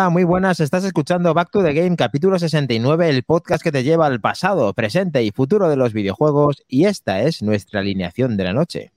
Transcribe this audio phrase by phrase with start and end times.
[0.00, 0.60] Hola, muy buenas.
[0.60, 4.72] Estás escuchando Back to the Game, capítulo 69, el podcast que te lleva al pasado,
[4.72, 6.62] presente y futuro de los videojuegos.
[6.68, 8.92] Y esta es nuestra alineación de la noche.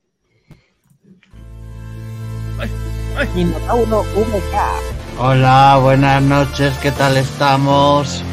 [5.20, 8.24] Hola, buenas noches, ¿qué tal estamos?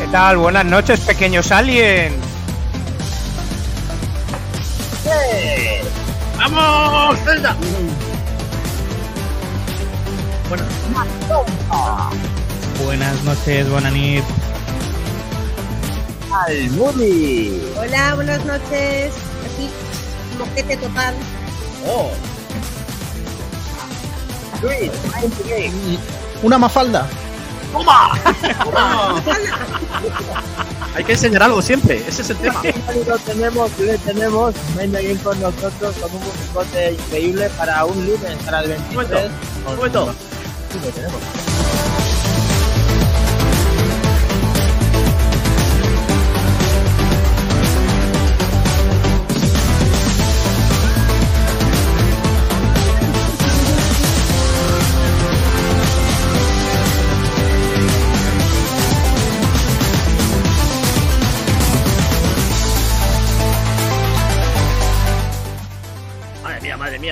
[0.00, 0.36] ¿Qué tal?
[0.36, 2.16] Buenas noches, pequeños aliens.
[6.50, 7.56] ¡Vamos, Zelda!
[12.84, 14.24] Buenas noches, Bonanit.
[17.78, 19.12] Hola, buenas noches.
[19.44, 19.70] Aquí,
[20.36, 21.14] moquete total.
[26.42, 27.08] Una mafalda.
[30.94, 32.62] Hay que enseñar algo siempre, ese es el tema.
[33.06, 38.60] Lo tenemos, le tenemos Game con nosotros con un musicote increíble para un lunes, para
[38.60, 38.94] el 23.
[38.94, 39.18] momento,
[39.66, 40.14] un momento.
[40.70, 41.18] Sí, lo tenemos.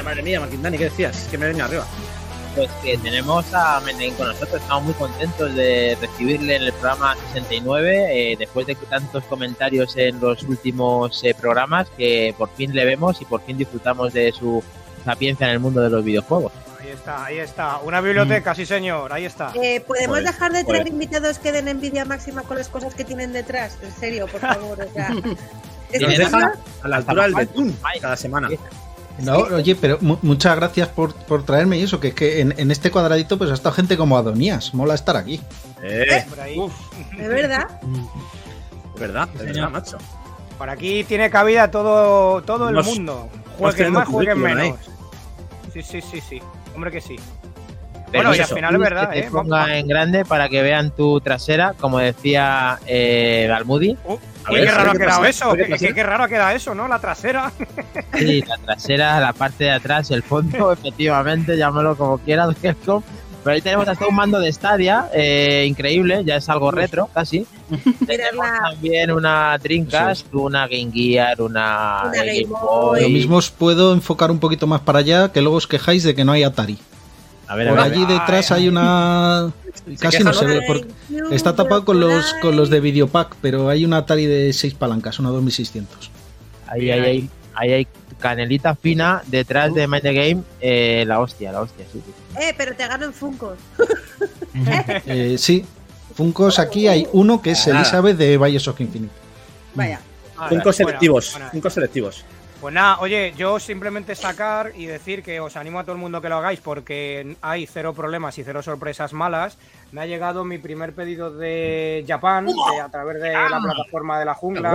[0.01, 1.29] Mía, madre mía, Maquindani, ¿qué decías?
[1.31, 1.87] Que me venía arriba.
[2.55, 7.15] Pues que tenemos a Mendein con nosotros, estamos muy contentos de recibirle en el programa
[7.33, 12.85] 69, eh, después de tantos comentarios en los últimos eh, programas, que por fin le
[12.85, 14.65] vemos y por fin disfrutamos de su
[15.05, 16.53] sapiencia en el mundo de los videojuegos.
[16.81, 17.79] Ahí está, ahí está.
[17.79, 19.53] Una biblioteca, sí señor, ahí está.
[19.55, 20.93] Eh, ¿Podemos Joder, dejar de traer joder.
[20.93, 23.79] invitados que den envidia máxima con las cosas que tienen detrás?
[23.81, 24.81] En serio, por favor.
[24.81, 25.09] O sea,
[25.93, 26.53] es Nos que deja
[26.83, 28.49] a la altura del betún cada semana.
[29.23, 32.55] No, oye, pero mu- muchas gracias por, por traerme y eso, que es que en,
[32.59, 34.73] en este cuadradito pues ha estado gente como Adonías.
[34.75, 35.41] Mola estar aquí.
[35.83, 36.57] Eh, Por ahí.
[37.17, 37.69] ¿De verdad?
[38.95, 39.99] de verdad, de verdad, macho.
[40.59, 43.29] Por aquí tiene cabida todo, todo el mundo.
[43.59, 44.79] Jueguen más, jueguen menos.
[45.73, 46.43] Sí, sí, sí, sí.
[46.75, 47.17] Hombre que sí.
[48.13, 49.31] Pero Bueno, y al final es verdad, que te ¿eh?
[49.31, 53.97] ponga en grande para que vean tu trasera, como decía eh, Galmudi.
[54.05, 55.51] Uh, A ver, qué a raro ha quedado eso.
[55.53, 56.89] A qué raro ha quedado eso, ¿no?
[56.89, 57.53] La trasera.
[58.19, 62.55] Sí, la trasera, la parte de atrás, el fondo, efectivamente, llámalo como quieras.
[63.43, 67.47] Pero ahí tenemos hasta un mando de Stadia, eh, increíble, ya es algo retro, casi.
[68.07, 73.01] Tenemos también una Dreamcast, una Game Gear, una, Una Game Game Boy.
[73.01, 76.15] Lo mismo os puedo enfocar un poquito más para allá, que luego os quejáis de
[76.15, 76.79] que no hay Atari.
[77.49, 79.51] A ver, a Por ver, allí detrás Ay, hay una...
[79.99, 80.89] Casi no se ve, porque
[81.35, 85.19] está tapado con los, con los de Videopack, pero hay una Atari de 6 palancas,
[85.19, 86.11] una 2600.
[86.67, 87.89] ahí, ahí, ahí, ahí hay
[88.21, 92.13] canelita fina detrás de Mind the Game, eh, la hostia, la hostia, sí, sí.
[92.41, 93.59] Eh, pero te gano en Funkos.
[95.07, 95.65] Eh, sí,
[96.15, 97.67] Funkos aquí hay uno que es.
[97.69, 99.13] Elizabeth de Bioshock Infinite.
[99.75, 100.01] Vaya.
[100.49, 102.25] Bueno, selectivos, cinco selectivos.
[102.61, 106.21] Pues nada, oye, yo simplemente sacar y decir que os animo a todo el mundo
[106.21, 109.57] que lo hagáis porque hay cero problemas y cero sorpresas malas.
[109.93, 114.25] Me ha llegado mi primer pedido de Japan de- a través de la plataforma de
[114.27, 114.73] la jungla.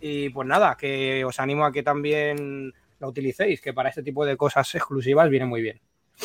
[0.00, 4.24] Y pues nada, que os animo a que también lo utilicéis, que para este tipo
[4.24, 5.78] de cosas exclusivas viene muy bien.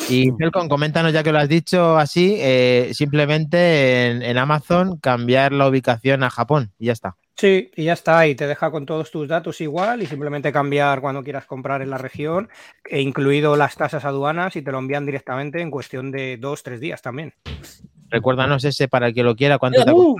[0.08, 5.52] Y Helcom, coméntanos ya que lo has dicho así, eh, simplemente en, en Amazon cambiar
[5.52, 7.16] la ubicación a Japón y ya está.
[7.36, 11.00] Sí, y ya está, y te deja con todos tus datos igual y simplemente cambiar
[11.00, 12.48] cuando quieras comprar en la región,
[12.88, 16.78] e incluido las tasas aduanas y te lo envían directamente en cuestión de dos, tres
[16.78, 17.34] días también.
[18.08, 20.16] Recuérdanos ese para el que lo quiera, cuánto te costado.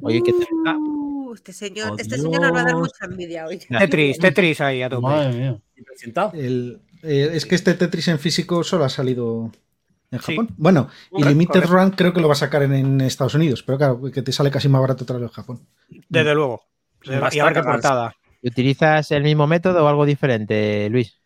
[0.00, 0.46] Oye, que te...
[0.54, 3.58] Uh, este señor, Oh, este señor nos va a dar mucha envidia hoy.
[3.78, 5.02] Tetris, Tetris ahí a tope.
[5.02, 5.60] Madre mía.
[7.02, 9.52] Eh, es que este Tetris en físico solo ha salido
[10.14, 10.32] en Sí.
[10.36, 10.54] Japón.
[10.56, 11.74] Bueno, y Limited correcto.
[11.76, 14.32] Run creo que lo va a sacar en, en Estados Unidos, pero claro, que te
[14.32, 15.60] sale casi más barato traerlo en Japón.
[16.08, 16.62] Desde luego.
[17.02, 18.14] Y qué portada.
[18.42, 21.18] ¿Utilizas el mismo método o algo diferente, Luis?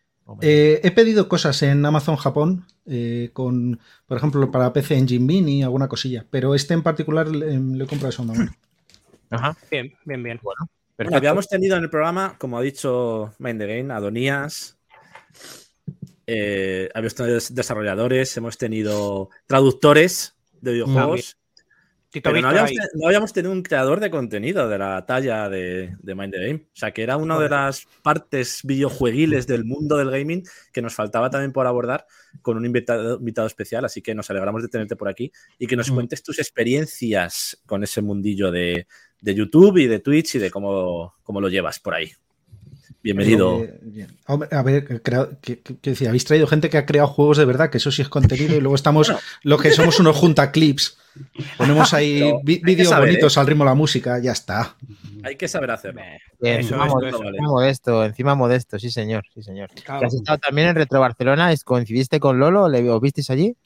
[0.42, 5.60] Eh, he pedido cosas en Amazon Japón, eh, con, por ejemplo, para PC Engine Mini
[5.60, 8.52] y alguna cosilla, pero este en particular le, le he comprado de segunda mano.
[9.30, 9.56] Ajá.
[9.70, 10.40] Bien, bien, bien.
[10.42, 14.78] Bueno, habíamos tenido en el programa, como ha dicho Mind the Game, Adonías.
[16.30, 21.38] Eh, habíamos tenido desarrolladores, hemos tenido traductores de videojuegos.
[22.10, 26.14] Tito Pero no habíamos, no tenido un creador de contenido de la talla de, de
[26.14, 26.60] Mind the Game.
[26.66, 30.94] O sea, que era una de las partes videojueguiles del mundo del gaming que nos
[30.94, 32.06] faltaba también por abordar
[32.42, 33.86] con un invitado, invitado especial.
[33.86, 35.94] Así que nos alegramos de tenerte por aquí y que nos Mm.
[35.94, 38.86] cuentes tus experiencias con ese mundillo de,
[39.20, 42.12] de YouTube y de Twitch y de cómo, cómo lo llevas por ahí.
[43.14, 43.64] Bienvenido.
[43.64, 47.08] Eh, hombre, a ver, creo, que, que- que decía, habéis traído gente que ha creado
[47.08, 49.12] juegos de verdad, que eso sí es contenido, y luego estamos
[49.42, 50.98] los que somos unos junta clips.
[51.56, 54.76] Ponemos ahí vídeos bonitos al ritmo de la música, ya está.
[55.24, 56.00] Hay que saber hacerlo.
[56.40, 57.28] Bien, Eso encima, es, modesto, eso vale.
[57.38, 59.70] encima modesto, encima modesto, sí señor, sí señor.
[59.84, 60.06] Claro.
[60.06, 62.68] Has estado también en Retro Barcelona, ¿es- ¿coincidiste con Lolo?
[62.68, 63.56] ¿Le os visteis allí?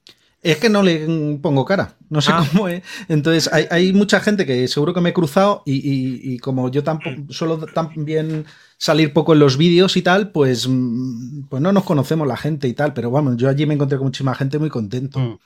[0.40, 2.44] Es que no le mm, pongo cara, no sé Ah.
[2.50, 2.82] cómo es.
[3.08, 6.68] Entonces, hay, hay mucha gente que seguro que me he cruzado y, y- y como
[6.70, 8.44] yo tampoco suelo también
[8.82, 12.66] salir poco en los vídeos y tal, pues, mm, pues no nos conocemos la gente
[12.66, 15.20] y tal, pero vamos, yo allí me encontré con muchísima gente muy contento.
[15.20, 15.38] Mm.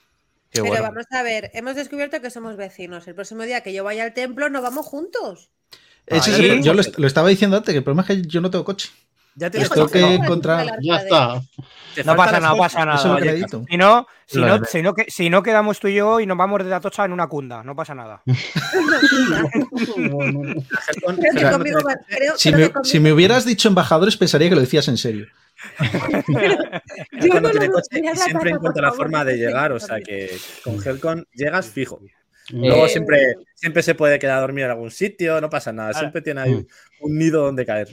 [0.51, 0.85] Qué Pero bueno.
[0.85, 3.07] vamos a ver, hemos descubierto que somos vecinos.
[3.07, 5.51] El próximo día que yo vaya al templo, nos vamos juntos.
[6.07, 6.47] Es Ahí.
[6.47, 8.65] el- yo lo, lo estaba diciendo antes, que el problema es que yo no tengo
[8.65, 8.89] coche.
[9.39, 10.11] Ya tienes tengo que ¿no?
[10.13, 11.43] encontrar- Ya está.
[12.05, 12.99] No pasa la nada, pasa nada.
[13.69, 16.37] Si no, si no, si no, que- si no quedamos tú y yo y nos
[16.37, 18.23] vamos de Atocha en una cunda, no pasa nada.
[22.85, 25.27] Si me, hubieras dicho embajadores, pensaría que lo decías en serio.
[27.13, 30.83] Yo no tiene coche la siempre encuentra la forma de llegar, o sea que con
[30.85, 32.01] Helcon llegas fijo.
[32.51, 35.93] Luego Eh, siempre, siempre se puede quedar a dormir en algún sitio, no pasa nada,
[35.95, 36.67] siempre tiene ahí
[37.01, 37.89] un nido donde caer.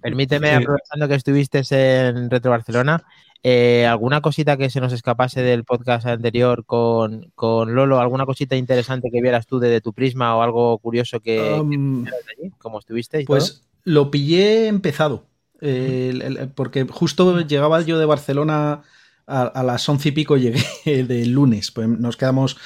[0.00, 0.54] Permíteme, Sí.
[0.56, 1.62] aprovechando que estuviste
[2.08, 3.02] en Retro Barcelona,
[3.42, 8.00] eh, ¿alguna cosita que se nos escapase del podcast anterior con, con Lolo?
[8.00, 12.50] ¿Alguna cosita interesante que vieras tú desde tu prisma o algo curioso que, Um, allí?
[12.58, 13.20] ¿Cómo estuviste?
[13.20, 13.36] y todo?
[13.36, 15.24] Pues lo pillé empezado.
[15.60, 18.82] eh, el- el- porque justo llegaba yo de Barcelona
[19.26, 20.62] a, a las once y pico, llegué
[21.08, 21.72] del lunes.
[21.72, 22.56] Pues nos quedamos.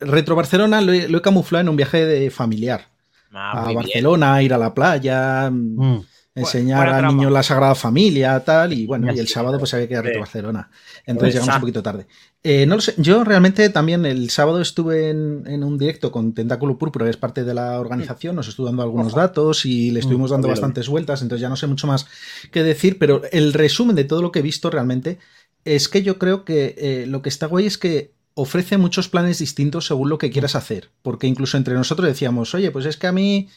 [0.00, 2.86] Retro Barcelona lo he, lo he camuflado en un viaje de familiar.
[3.32, 3.76] Ah, a bien.
[3.76, 6.04] Barcelona, ir a la playa, mm, Mm.
[6.36, 8.72] Enseñar al niño la Sagrada Familia, tal.
[8.72, 10.18] Y bueno, y el sábado pues había que ir a.
[10.20, 10.70] Barcelona.
[11.04, 12.06] Entonces llegamos un poquito tarde.
[12.42, 16.32] Eh, no lo sé, yo realmente también el sábado estuve en, en un directo con
[16.32, 19.98] Tentáculo Púrpura, que es parte de la organización, nos estuvo dando algunos datos y le
[19.98, 20.60] estuvimos dando lo vi.
[20.60, 22.06] bastantes vueltas, entonces ya no sé mucho más
[22.52, 25.18] que decir, pero el resumen de todo lo que he visto realmente
[25.64, 29.38] es que yo creo que eh, lo que está guay es que ofrece muchos planes
[29.38, 33.06] distintos según lo que quieras hacer, porque incluso entre nosotros decíamos, oye, pues es que
[33.06, 33.48] a mí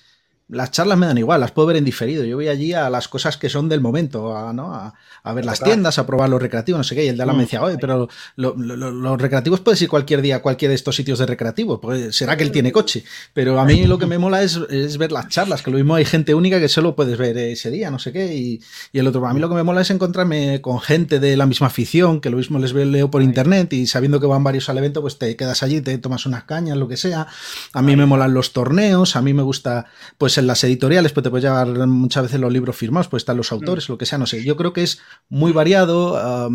[0.49, 2.23] las charlas me dan igual, las puedo ver en diferido.
[2.23, 4.73] Yo voy allí a las cosas que son del momento, a, ¿no?
[4.73, 4.93] a,
[5.23, 7.05] a ver las tiendas, a probar los recreativos, no sé qué.
[7.05, 9.89] Y el de Alan me decía, oye, pero lo- lo- lo- los recreativos puedes ir
[9.89, 11.79] cualquier día a cualquiera de estos sitios de recreativos.
[11.81, 13.03] Pues será que él tiene coche.
[13.33, 15.93] Pero a mí lo que me mola es, es ver las charlas, que lo mismo
[15.95, 18.33] hay gente única que solo puedes ver ese día, no sé qué.
[18.35, 18.59] Y,
[18.91, 21.45] y el otro, a mí lo que me mola es encontrarme con gente de la
[21.45, 24.67] misma afición, que lo mismo les veo, leo por internet y sabiendo que van varios
[24.69, 27.27] al evento, pues te quedas allí, te tomas unas cañas, lo que sea.
[27.73, 29.85] A mí me molan los torneos, a mí me gusta,
[30.17, 33.37] pues en las editoriales, pues te puedes llevar muchas veces los libros firmados, pues están
[33.37, 34.43] los autores, lo que sea, no sé.
[34.43, 34.99] Yo creo que es
[35.29, 36.17] muy variado.
[36.17, 36.49] a,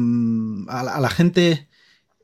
[0.83, 1.69] la, a la gente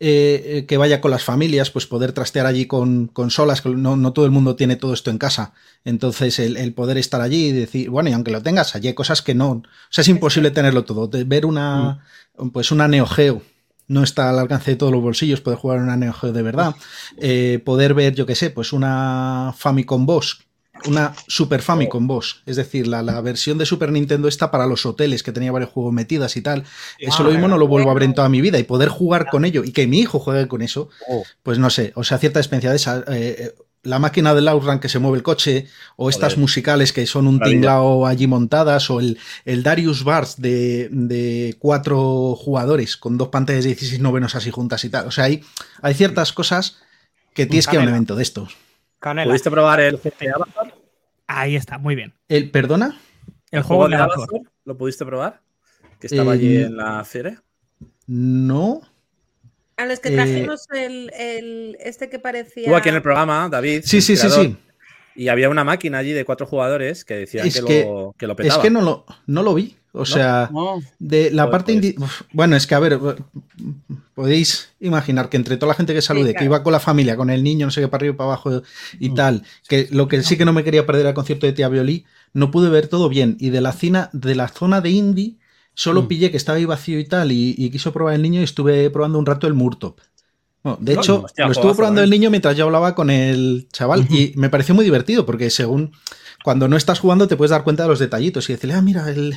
[0.03, 3.97] eh, eh, que vaya con las familias, pues poder trastear allí con consolas, que no,
[3.97, 5.53] no todo el mundo tiene todo esto en casa.
[5.85, 8.95] Entonces, el, el poder estar allí y decir, bueno, y aunque lo tengas, allí hay
[8.95, 9.51] cosas que no.
[9.51, 11.07] O sea, es imposible tenerlo todo.
[11.07, 12.03] De ver una,
[12.53, 13.43] pues una Neo Geo
[13.89, 16.75] no está al alcance de todos los bolsillos, poder jugar una Neo Geo de verdad.
[17.19, 20.47] Eh, poder ver, yo qué sé, pues una Famicom Boss,
[20.87, 24.85] una Super Famicom Boss, es decir, la, la versión de Super Nintendo está para los
[24.87, 26.65] hoteles, que tenía varios juegos metidas y tal.
[26.99, 29.27] Eso lo mismo no lo vuelvo a ver en toda mi vida y poder jugar
[29.31, 31.25] con ello y que mi hijo juegue con eso, Oh.
[31.43, 32.99] pues no sé, o sea, cierta experiencia de esa.
[32.99, 33.05] eh,
[33.39, 36.39] eh, la máquina del Outrun que se mueve el coche, o estas Joder.
[36.41, 37.55] musicales que son un Maravilla.
[37.61, 43.65] tinglao allí montadas, o el, el Darius Bars de, de cuatro jugadores con dos pantallas
[43.65, 45.07] de 16 novenos así juntas y tal.
[45.07, 45.43] O sea, hay,
[45.81, 46.77] hay ciertas cosas
[47.33, 48.55] que tienes que ir a un evento de estos.
[49.01, 49.31] Canela.
[49.31, 50.75] ¿Pudiste probar el GTA Avatar?
[51.27, 52.15] Ahí está, muy bien.
[52.29, 53.01] El, ¿Perdona?
[53.51, 54.17] El juego de Avatar?
[54.19, 54.41] Avatar.
[54.65, 55.41] ¿Lo pudiste probar?
[55.99, 57.43] Que estaba Eh, allí en la feria.
[58.07, 58.81] No.
[59.77, 62.63] A los que Eh, trajimos el, el- este que parecía.
[62.65, 63.83] Estuvo aquí en el programa, David.
[63.85, 64.57] Sí, sí, sí, sí.
[65.17, 68.27] Y había una máquina allí de cuatro jugadores que decían Es que, que- lo, que
[68.27, 68.63] lo Es petaba.
[68.63, 69.77] que no lo, no lo vi.
[69.93, 70.81] O sea, No.
[71.01, 71.95] de la Joder, parte...
[71.99, 72.11] pues.
[72.33, 72.99] Bueno, es que a ver,
[74.15, 77.17] podéis imaginar que entre toda la gente que salude, Sí, que iba con la familia,
[77.17, 78.63] con el niño, no sé qué, para arriba y para abajo
[78.99, 79.15] y Mm.
[79.15, 81.69] tal, que lo que sí que no me quería perder era el concierto de Tía
[81.69, 83.37] Violí, no pude ver todo bien.
[83.41, 85.37] Y de la, cina, de la zona de indie,
[85.75, 86.09] solo Mm.
[86.09, 88.89] pillé que estaba ahí vacío y tal, y, y quiso probar el niño y estuve
[88.91, 89.99] probando un rato el Murtop.
[90.63, 92.05] Bueno, de No, hecho, hostia, lo estuvo probando ¿eh?
[92.05, 95.93] el niño mientras yo hablaba con el chaval y me pareció muy divertido porque según
[96.45, 99.09] cuando no estás jugando te puedes dar cuenta de los detallitos y decirle, ah, mira,
[99.11, 99.35] el,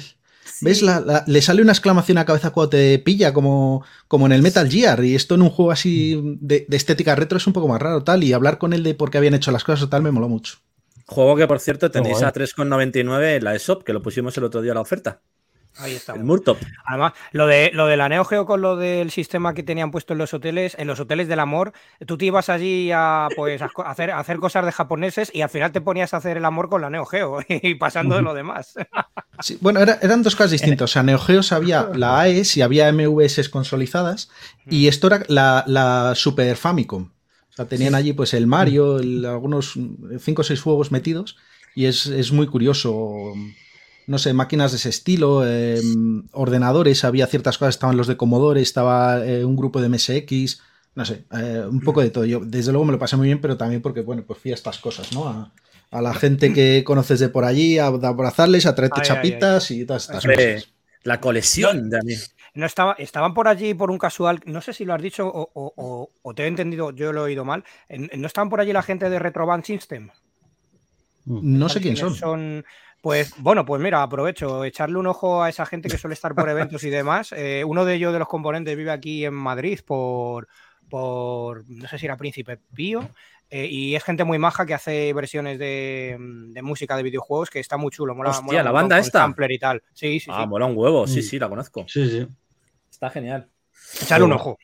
[0.59, 0.81] ¿ves?
[0.81, 4.41] La, la- le sale una exclamación a cabeza cuando te pilla como, como en el
[4.41, 7.67] Metal Gear y esto en un juego así de, de estética retro es un poco
[7.67, 9.89] más raro tal y hablar con él de por qué habían hecho las cosas o
[9.89, 10.57] tal me moló mucho.
[11.05, 12.23] Juego que, por cierto, tenéis guay.
[12.23, 15.21] a 3,99 en la ESOP, que lo pusimos el otro día a la oferta.
[15.77, 16.13] Ahí está.
[16.13, 16.57] El Murtop.
[16.85, 20.13] Además, lo de, lo de la Neo Geo con lo del sistema que tenían puesto
[20.13, 21.73] en los hoteles, en los hoteles del amor,
[22.05, 25.49] tú te ibas allí a, pues, a hacer, a hacer cosas de japoneses y al
[25.49, 28.33] final te ponías a hacer el amor con la Neo Geo y pasando de lo
[28.33, 28.75] demás.
[29.39, 30.91] Sí, bueno, era- eran dos cosas distintas.
[30.91, 34.29] O sea, Neo Geo había la AES y había MVS consolidadas.
[34.69, 37.09] Y esto era la, la Super Famicom.
[37.49, 39.73] O sea, tenían allí pues el Mario, el- algunos
[40.19, 41.37] 5 o 6 juegos metidos.
[41.75, 43.33] Y es, es muy curioso.
[44.07, 45.81] No sé, máquinas de ese estilo, eh,
[46.33, 50.61] ordenadores, había ciertas cosas, estaban los de Commodore, estaba eh, un grupo de MSX,
[50.95, 52.25] no sé, eh, un poco de todo.
[52.25, 54.55] Yo, desde luego me lo pasé muy bien, pero también porque, bueno, pues fui a
[54.55, 55.27] estas cosas, ¿no?
[55.27, 55.51] A,
[55.91, 59.15] a la gente que conoces de por allí, a, a abrazarles, a traerte Ay, ay,
[59.15, 60.73] chapitas y todas estas Hombre, cosas.
[61.03, 62.13] la colección de mí.
[62.55, 65.49] No estaba, estaban por allí por un casual, no sé si lo has dicho o,
[65.53, 67.63] o- o- o te he entendido, yo lo he oído mal.
[67.89, 70.09] ¿No estaban por allí la gente de Retroband System?
[71.25, 72.65] No sé quién ¿Quiénes son.
[73.03, 76.47] Pues bueno, pues mira, aprovecho, echarle un ojo a esa gente que suele estar por
[76.47, 77.33] eventos y demás.
[77.37, 80.47] Eh, uno de ellos, de los componentes, vive aquí en Madrid por,
[80.89, 83.09] por no sé si era Príncipe Pío.
[83.49, 87.59] eh, y es gente muy maja que hace versiones de, de música de videojuegos que
[87.59, 88.15] está muy chulo.
[88.15, 89.19] Mola, Hostia, mola ¿la banda esta?
[89.19, 89.83] sampler y tal.
[89.91, 90.47] Sí, sí, Ah, sí.
[90.47, 91.05] mola un huevo.
[91.05, 91.23] Sí, Mm.
[91.23, 91.83] sí, la conozco.
[91.89, 92.25] Sí, sí.
[92.89, 93.49] Está genial.
[94.01, 94.57] Echarle un ojo.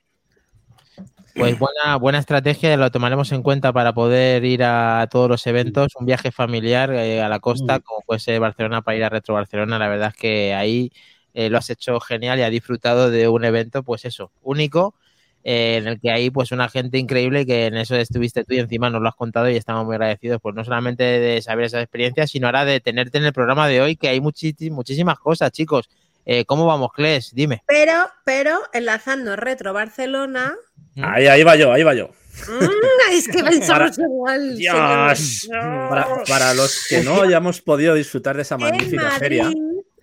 [1.36, 5.96] Pues buena, buena estrategia, lo tomaremos en cuenta para poder ir a todos los eventos,
[5.96, 7.82] un viaje familiar eh, a la costa, Mm.
[7.82, 9.80] como puede ser Barcelona para ir a Retro Barcelona.
[9.80, 10.92] La verdad es que ahí
[11.34, 14.96] eh, lo has hecho genial y has disfrutado de un evento, pues eso, único,
[15.44, 18.60] eh, en el que hay pues una gente increíble que en eso estuviste tú y
[18.60, 21.84] encima nos lo has contado y estamos muy agradecidos, pues no solamente de saber esas
[21.84, 25.90] experiencias, sino ahora de tenerte en el programa de hoy, que hay muchísimas cosas, chicos.
[26.26, 27.34] Eh, ¿Cómo vamos, Kles?
[27.34, 27.64] Dime.
[27.66, 27.94] Pero,
[28.26, 30.56] pero, enlazando Retro Barcelona.
[31.02, 32.10] Ahí, ahí va yo, ahí va yo.
[32.48, 34.58] Mm, es que pensamos Para- igual.
[34.58, 35.48] Dios.
[35.90, 39.52] Para, para los que no hayamos podido disfrutar de esa magnífica Madrid, feria,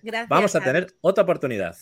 [0.03, 1.75] gracias vamos a tener otra oportunidad.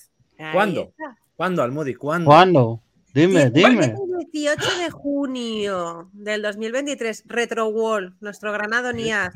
[0.54, 0.90] ¿Cuándo?
[0.92, 1.18] está.
[1.36, 1.96] ¿Cuándo, Almudi?
[1.96, 2.26] ¿Cuándo?
[2.30, 2.82] ¿Cuándo?
[3.14, 3.86] Dime, Sí, dime.
[3.86, 3.96] el
[4.32, 9.34] 18 de junio del 2023, Retro Wall, nuestro granado Niaz.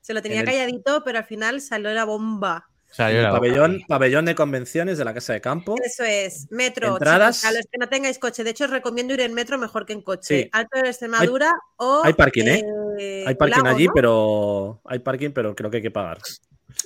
[0.00, 2.68] Se lo tenía el- calladito, pero al final salió la bomba.
[2.98, 5.76] El pabellón, pabellón de convenciones de la Casa de Campo.
[5.84, 6.88] Eso es, metro.
[6.94, 7.40] Entradas.
[7.40, 8.44] chicos, a los que no tengáis coche.
[8.44, 10.42] De hecho, os recomiendo ir en metro mejor que en coche.
[10.44, 10.48] Sí.
[10.52, 12.02] Alto de Extremadura o.
[12.04, 12.62] hay parking, ¿eh?
[12.98, 13.92] eh, Hay parking Lago, allí, ¿no?
[13.94, 16.18] pero hay parking, pero creo que hay que pagar.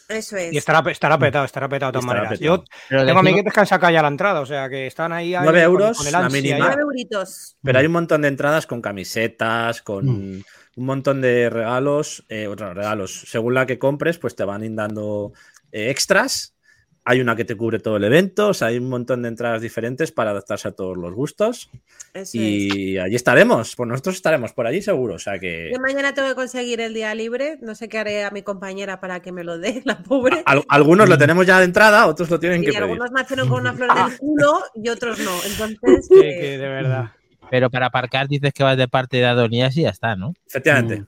[0.09, 0.53] Eso es.
[0.53, 2.39] Y estará, estará petado, estará petado de todas Estará maneras.
[2.39, 2.57] petado.
[2.59, 5.13] Yo Pero tengo decimos- amiguetes que han sacado ya la entrada, o sea que están
[5.13, 5.35] ahí.
[5.35, 6.57] ahí Nueve con- euros, con el la mínima.
[6.57, 6.61] ahí.
[6.63, 7.57] Nueve euritos.
[7.63, 10.45] Pero hay un montón de entradas con camisetas, con un
[10.85, 13.25] montón de regalos, eh, otros regalos.
[13.29, 15.33] Según la que compres, pues te van dando
[15.91, 16.53] extras.
[17.09, 19.63] Hay una que te cubre todo el evento, o sea, hay un montón de entradas
[19.63, 21.71] diferentes para adaptarse a todos los gustos.
[22.13, 22.35] Eso es.
[22.35, 26.27] Y allí estaremos, pues nosotros estaremos por allí seguro, o sea que Yo mañana tengo
[26.31, 27.59] que conseguir el día libre.
[27.63, 30.43] No sé qué haré a mi compañera para que me lo dé, la pobre.
[30.47, 32.83] al- algunos lo tenemos ya de entrada, otros lo tienen Y que pedir.
[32.83, 35.31] algunos nacieron con una flor en el culo y otros no.
[35.47, 37.13] Entonces, Sí, eh, que de verdad.
[37.53, 40.33] Pero para aparcar dices que vas de parte de Adonías y ya está, ¿no?
[40.49, 41.03] Efectivamente.
[41.03, 41.07] Mm.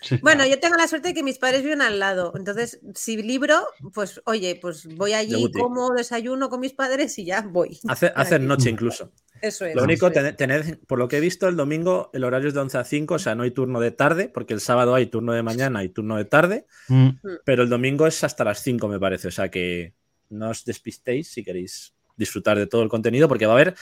[0.00, 0.18] Sí.
[0.22, 2.32] bueno, yo tengo la suerte de que mis padres viven al lado.
[2.36, 5.58] Entonces, si libro, pues oye, pues voy allí, Debuti.
[5.60, 7.78] como desayuno con mis padres y ya voy.
[7.88, 9.12] Hace, hacer noche incluso.
[9.40, 9.74] Eso es.
[9.74, 12.60] Lo único, tened, tened- por lo que he visto, el domingo el horario es de
[12.60, 15.32] 11 a 5, o sea, no hay turno de tarde, porque el sábado hay turno
[15.32, 17.08] de mañana y turno de tarde, Mm.
[17.44, 19.92] pero el domingo es hasta las 5, me parece, o sea que
[20.30, 23.74] no os despistéis si queréis disfrutar de todo el contenido, porque va a haber,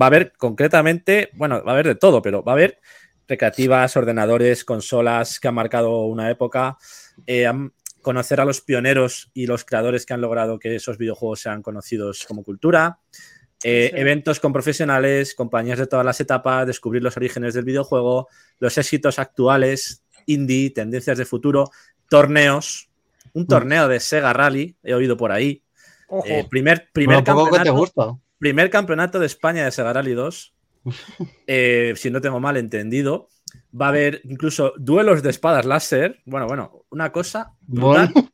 [0.00, 2.80] va a haber concretamente, bueno, va a haber de todo, pero va a haber
[3.28, 6.76] recreativas, ordenadores, consolas que han marcado una época,
[7.26, 7.50] eh,
[8.02, 12.24] conocer a los pioneros y los creadores que han logrado que esos videojuegos sean conocidos
[12.26, 13.00] como cultura,
[13.64, 14.00] eh, Sí.
[14.00, 18.28] eventos con profesionales, compañías de todas las etapas, descubrir los orígenes del videojuego,
[18.60, 21.70] los éxitos actuales, indie, tendencias de futuro,
[22.08, 22.88] torneos,
[23.32, 25.62] un torneo de Sega Rally, he oído por ahí.
[26.08, 26.24] Ojo.
[26.26, 28.20] Eh, primer, primer, Bueno, poco que te campeonato, gusta.
[28.38, 30.54] primer campeonato de España de Sega Rally 2.
[31.46, 33.28] Eh, si no tengo mal entendido.
[33.78, 36.20] Va a haber incluso duelos de espadas láser.
[36.26, 38.30] Bueno, bueno, una cosa brutal Bueno,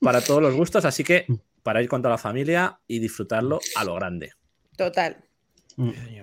[0.00, 0.84] para todos los gustos.
[0.84, 1.26] Así que
[1.62, 4.32] para ir con toda la familia y disfrutarlo a lo grande.
[4.76, 5.16] Total.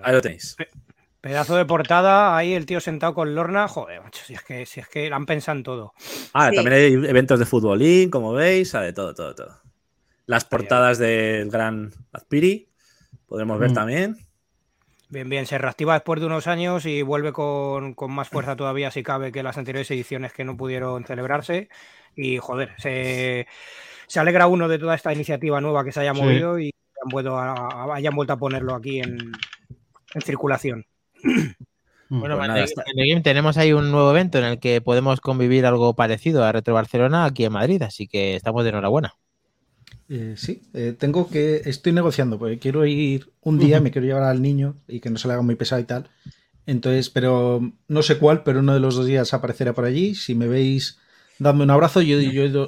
[0.02, 0.56] Ahí lo tenéis.
[1.20, 3.68] Pedazo de portada, ahí el tío sentado con Lorna.
[3.68, 5.92] Joder, macho, si es que, si es que la han pensado en todo.
[6.32, 6.56] Ah, Sí.
[6.56, 9.60] también hay eventos de futbolín, como veis, de todo, todo, todo.
[10.26, 12.68] Las portadas del gran Azpiri,
[13.26, 13.74] podremos ver Mm.
[13.74, 14.16] también.
[15.10, 18.90] Bien, bien, se reactiva después de unos años y vuelve con, con más fuerza todavía,
[18.92, 21.68] si cabe, que las anteriores ediciones que no pudieron celebrarse.
[22.14, 23.48] Y joder, se,
[24.06, 26.20] se alegra uno de toda esta iniciativa nueva que se haya Sí.
[26.22, 29.18] movido y hayan vuelto a, hayan vuelto a ponerlo aquí en,
[30.14, 30.86] en circulación.
[32.08, 34.44] Bueno, Pues en nada, The- está- en The Game tenemos ahí un nuevo evento en
[34.44, 38.62] el que podemos convivir algo parecido a Retro Barcelona aquí en Madrid, así que estamos
[38.64, 39.14] de enhorabuena.
[40.12, 41.62] Eh, sí, eh, tengo que.
[41.64, 45.18] Estoy negociando, porque quiero ir un día, me quiero llevar al niño y que no
[45.18, 46.10] se le haga muy pesado y tal.
[46.66, 50.16] Entonces, pero no sé cuál, pero uno de los dos días aparecerá por allí.
[50.16, 50.98] Si me veis,
[51.38, 52.18] dadme un abrazo, yo,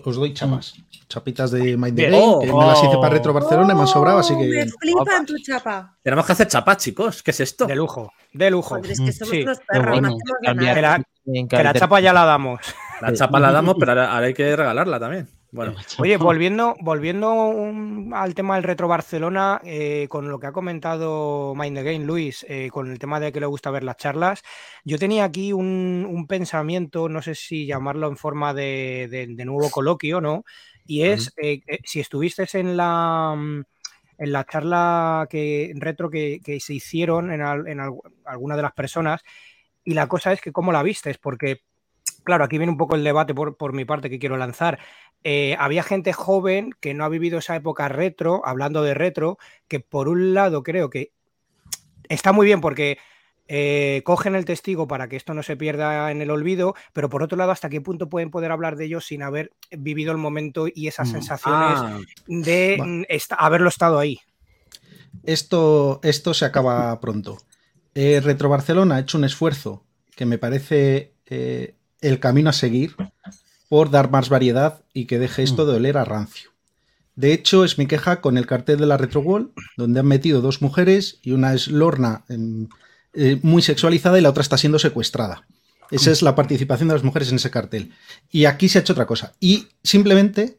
[0.05, 0.75] os doy chapas.
[1.09, 2.03] Chapitas de Mind the.
[2.11, 4.39] Game, Oh, que me las hice para Retro Barcelona y me han sobrado, así Oh,
[4.41, 4.47] que.
[4.49, 5.99] Me flipan tu chapa.
[6.01, 7.23] Tenemos que hacer chapas, chicos.
[7.25, 7.67] ¿Qué es esto?
[7.67, 8.77] De lujo, de lujo.
[8.77, 10.09] Joder, es que somos Sí, unos qué perros, bueno.
[10.11, 12.61] no hacemos de Cambiar Que la, que chapa ya la damos.
[13.03, 15.29] La chapa la damos, pero ahora, ahora hay que regalarla también.
[15.55, 20.53] Bueno, Oye, volviendo, volviendo un- al tema del Retro Barcelona, eh, con lo que ha
[20.53, 23.99] comentado Mind the Game, Luis, eh, con el tema de que le gusta ver las
[23.99, 24.43] charlas,
[24.85, 29.45] yo tenía aquí un, un pensamiento, no sé si llamarlo en forma de, de- de
[29.45, 30.43] nuevo coloquio, ¿no?
[30.87, 33.35] Y es, eh, si estuviste en la,
[34.19, 37.93] en la charla que, retro que, que se hicieron en, al- en al-
[38.25, 39.21] alguna de las personas,
[39.85, 41.61] y la cosa es que cómo la vistes, porque,
[42.25, 44.79] claro, aquí viene un poco el debate por, por mi parte que quiero lanzar.
[45.25, 49.39] Eh, había gente joven que no ha vivido esa época retro, hablando de retro,
[49.69, 51.13] que por un lado creo que
[52.09, 52.99] está muy bien porque
[53.49, 57.23] eh, cogen el testigo para que esto no se pierda en el olvido, pero por
[57.23, 60.67] otro lado, hasta qué punto pueden poder hablar de ellos sin haber vivido el momento
[60.73, 61.13] y esas Mm.
[61.13, 64.21] sensaciones ah, de haberlo estado ahí.
[65.25, 67.39] Esto, esto se acaba pronto.
[67.95, 69.85] Eh, Retro Barcelona ha hecho un esfuerzo
[70.17, 72.95] que me parece eh, el camino a seguir
[73.69, 76.51] por dar más variedad y que deje esto de oler a rancio.
[77.17, 80.41] De hecho, es mi queja con el cartel de la Retro Wall, donde han metido
[80.41, 82.69] dos mujeres y una es Lorna em,
[83.15, 85.47] eh, muy sexualizada y la otra está siendo secuestrada.
[85.91, 87.93] Esa es la participación de las mujeres en ese cartel.
[88.31, 89.35] Y aquí se ha hecho otra cosa.
[89.41, 90.59] Y simplemente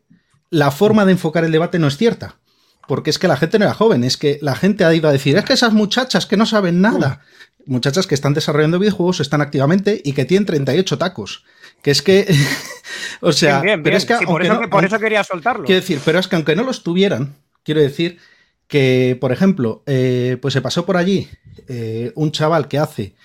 [0.51, 2.38] la forma de enfocar el debate no es cierta.
[2.87, 5.11] Porque es que la gente no era joven, es que la gente ha ido a
[5.11, 7.21] decir, es que esas muchachas que no saben nada,
[7.65, 11.45] muchachas que están desarrollando videojuegos, están activamente y que tienen 38 tacos.
[11.81, 12.27] Que es que,
[13.21, 13.97] o sea, Bien, bien, pero bien.
[13.97, 15.65] es que Sí, por, aunque eso, no- que- por eso quería soltarlo.
[15.65, 18.17] Quiero decir, pero es que aunque no los tuvieran, quiero decir
[18.67, 21.29] que, por ejemplo, eh, pues se pasó por allí
[21.67, 23.15] eh, un chaval que hace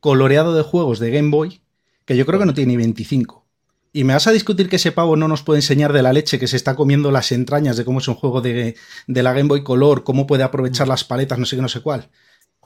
[0.00, 1.60] coloreado de juegos de Game Boy,
[2.04, 3.44] que yo creo que no tiene ni 25.
[3.92, 6.38] Y me vas a discutir que ese pavo no nos puede enseñar de la leche
[6.38, 9.48] que se está comiendo las entrañas de cómo es un juego de, de la Game
[9.48, 12.08] Boy Color, cómo puede aprovechar las paletas, no sé qué, no sé cuál.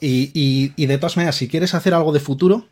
[0.00, 2.66] Y, y- y de todas maneras, si quieres hacer algo de futuro,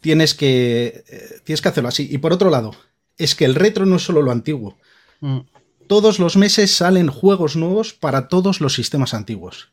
[0.00, 2.06] tienes que, eh, tienes que hacerlo así.
[2.10, 2.70] Y por otro lado,
[3.16, 4.76] es que el retro no es solo lo antiguo
[5.20, 5.40] Mm.
[5.88, 9.70] todos los meses salen juegos nuevos para todos los sistemas antiguos.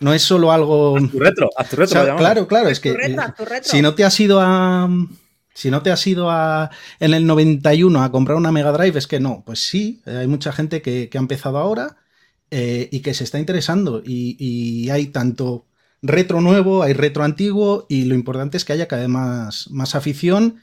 [0.00, 0.96] No es solo algo.
[0.96, 1.84] haz tu retro, haz tu retro.
[1.84, 2.20] O sea, lo llamamos.
[2.26, 3.70] claro, claro, es Tu que retro, eh, tu retro.
[3.70, 4.88] si no te has ido a.
[5.58, 9.08] Si no te has ido a, en el 91 a comprar una Mega Drive, es
[9.08, 9.42] que no.
[9.44, 11.96] Pues sí, eh, hay mucha gente que, ha empezado ahora
[12.52, 14.00] eh, y que se está interesando.
[14.06, 15.66] Y, hay tanto
[16.00, 19.96] retro nuevo, hay retro antiguo, y lo importante es que haya cada vez más, más
[19.96, 20.60] afición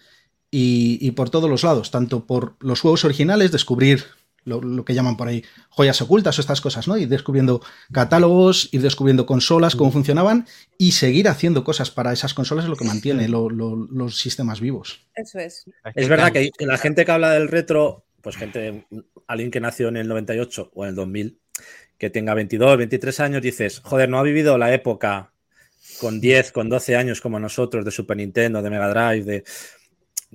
[0.50, 4.06] y por todos los lados, tanto por los juegos originales, descubrir
[4.46, 6.98] lo, lo que llaman por ahí joyas ocultas o estas cosas, ¿no?
[6.98, 12.66] Ir descubriendo catálogos, ir descubriendo consolas, cómo funcionaban y seguir haciendo cosas para esas consolas
[12.66, 15.08] es lo que mantiene lo- lo- los sistemas vivos.
[15.16, 15.66] Eso es.
[15.96, 18.86] Es verdad que, que la gente que habla del retro, pues gente,
[19.28, 21.40] alguien que nació en el 98 o en el 2000,
[21.98, 25.32] que tenga 22, 23 años, dices, joder, no ha vivido la época
[26.00, 29.44] con 10, con 12 años como nosotros de Super Nintendo, de Mega Drive, de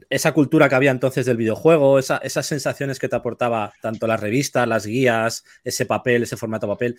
[0.08, 4.20] esa cultura que había entonces del videojuego, esa- esas sensaciones que te aportaba tanto las
[4.20, 6.96] revistas, las guías, ese papel, ese formato papel.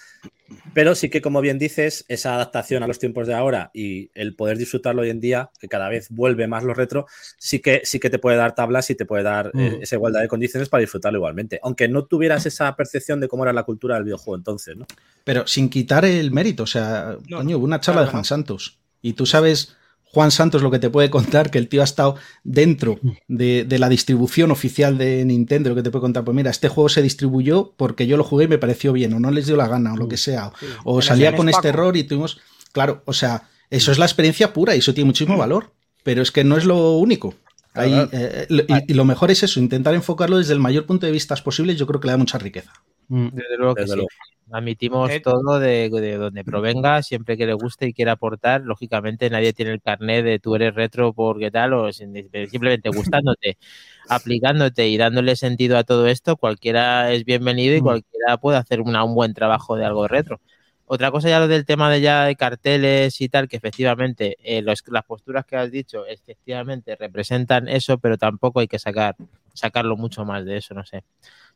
[0.73, 4.35] Pero sí que, como bien dices, esa adaptación a los tiempos de ahora y el
[4.35, 7.05] poder disfrutarlo hoy en día, que cada vez vuelve más lo retro,
[7.37, 9.83] sí que, sí que te puede dar tablas y te puede dar eh, Mm.
[9.83, 11.59] esa igualdad de condiciones para disfrutarlo igualmente.
[11.63, 14.85] Aunque no tuvieras esa percepción de cómo era la cultura del videojuego entonces, ¿no?
[15.23, 18.21] Pero sin quitar el mérito, o sea, No, coño, hubo una charla claro de Juan
[18.21, 18.25] no.
[18.25, 19.75] Santos y tú sabes,
[20.13, 23.79] Juan Santos, lo que te puede contar, que el tío ha estado dentro de, de
[23.79, 27.01] la distribución oficial de Nintendo, lo que te puede contar, pues mira, este juego se
[27.01, 29.93] distribuyó porque yo lo jugué y me pareció bien, o no les dio la gana,
[29.93, 30.65] o lo que sea, Sí.
[30.83, 31.57] o salía con Paco.
[31.57, 32.39] este error y tuvimos,
[32.73, 35.71] claro, o sea, eso es la experiencia pura y eso tiene muchísimo valor,
[36.03, 37.33] pero es que no es lo único.
[37.73, 41.05] Ahí, eh, lo- y, y lo mejor es eso, intentar enfocarlo desde el mayor punto
[41.05, 42.73] de vista posible, yo creo que le da mucha riqueza.
[43.07, 43.27] Mm.
[43.31, 43.95] Desde luego que Desde sí.
[43.97, 44.09] luego.
[44.53, 48.61] Admitimos Eh, todo de, de donde provenga, siempre que le guste y quiera aportar.
[48.61, 52.13] Lógicamente, nadie tiene el carnet de tú eres retro porque tal, o sin-
[52.49, 53.57] simplemente gustándote,
[54.09, 56.35] aplicándote y dándole sentido a todo esto.
[56.35, 57.83] Cualquiera es bienvenido y Mm.
[57.83, 60.41] cualquiera puede hacer una- un buen trabajo de algo retro.
[60.85, 64.61] Otra cosa ya lo del tema de ya de carteles y tal, que efectivamente eh,
[64.61, 69.15] los- las posturas que has dicho efectivamente representan eso, pero tampoco hay que sacar
[69.53, 71.03] sacarlo mucho más de eso, no sé.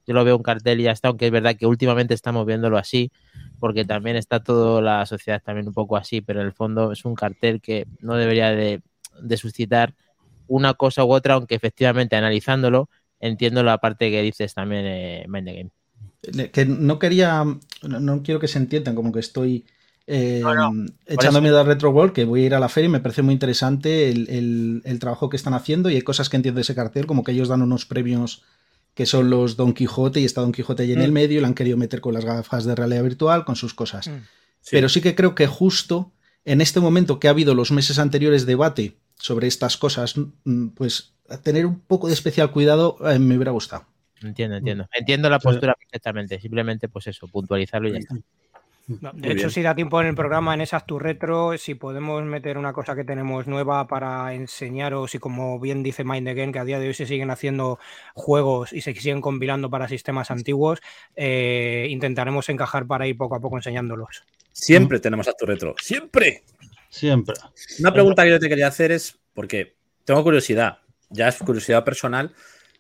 [0.08, 2.78] Yo lo veo un cartel y ya está, aunque es verdad que últimamente estamos viéndolo
[2.78, 3.12] así,
[3.60, 7.06] porque también está toda la sociedad también un poco así, pero en el fondo es
[7.06, 8.82] un cartel que no debería de,
[9.22, 9.96] de suscitar
[10.48, 12.90] una cosa u otra, aunque efectivamente analizándolo
[13.20, 15.72] entiendo la parte que dices también, eh, Mind the Game.
[16.52, 19.66] que no quería, no, no quiero que se entiendan como que estoy
[20.08, 20.72] eh, No,
[21.42, 23.34] miedo a Retro World, que voy a ir a la feria y me parece muy
[23.34, 26.76] interesante el, el- el trabajo que están haciendo y hay cosas que entiendo de ese
[26.76, 28.44] cartel, como que ellos dan unos premios
[28.96, 31.14] que son los Don Quijote y está Don Quijote ahí en el Mm.
[31.14, 34.08] medio y lo han querido meter con las gafas de realidad virtual, con sus cosas.
[34.08, 34.22] Mm.
[34.62, 34.70] Sí.
[34.72, 36.12] Pero sí que creo que justo
[36.46, 41.14] en este momento que ha habido los meses anteriores debate sobre estas cosas, mm, pues
[41.44, 43.86] tener un poco de especial cuidado eh, me hubiera gustado.
[44.22, 44.88] Entiendo, entiendo.
[44.94, 46.40] Entiendo la postura perfectamente.
[46.40, 48.16] Simplemente, pues eso, puntualizarlo y ya está.
[48.88, 49.50] No, de Muy hecho, bien.
[49.50, 52.96] si da tiempo en el programa, en esas tu retro, si podemos meter una cosa
[52.96, 56.88] que tenemos nueva para enseñaros, y como bien dice Mind Again, que a día de
[56.88, 57.80] hoy se siguen haciendo
[58.14, 60.82] juegos y se siguen compilando para sistemas antiguos,
[61.16, 64.24] eh, intentaremos encajar para ir poco a poco enseñándolos.
[64.52, 65.76] Siempre tenemos Acto Retro.
[65.82, 66.44] ¡Siempre!
[66.90, 67.36] Siempre.
[67.80, 70.78] Una pregunta que yo te quería hacer es, porque tengo curiosidad,
[71.10, 72.34] ya es curiosidad personal,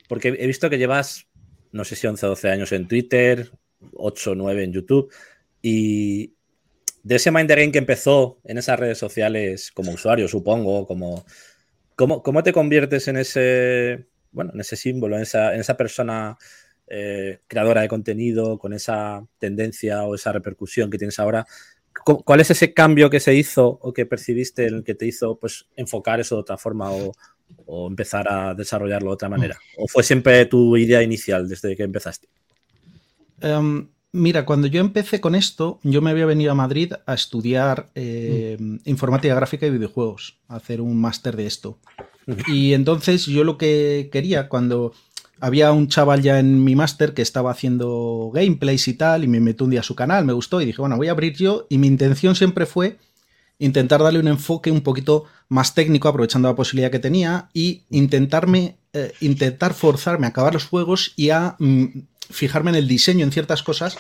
[0.08, 1.28] porque he visto que llevas,
[1.72, 3.50] no sé si 11 o 12 años en Twitter,
[3.94, 5.12] 8 o 9 en YouTube,
[5.68, 6.36] y
[7.02, 11.26] de ese Mind Game que empezó en esas redes sociales como usuario, supongo, como,
[11.96, 16.38] ¿cómo, cómo te conviertes en ese, bueno, en ese símbolo, en esa, persona
[16.86, 21.48] eh, creadora de contenido, con esa tendencia o esa repercusión que tienes ahora?
[22.04, 25.08] ¿Cu- ¿Cuál es ese cambio que se hizo o que percibiste en el que te
[25.08, 27.12] hizo pues, enfocar eso de otra forma o,
[27.66, 29.58] o empezar a desarrollarlo de otra manera?
[29.78, 32.28] ¿O fue siempre tu idea inicial desde que empezaste?
[33.42, 37.90] Em, mira, cuando yo empecé con esto, yo me había venido a Madrid a estudiar
[37.96, 41.78] eh, informática gráfica y videojuegos, a hacer un máster de esto.
[42.48, 44.94] Y entonces yo lo que quería, cuando
[45.40, 49.40] había un chaval ya en mi máster que estaba haciendo gameplays y tal, y me
[49.40, 51.68] metí un día a su canal, me gustó y dije, bueno, voy a abrir yo,
[51.70, 52.98] y mi intención siempre fue
[53.60, 58.78] intentar darle un enfoque un poquito más técnico, aprovechando la posibilidad que tenía, y intentarme,
[58.94, 61.86] eh, intentar forzarme a acabar los juegos y a mm,
[62.30, 63.98] fijarme en el diseño, en ciertas cosas,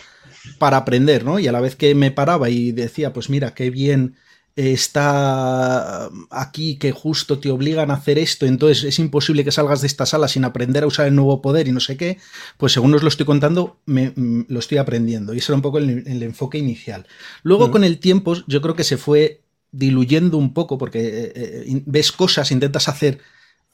[0.59, 1.39] para aprender, ¿no?
[1.39, 4.15] Y a la vez que me paraba y decía, pues mira, qué bien
[4.55, 9.87] está aquí que justo te obligan a hacer esto, entonces es imposible que salgas de
[9.87, 12.19] esta sala sin aprender a usar el nuevo poder y no sé qué,
[12.57, 15.33] pues según os lo estoy contando, me, mm, lo estoy aprendiendo.
[15.33, 17.05] Y ese era un poco el, el enfoque inicial.
[17.43, 17.73] Luego, Ujú.
[17.73, 22.13] con el tiempo, yo creo que se fue diluyendo un poco, porque eh, eh, ves
[22.13, 23.19] cosas, intentas hacer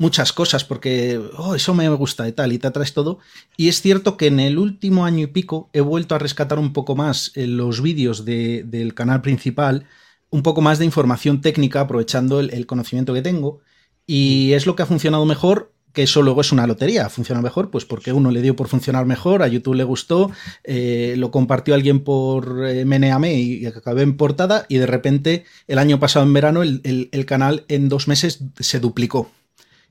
[0.02, 3.20] muchas cosas, porque oh, eso me gusta y tal, y te atraes todo.
[3.56, 6.74] Y es cierto que en el último año y pico he vuelto a rescatar un
[6.74, 9.86] poco más en los vídeos de- del canal principal,
[10.32, 13.60] un poco más de información técnica, aprovechando el, el conocimiento que tengo.
[14.08, 17.10] Y es lo que ha funcionado mejor, que eso luego es una lotería.
[17.10, 20.32] Funciona mejor, pues porque uno le dio por funcionar mejor, a YouTube le gustó,
[20.64, 24.66] eh, lo compartió alguien por eh, Meneame y, y acabé en portada.
[24.70, 28.40] Y de repente, el año pasado en verano, el, el- el canal en dos meses
[28.60, 29.30] se duplicó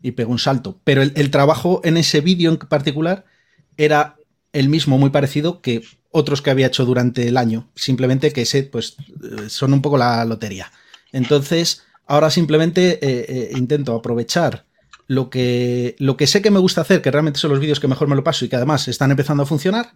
[0.03, 0.81] y pegó un salto.
[0.85, 3.25] Pero el, trabajo en ese vídeo en particular
[3.77, 4.17] era
[4.53, 7.71] el mismo, muy parecido que otros que había hecho durante el año.
[7.75, 10.73] Simplemente que ese, pues, eh, son un poco la lotería.
[11.13, 14.67] Entonces, ahora simplemente eh, eh, intento aprovechar
[15.07, 17.89] lo que, lo que sé que me gusta hacer, que realmente son los vídeos que
[17.89, 19.93] mejor me lo paso y que además están empezando a funcionar,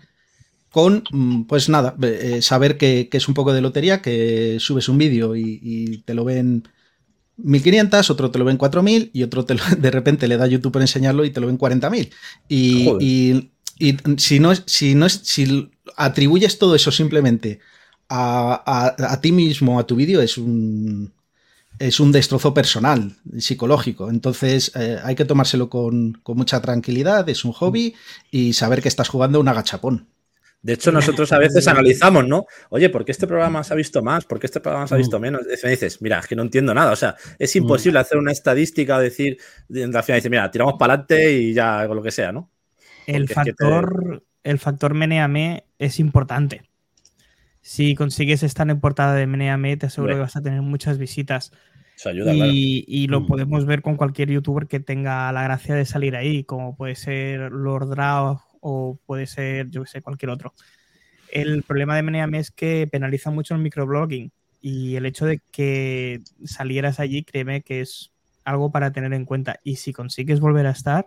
[0.71, 1.97] con, mm, pues nada,
[2.41, 6.65] saber que, es un poco de lotería, que subes un vídeo y te lo ven
[7.37, 10.73] 1500, otro te lo ven 4000 y otro te lo- de repente le da YouTube
[10.73, 12.11] por enseñarlo y te lo ven 40000.
[12.49, 17.61] Y, y, y si no es, si no si atribuyes todo eso simplemente
[18.09, 18.63] a,
[18.99, 21.13] a- a ti mismo, a tu vídeo, es un
[21.79, 24.09] es un destrozo personal, psicológico.
[24.11, 27.95] Entonces eh, hay que tomárselo con, con mucha tranquilidad, es un hobby
[28.31, 30.09] y saber que estás jugando un agachapón.
[30.65, 32.47] De hecho, nosotros a veces analizamos, ¿no?
[32.71, 34.25] Oye, ¿por qué este programa se ha visto más?
[34.25, 35.43] ¿Por qué este programa se ha visto menos?
[35.43, 36.91] Y me dices, mira, es que no entiendo nada.
[36.91, 39.37] O sea, es imposible hacer una estadística o decir,
[39.69, 42.51] al final dices, mira, tiramos para adelante y ya hago lo que sea, ¿no?
[43.07, 46.63] El Porque es que te- factor, el factor Meneame es importante.
[47.61, 51.53] Si consigues estar en portada de Meneame, te aseguro que vas a tener muchas visitas.
[51.97, 52.51] Eso ayuda, claro.
[52.55, 53.27] Y, y lo Mm.
[53.27, 57.53] podemos ver con cualquier youtuber que tenga la gracia de salir ahí, como puede ser
[57.53, 60.55] Lord Draw o puede ser, yo que sé, cualquier otro.
[61.31, 66.23] El problema de Meneame es que penaliza mucho el microblogging y el hecho de que
[66.45, 68.11] salieras allí, créeme que es
[68.43, 69.61] algo para tener en cuenta.
[69.63, 71.07] Y si consigues volver a estar,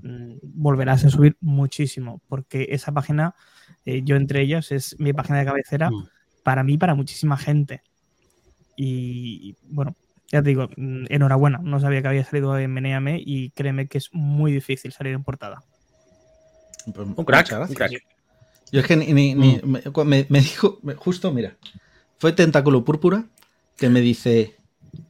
[0.00, 3.34] mm, volverás a subir muchísimo, porque esa página,
[3.84, 6.08] eh, yo entre ellas, es mi página de cabecera Mm.
[6.42, 7.82] para mí, para muchísima gente.
[8.74, 9.96] Y bueno,
[10.28, 13.98] ya te digo, mm, enhorabuena, no sabía que había salido en Meneame y créeme que
[13.98, 15.62] es muy difícil salir en portada.
[16.86, 17.92] Un crack, muchas un crack.
[18.72, 19.60] Yo es que ni, ni- ni-
[20.28, 21.56] me, dijo, justo, mira,
[22.18, 23.24] fue Tentáculo Púrpura
[23.76, 24.56] que me dice,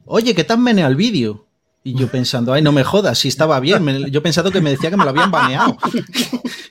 [0.05, 1.45] oye, ¿qué tan menea el vídeo?
[1.83, 3.81] Y yo pensando, ay, no me jodas, si estaba bien.
[3.83, 5.77] Me- yo pensado que me decía que me lo habían baneado.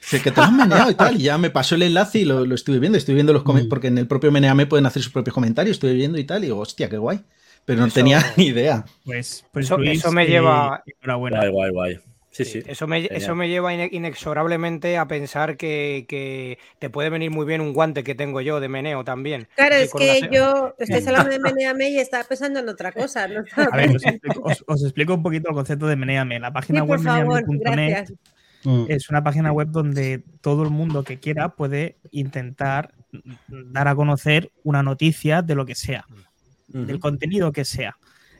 [0.08, 1.20] Que te lo han meneado y tal.
[1.20, 2.96] Y ya me pasó el enlace y lo, lo estuve viendo.
[2.96, 5.74] Estuve viendo los comentarios, porque en el propio Meneame pueden hacer sus propios comentarios.
[5.78, 6.44] Estuve viendo y tal.
[6.44, 7.22] Y digo, hostia, qué guay.
[7.64, 8.84] Pero no Eso- tenía ni idea.
[9.04, 11.38] Pues, pues Eso- Luis, eso me eh, lleva- enhorabuena.
[11.38, 12.00] Guay, guay, guay.
[12.36, 12.62] Sí, sí.
[12.66, 13.16] Eso me, Genial.
[13.16, 17.72] eso me lleva ine- inexorablemente a pensar que, que te puede venir muy bien un
[17.72, 19.48] guante que tengo yo de meneo también.
[19.56, 23.26] Claro, es que yo estoy hablando de Meneame y estaba pensando en otra cosa.
[23.28, 23.42] ¿no?
[23.72, 26.38] A ver, os explico, os- os explico un poquito el concepto de Meneame.
[26.38, 28.08] La Sí, página por web meneame.net.
[28.64, 28.86] Mm.
[28.88, 32.92] es una página web donde todo el mundo que quiera puede intentar
[33.48, 36.04] dar a conocer una noticia de lo que sea,
[36.68, 37.96] del contenido que sea.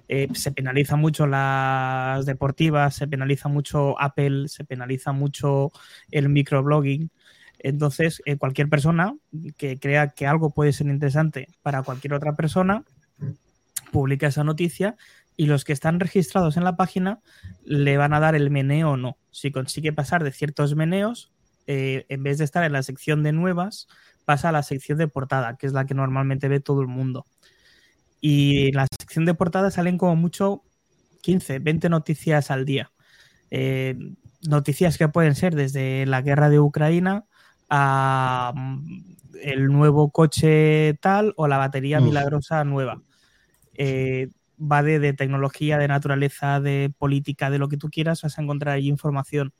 [0.09, 5.73] Eh, se penaliza mucho las deportivas, se penaliza mucho Apple, se penaliza mucho
[6.11, 7.11] el microblogging.
[7.59, 9.17] Entonces, eh, cualquier persona
[9.57, 12.85] que crea que algo puede ser interesante para cualquier otra persona,
[13.93, 14.97] publica esa noticia
[15.37, 17.21] y los que están registrados en la página
[17.65, 19.19] le van a dar el meneo o no.
[19.31, 21.33] Si consigue pasar de ciertos meneos,
[21.67, 23.89] eh, en vez de estar en la sección de nuevas,
[24.25, 27.27] pasa a la sección de portada, que es la que normalmente ve todo el mundo.
[28.29, 30.65] Y en la sección de portada salen como mucho
[31.23, 32.91] 15, 20 noticias al día.
[33.53, 33.97] Eh,
[34.49, 37.25] noticias que pueden ser desde la guerra de Ucrania
[37.71, 42.07] a mm, el nuevo coche tal o la batería Uf.
[42.07, 43.01] milagrosa nueva.
[43.75, 48.41] Eh, va de, de tecnología, de naturaleza, de política, de lo que tú quieras, vas
[48.41, 49.53] a encontrar ahí información.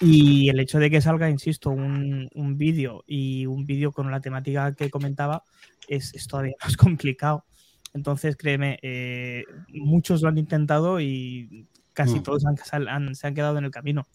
[0.00, 4.20] Y el hecho de que salga, insisto, un, un vídeo y un vídeo con la
[4.20, 5.42] temática que comentaba
[5.88, 7.44] es, es todavía más complicado.
[7.92, 12.22] Entonces, créeme, eh, muchos lo han intentado y casi Mm.
[12.22, 14.06] todos han- sal- han- se han quedado en el camino.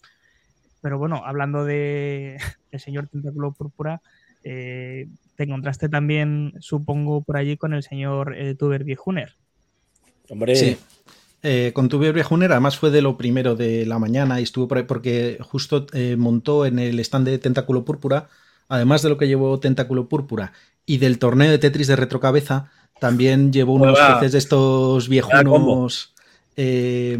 [0.80, 2.36] Pero bueno, hablando de
[2.70, 4.00] el señor Tentáculo Púrpura,
[4.44, 9.34] eh, te encontraste también, supongo, por allí con el señor eh, Tuber Viejuner.
[10.30, 10.76] Hombre, Sí.
[11.48, 14.82] Eh, con tu además fue de lo primero de la mañana y estuvo por ahí
[14.84, 18.26] porque justo eh, montó en el stand de Tentáculo Púrpura,
[18.68, 20.52] además de lo que llevó Tentáculo Púrpura
[20.86, 24.18] y del torneo de Tetris de Retrocabeza, también llevó unos Hola.
[24.18, 26.14] peces de estos viejunos.
[26.58, 27.16] eh,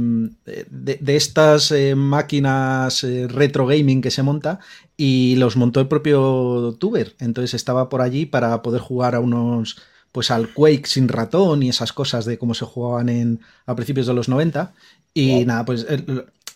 [0.71, 4.61] de, de estas eh, máquinas eh, retro gaming que se monta
[4.97, 7.15] y los montó el propio Tuber.
[7.21, 9.77] Entonces estaba por allí para poder jugar a unos,
[10.17, 14.07] pues al Quake sin ratón y esas cosas de cómo se jugaban en, a principios
[14.07, 14.73] de los 90.
[15.13, 15.87] Y nada, pues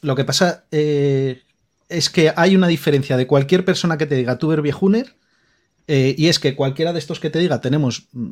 [0.00, 1.42] lo- que pasa eh,
[1.90, 5.14] es que hay una diferencia de cualquier persona que te diga Tuber Viejuner
[5.88, 8.28] eh, y es que cualquiera de estos que te diga tenemos mm,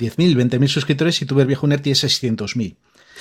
[0.00, 2.74] 10.000, 20.000 suscriptores y Tuber Viejuner tiene 600.000.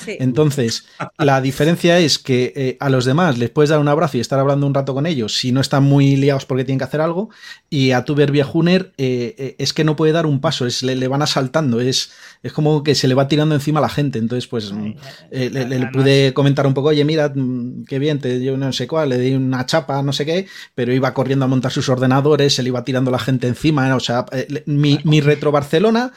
[0.05, 0.17] Sí.
[0.19, 0.85] Entonces,
[1.17, 4.39] la diferencia es que eh, a los demás les puedes dar un abrazo y estar
[4.39, 7.29] hablando un rato con ellos si no están muy liados porque tienen que hacer algo.
[7.69, 10.95] Y a Tuber Viejuner eh, eh, es que no puede dar un paso, es, le,
[10.95, 12.11] le van asaltando, es,
[12.43, 14.19] es como que se le va tirando encima a la gente.
[14.19, 14.71] Entonces, pues
[15.31, 18.57] eh, le, le- le pude comentar un poco, oye, mira, mm, qué bien, te yo
[18.57, 21.71] no sé cuál, le di una chapa, no sé qué, pero iba corriendo a montar
[21.71, 23.95] sus ordenadores, se le iba tirando la gente encima.
[23.95, 26.11] O sea, eh, mi retro Barcelona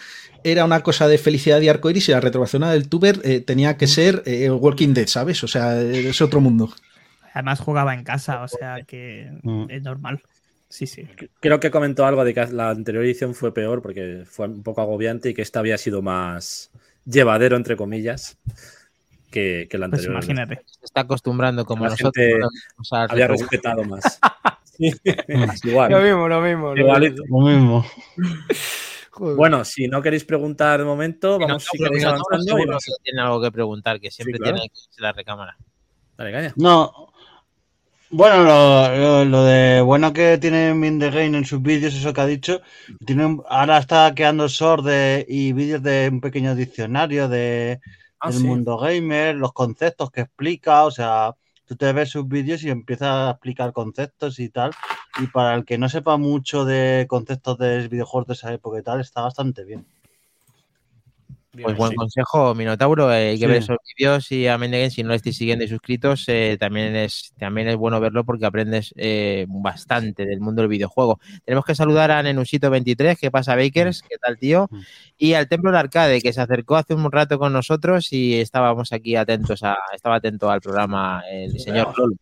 [0.45, 3.77] era una cosa de felicidad y arcoiris y la retro Barcelona del tuber eh, tenía
[3.77, 5.43] que ser eh, Walking Dead, ¿sabes?
[5.45, 6.71] O sea, es otro mundo.
[7.35, 9.67] Además jugaba en casa, o sea que Mm.
[9.71, 10.23] es normal.
[10.69, 11.07] Sí, sí.
[11.41, 14.81] creo que comentó algo de que la anterior edición fue peor porque fue un poco
[14.81, 16.71] agobiante y que esta había sido más
[17.05, 18.37] llevadero, entre comillas,
[19.31, 20.13] que, que la Pues anterior.
[20.25, 20.63] imagínate.
[20.67, 22.13] Se está acostumbrando como La nosotros.
[22.17, 22.49] gente ¿no?
[22.79, 24.19] O sea, Había retro- respetado más.
[24.77, 24.93] Sí,
[25.65, 26.03] Lo igual.
[26.03, 26.75] mismo, lo mismo.
[26.75, 27.23] lo Igualito.
[27.23, 27.41] mismo.
[27.41, 27.87] Lo mismo.
[29.17, 29.37] Joder.
[29.37, 32.39] Bueno, si no queréis preguntar de momento, vamos si avanzando.
[32.45, 34.57] seguro vamos- que tiene algo que preguntar, que siempre Sí, claro.
[34.57, 35.57] tiene que irse la recámara.
[36.19, 36.53] Dale, caña.
[36.57, 37.13] No.
[38.11, 42.13] Bueno, lo, lo- lo de bueno que tiene Min the Game en sus vídeos, eso
[42.13, 42.61] que ha dicho,
[43.05, 47.81] tiene un- ahora está quedando short de, y vídeos de un pequeño diccionario de,
[48.21, 48.45] Ah, del sí.
[48.47, 51.35] mundo gamer, los conceptos que explica, o sea,
[51.67, 54.71] tú te ves sus vídeos y empiezas a explicar conceptos y tal,
[55.23, 58.83] y para el que no sepa mucho de conceptos de videojuegos de esa época y
[58.83, 59.85] tal, está bastante bien.
[61.63, 61.97] Pues buen sí.
[61.97, 63.11] consejo, Minotauro.
[63.11, 63.47] eh, hay que Sí.
[63.47, 66.95] ver esos vídeos y a Mendeguen, si no lo estáis siguiendo y suscritos, eh, también,
[66.95, 71.19] es, también es bueno verlo porque aprendes eh, bastante del mundo del videojuego.
[71.47, 74.03] Tenemos que saludar a Nenusito23, ¿qué pasa, Bakers?
[74.03, 74.69] ¿Qué tal, tío?
[74.71, 74.81] Mm.
[75.17, 78.93] Y al Templo del Arcade, que se acercó hace un rato con nosotros y estábamos
[78.93, 82.17] aquí atentos a, estaba atento al programa el señor Lolo.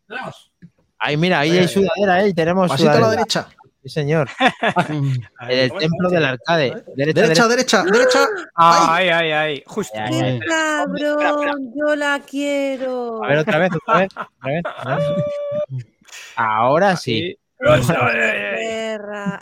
[1.07, 2.29] Ay, mira, ahí hay sudadera, ¿eh?
[2.29, 3.21] Y Tenemos Pasito a la sudadera.
[3.21, 3.49] derecha.
[3.83, 4.29] Sí, señor.
[4.89, 6.85] En el Templo del Arcade.
[6.97, 8.27] Derecha, Derecha, derecha, derecha.
[8.55, 9.63] Ay, ay, ay.
[9.67, 9.93] Justo.
[10.09, 11.73] ¡Qué cabrón!
[11.77, 13.23] Yo la quiero.
[13.23, 14.09] A ver, otra vez, otra vez.
[14.17, 14.63] Otra vez.
[14.81, 15.87] otra vez.
[16.37, 17.37] Ahora sí.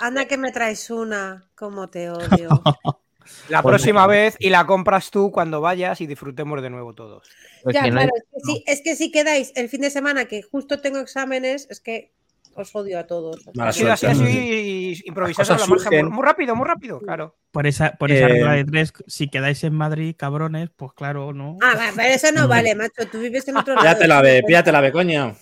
[0.01, 1.45] Anda que me traes una.
[1.55, 2.49] Como te odio.
[3.49, 7.29] La Pues próxima vez y la compras tú cuando vayas y disfrutemos de nuevo todos.
[7.63, 9.81] Pues ya, que no hay- claro, es que, si, es que si quedáis el fin
[9.83, 12.13] de semana que justo tengo exámenes, es que
[12.55, 13.41] os odio a todos.
[13.59, 16.05] Ha sido así, así, improvisado Las a la margen.
[16.07, 17.37] Muy, muy rápido, muy rápido, claro.
[17.51, 21.33] Por esa, por esa Eh, regla de tres, si quedáis en Madrid, cabrones, pues claro,
[21.33, 21.57] ¿no?
[21.63, 23.09] Ah, va, pero eso no vale, macho.
[23.11, 23.87] Tú vives en otro lado.
[23.87, 25.35] Píllate la B, píllate la B, coño.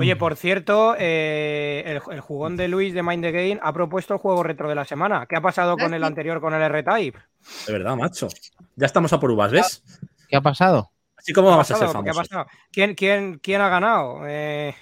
[0.00, 4.14] Oye, por cierto, eh, el, el jugón de Luis de Mind the Game ha propuesto
[4.14, 5.26] el juego retro de la semana.
[5.26, 6.06] ¿Qué ha pasado con el sí.
[6.06, 7.18] anterior, con el R-Type?
[7.66, 8.28] De verdad, macho.
[8.76, 9.82] Ya estamos a por uvas, ¿ves?
[10.28, 10.90] ¿Qué ha pasado?
[11.16, 12.02] Así como ¿Qué ha vamos a ser pasado?
[12.04, 12.28] ¿Qué ha famosos.
[12.28, 12.46] pasado?
[12.72, 14.20] ¿Quién, quién, quién ha ganado?
[14.26, 14.74] Eh,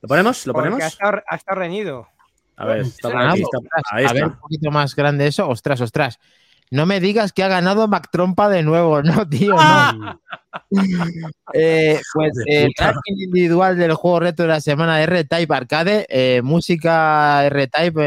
[0.00, 0.46] ¿Lo ponemos?
[0.46, 0.80] ¿Lo ponemos?
[0.82, 2.08] Ha estado, ha estado reñido.
[2.56, 5.48] A ver, está aquí, está- a ver, un poquito más grande eso.
[5.48, 6.18] Ostras, ostras.
[6.72, 10.20] No me digas que ha ganado Mac Trompa de nuevo, no, tío, no.
[11.54, 16.40] Eh, pues de el ranking individual del juego reto de la semana R-Type Arcade, eh,
[16.42, 18.00] música R-Type,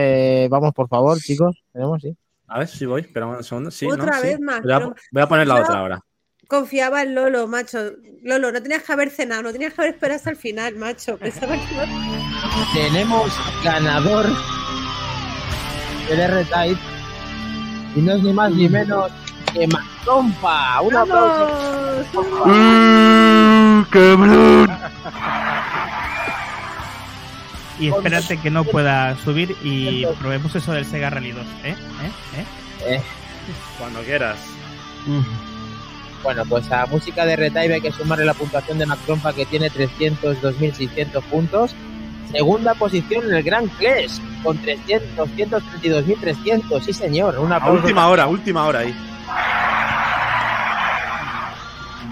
[0.45, 1.63] eh, vamos por favor, chicos.
[1.73, 2.15] Tenemos, sí.
[2.47, 3.69] A ver si voy, espera un segundo.
[3.71, 4.21] Sí, Otra ¿no?
[4.21, 4.41] vez Sí.
[4.41, 5.99] más, Voy a, pero- voy a poner la Yo- otra ahora.
[6.47, 7.79] Confiaba en Lolo, macho.
[8.23, 11.17] Lolo, no tenías que haber cenado, no tenías que haber esperado hasta el final, macho.
[11.17, 13.31] Pensaba que Tenemos
[13.63, 14.25] ganador
[16.09, 16.79] del R-Type
[17.95, 19.11] y no es ni más ni menos
[19.53, 20.81] que Mac Trompa.
[20.81, 21.47] Un aplauso.
[22.13, 23.55] ¡Vamos!
[27.79, 31.75] Y espérate que no pueda subir y probemos eso del Sega Rally 2, ¿eh?
[32.35, 32.45] ¿Eh?
[32.85, 33.01] ¿Eh?
[33.77, 34.37] Cuando quieras.
[36.23, 39.45] Bueno, pues a música de R-Type hay que sumarle la puntuación de Mac Trompa que
[39.45, 41.75] tiene 302.600 puntos.
[42.31, 46.81] Segunda posición en el Gran Clash con 300, 232.300.
[46.83, 47.37] Sí, señor.
[47.39, 47.81] Un A aplauso.
[47.81, 48.95] última hora, última hora ahí.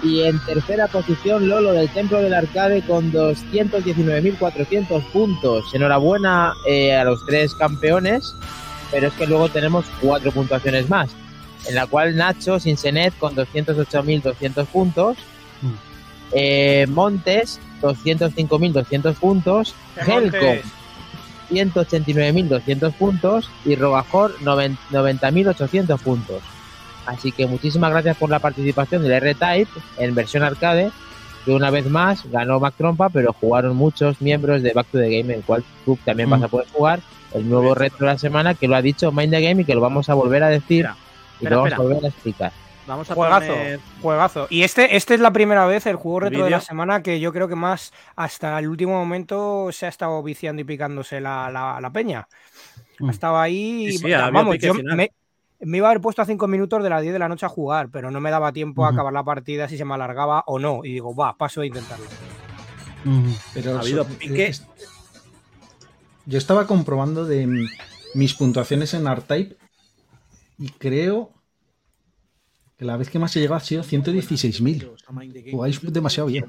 [0.01, 5.63] Y en tercera posición Lolo del Templo del Arcade con 219.400 puntos.
[5.73, 8.35] Enhorabuena eh, a los tres campeones,
[8.91, 11.09] pero es que luego tenemos cuatro puntuaciones más,
[11.69, 15.17] en la cual Nacho Sinsenet con 208.200 puntos,
[15.61, 15.73] Mm.
[16.33, 20.65] eh, Montes 205.200 puntos, Helcom Montes.
[21.49, 26.41] 189.200 puntos y Robajor 90 90.800 puntos.
[27.05, 30.91] Así que muchísimas gracias por la participación del R-Type en versión arcade,
[31.43, 35.09] que una vez más ganó Mac Trompa, pero jugaron muchos miembros de Back to the
[35.09, 37.01] Game, en el cual tú también vas a poder jugar
[37.33, 39.75] el nuevo reto de la semana, que lo ha dicho Mind the Game y que
[39.75, 40.95] lo vamos a volver a decir Espera,
[41.41, 41.75] y espera, lo vamos espera.
[41.75, 42.51] a volver a explicar.
[42.85, 43.79] Vamos a Juegazo, poner...
[44.01, 44.47] juegazo.
[44.49, 47.31] Y este, este es la primera vez, el juego retro de la semana, que yo
[47.31, 51.79] creo que más hasta el último momento se ha estado viciando y picándose la, la-
[51.79, 52.27] la peña.
[52.99, 53.07] Mm.
[53.07, 53.91] Ha estado ahí.
[53.91, 55.11] Sí, sí, habido vamos, yo me,
[55.61, 57.49] me iba a haber puesto a 5 minutos de las 10 de la noche a
[57.49, 60.59] jugar, pero no me daba tiempo a acabar la partida si se me alargaba o
[60.59, 60.81] no.
[60.83, 62.05] Y digo, va, paso de intentarlo.
[63.53, 64.47] Pero Ha habido so- pique.
[64.47, 64.65] es-
[66.25, 67.67] Yo estaba comprobando de
[68.13, 69.55] mis puntuaciones en R-Type
[70.57, 71.31] y creo
[72.83, 74.89] la vez que más he llegado ha sido 116.000.
[75.51, 76.45] Jugáis demasiado bien.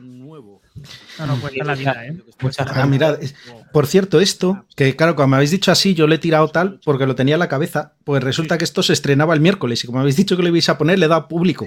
[1.18, 2.16] No, no, cuesta la vida, ¿eh?
[2.58, 3.34] Ah, mirad, es-
[3.72, 6.80] por cierto, esto, que claro, como me habéis dicho así, yo le he tirado tal
[6.84, 9.86] porque lo tenía en la cabeza, pues resulta que esto se estrenaba el miércoles y
[9.86, 11.66] como habéis dicho que lo ibais a poner, le he dado público.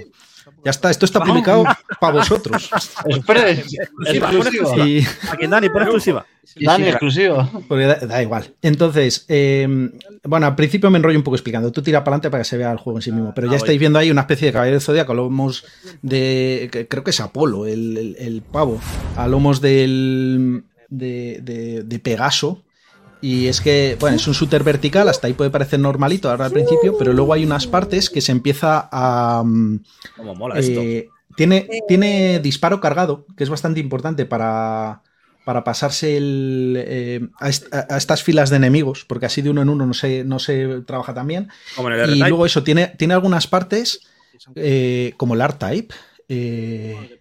[0.64, 1.64] Ya está, esto está publicado
[2.00, 2.68] para vosotros.
[3.06, 3.66] Express,
[4.06, 4.86] exclusivo.
[4.86, 6.26] Y, Aquí, Dani, pon exclusiva.
[6.60, 7.48] Dani, exclusivo.
[7.68, 8.52] porque da, da igual.
[8.62, 9.66] Entonces, eh,
[10.24, 11.70] bueno, al principio me enrollo un poco explicando.
[11.70, 13.32] Tú tira para adelante para que se vea el juego en sí mismo.
[13.34, 13.64] Pero Ah, ya voy.
[13.64, 15.64] estáis viendo ahí una especie de caballero de zodiaco a lomos
[16.02, 16.86] de.
[16.90, 18.80] creo que es Apolo, el, el- el pavo.
[19.16, 20.64] A lomos del.
[20.88, 22.62] De, de- de Pegaso.
[23.20, 26.52] Y es que, bueno, es un shooter vertical, hasta ahí puede parecer normalito ahora al
[26.52, 29.42] principio, pero luego hay unas partes que se empieza a.
[29.44, 29.80] mm,
[30.16, 30.80] Cómo mola esto.
[30.80, 35.02] eh, tiene, tiene disparo cargado, que es bastante importante para,
[35.44, 39.62] para pasarse el, eh, a, est- a- estas filas de enemigos, porque así de uno
[39.62, 41.48] en uno no se, no se trabaja tan bien.
[41.76, 44.00] Como en el Y luego eso, tiene, tiene algunas partes,
[44.54, 45.94] eh, como el R-Type.
[46.28, 47.18] Eh,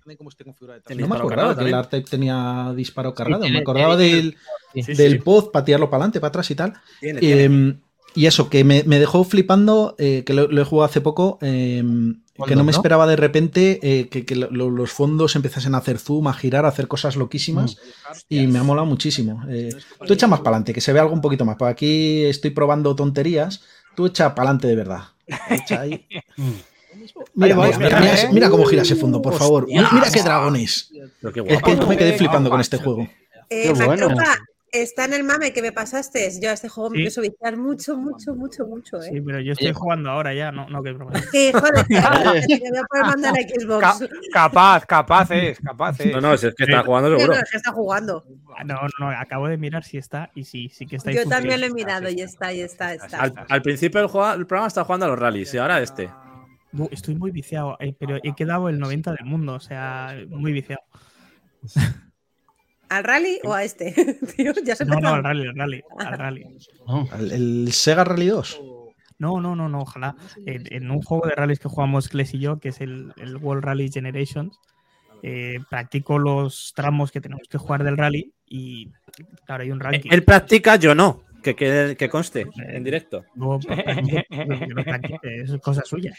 [0.86, 1.76] Tiene no me acordaba que el también.
[1.80, 4.38] R-Type tenía disparo cargado, tiene- me acordaba tiene- del,
[4.74, 5.20] Sí, Sí, del sí.
[5.20, 6.74] pod para tirarlo para adelante, para atrás y tal.
[7.00, 7.44] Tiene, tiene.
[7.46, 7.76] Eh,
[8.16, 11.38] y eso, que me, me dejó flipando, eh, que lo, lo he jugado hace poco,
[11.42, 11.84] eh,
[12.46, 12.78] que no me ¿no?
[12.78, 16.34] esperaba de repente eh, que, que lo- lo- los fondos empezasen a hacer zoom, a
[16.34, 17.78] girar, a hacer cosas loquísimas.
[18.30, 19.44] Y me ha molado muchísimo.
[19.50, 19.70] Eh,
[20.06, 21.56] tú echa más para adelante, que se vea algo un poquito más.
[21.58, 23.64] Por aquí estoy probando tonterías.
[23.96, 25.04] Tú echa para adelante de verdad.
[25.50, 26.06] Echa ahí.
[27.16, 28.30] Mira, Ahí mira, vais, mira, mira, mira, ¿eh?
[28.34, 29.66] mira cómo gira ese fondo, por favor.
[29.68, 30.92] Mira, mira qué dragones.
[31.22, 33.08] Pero qué Es que me quedé flipando con este juego.
[33.50, 34.08] Eh, Qué bueno.
[34.70, 36.30] Está en el mame que me pasaste.
[36.42, 39.24] Yo a este juego me pienso viciar mucho, mucho, mucho, mucho, Sí, ¿eh?
[39.26, 41.14] pero yo estoy jugando ahora ya, no, no, que broma.
[41.32, 43.82] Sí, joder, me voy a poder mandar a Xbox.
[43.82, 46.12] Ca- capaz, capaz es, capaz es.
[46.12, 47.34] No, no, si es que está jugando Sí, seguro.
[47.38, 48.26] no, es que está jugando.
[48.66, 51.12] No, no, acabo de mirar si está y sí, sí que está.
[51.14, 53.22] Yo también lo he mirado y está, y está, está.
[53.22, 56.10] Al, al principio del, juego- el programa estaba jugando a los rallies y ahora este.
[56.92, 60.82] Estoy muy viciado, eh, pero he quedado el 90 del mundo, o sea, muy viciado.
[62.90, 63.94] ¿Al rally o a este?
[64.38, 66.46] Tío, ya se No, no, al rally, al rally, al rally.
[67.20, 68.62] ¿El, el Sega Rally 2?
[69.20, 70.16] No, no, no, no, ojalá.
[70.46, 73.38] En, en un juego de rallies que jugamos Kles y yo, que es el, el
[73.38, 74.60] World Rally Generations,
[75.24, 78.92] eh, practico los tramos que tenemos que jugar del rally y
[79.46, 80.10] claro, hay un ranking.
[80.12, 81.24] Él practica, yo no.
[81.56, 83.24] Que, que, que conste en directo.
[84.84, 86.14] Practico, es cosa suya.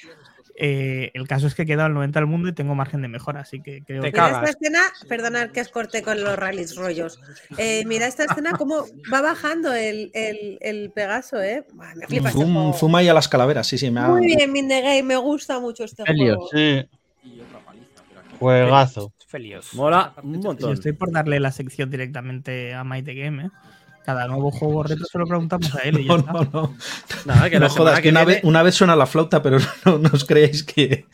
[0.60, 3.08] Eh, el caso es que he quedado al 90 del mundo y tengo margen de
[3.08, 6.36] mejora, así que creo Te que Mira esta escena, perdonad que os corte con los
[6.36, 7.20] rallies rollos.
[7.58, 11.64] Eh, mira esta escena cómo va bajando el, el, el Pegaso, ¿eh?
[11.94, 12.72] Me flipa este Zoom, juego.
[12.72, 13.90] zoom ahí a las calaveras, sí, sí.
[13.90, 14.08] Me ha...
[14.08, 16.38] Muy bien, Mindegame, me gusta mucho este Helios.
[16.50, 16.50] juego.
[16.52, 16.88] Sí.
[18.38, 19.12] Juegazo.
[19.26, 19.74] Felios.
[19.74, 20.72] Mola un yo montón.
[20.72, 23.44] estoy por darle la sección directamente a Mighty Game.
[23.44, 23.50] ¿eh?
[24.08, 26.74] Cada nuevo juego retro se lo preguntamos a él y ya No, no, no.
[27.26, 29.98] Nada, que No jodas, que una, viene- vez, una vez suena la flauta, pero no,
[29.98, 31.04] no os creéis que,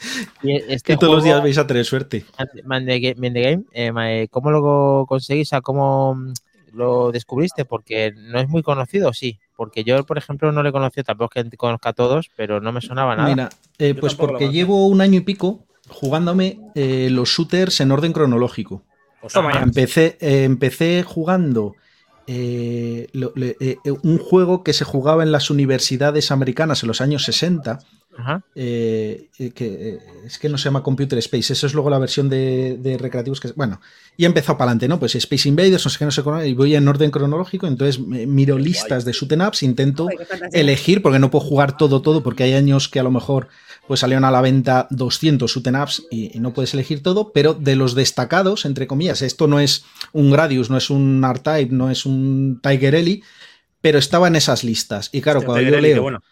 [0.45, 2.25] este que todos los días vais a tener suerte.
[2.65, 3.91] Man the Ga- Man the Game, eh,
[4.23, 5.49] eh, ¿cómo lo conseguís?
[5.49, 6.33] O sea, ¿Cómo mm,
[6.75, 7.65] lo descubriste?
[7.65, 9.41] Porque no es muy conocido, sí.
[9.57, 12.71] Porque yo, por ejemplo, no le conocí, tampoco es que conozca a todos, pero no
[12.71, 13.29] me sonaba nada.
[13.29, 13.49] Mira,
[13.81, 18.85] eh, pues porque llevo un año y pico jugándome eh, los shooters en orden cronológico.
[19.21, 19.51] O sea.
[19.61, 21.75] Empecé, eh, empecé jugando
[22.27, 27.25] eh, eh, eh, un juego que se jugaba en las universidades americanas en los años
[27.25, 27.81] 60.
[28.17, 28.43] Ajá.
[28.55, 32.29] eh, que eh, es que no se llama Computer Space, eso es luego la versión
[32.29, 33.81] de, de recreativos que bueno,
[34.17, 34.99] y he empezado para adelante, ¿no?
[34.99, 37.99] Pues Space Invaders, no sé qué, no sé cómo, y voy en orden cronológico, entonces
[37.99, 40.61] miro listas de shoot 'em ups, intento qué fantasía.
[40.61, 43.49] elegir, porque no puedo jugar todo, todo, porque hay años que a lo mejor
[43.87, 47.33] pues salieron a la venta 200 shoot 'em ups y, y no puedes elegir todo,
[47.33, 51.75] pero de los destacados, entre comillas, esto no es un Gradius, no es un R-Type,
[51.75, 53.23] no es un Tiger Ellie,
[53.83, 55.11] pero estaba en esas listas.
[55.13, 56.23] Y claro, cuando yo qué leo, bueno.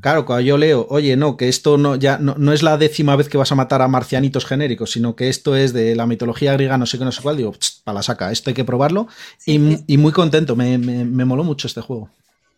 [0.00, 3.16] Claro, cuando yo leo, oye, no, que esto no, ya no, no es la décima
[3.16, 6.52] vez que vas a matar a marcianitos genéricos, sino que esto es de la mitología
[6.54, 9.08] griega, no sé qué, no sé cuál, digo, para la saca, esto hay que probarlo.
[9.38, 9.84] Sí, y, sí.
[9.86, 12.10] y muy contento, me, me- me moló mucho este juego.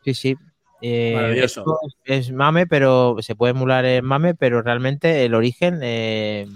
[0.05, 0.37] Sí, sí.
[0.81, 1.65] Eh, Maravilloso.
[2.05, 6.47] es, es mame, pero se puede emular en mame, pero realmente el origen eh,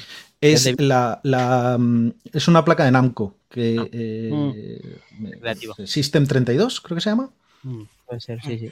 [0.40, 3.86] Es, ¿Dónde- la, la, mm, es una placa de Namco, que Ah.
[3.92, 4.98] eh,
[5.40, 5.74] Creativo.
[5.84, 7.30] System 32, creo que se llama.
[8.06, 8.70] puede ser, sí, sí.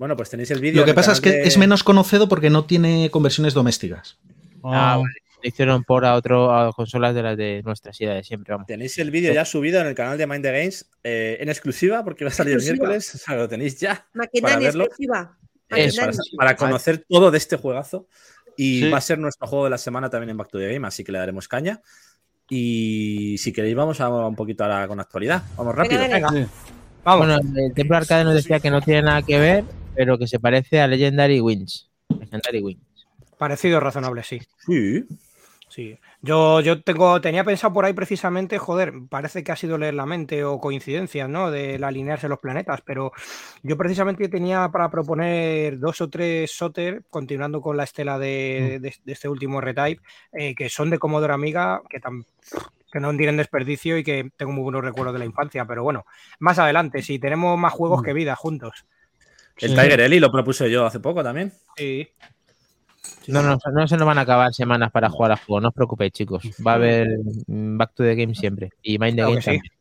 [0.00, 0.80] Bueno, pues tenéis el vídeo.
[0.80, 4.18] Lo que pasa es que de- es menos conocido porque no tiene conversiones domésticas.
[4.64, 5.12] Ah, vale.
[5.42, 8.66] Lo hicieron por a otro a consolas de las de nuestras ideas de siempre, vamos.
[8.66, 12.02] Tenéis el vídeo ya subido en el canal de Mind the Games eh, en exclusiva
[12.02, 13.14] porque va a salir el miércoles.
[13.14, 14.06] O sea, lo tenéis ya.
[14.14, 14.84] Maquinani para verlo.
[14.84, 15.36] exclusiva.
[15.70, 16.36] Sí.
[16.36, 18.06] para conocer todo de este juegazo.
[18.56, 18.90] Y Sí.
[18.90, 21.04] va a ser nuestro juego de la semana también en Back to the Game, así
[21.04, 21.82] que le daremos caña.
[22.48, 25.42] Y si queréis, vamos a un poquito ahora con actualidad.
[25.58, 26.00] Vamos rápido.
[26.00, 26.46] Venga, Venga, Sí.
[27.04, 27.26] vamos.
[27.26, 29.64] Bueno, el Templo Arcade nos decía que no tiene nada que ver,
[30.00, 31.90] pero que se parece a Legendary Wings.
[32.18, 32.80] Legendary Wings.
[33.36, 34.40] Parecido razonable, sí.
[34.66, 35.04] Sí.
[35.68, 35.98] Sí.
[36.22, 40.06] Yo, yo tengo, tenía pensado por ahí precisamente, joder, parece que ha sido leer la
[40.06, 41.50] mente o coincidencias, ¿no?
[41.50, 43.12] De alinearse los planetas, pero
[43.62, 48.94] yo precisamente tenía para proponer dos o tres Soter, continuando con la estela de, de-
[49.04, 50.00] de este último retype,
[50.32, 52.24] eh, que son de Commodore Amiga, que, tam-
[52.90, 56.06] que no tienen desperdicio y que tengo muy buenos recuerdos de la infancia, pero bueno,
[56.38, 58.86] más adelante, si tenemos más juegos que vida juntos.
[59.60, 59.76] El Sí.
[59.76, 61.52] Tiger Ellie lo propuse yo hace poco también.
[61.76, 62.08] Sí.
[63.26, 65.74] No, no, no se nos van a acabar semanas para jugar a juego, no os
[65.74, 66.42] preocupéis, chicos.
[66.66, 67.08] Va a haber
[67.46, 68.70] mm, Back to the Game siempre.
[68.82, 69.46] Y Mind the Claro Game que sí.
[69.46, 69.72] también.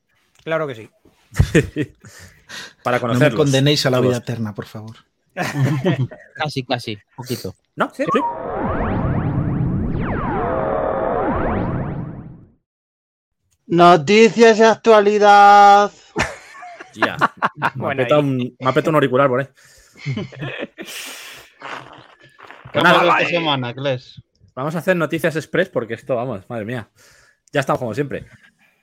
[0.43, 0.89] Claro que sí.
[2.83, 3.37] Para No me conocerlos.
[3.37, 4.95] condenéis a la vida eterna, por favor.
[6.35, 7.55] Casi, casi, poquito.
[7.75, 7.91] ¿No?
[7.93, 8.03] Sí.
[8.11, 8.19] Sí.
[13.67, 15.91] Noticias de actualidad.
[16.95, 17.17] Ya.
[17.55, 19.47] Me ha Bueno, petado un, me ha petado un auricular por ahí.
[22.73, 24.21] ¿Qué Nada, esta semana, Kles?
[24.55, 26.89] Vamos a hacer noticias express porque esto, vamos, madre mía.
[27.51, 28.25] Ya estamos como siempre.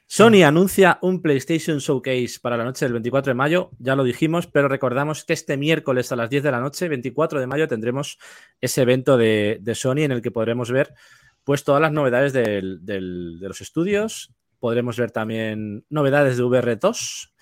[0.09, 4.47] Sony anuncia un PlayStation Showcase para la noche del 24 de mayo, ya lo dijimos,
[4.47, 8.19] pero recordamos que este miércoles a las 10 de la noche, 24 de mayo, tendremos
[8.61, 10.95] ese evento de, de Sony en el que podremos ver
[11.43, 17.33] pues todas las novedades del- del- de los estudios, podremos ver también novedades de VR2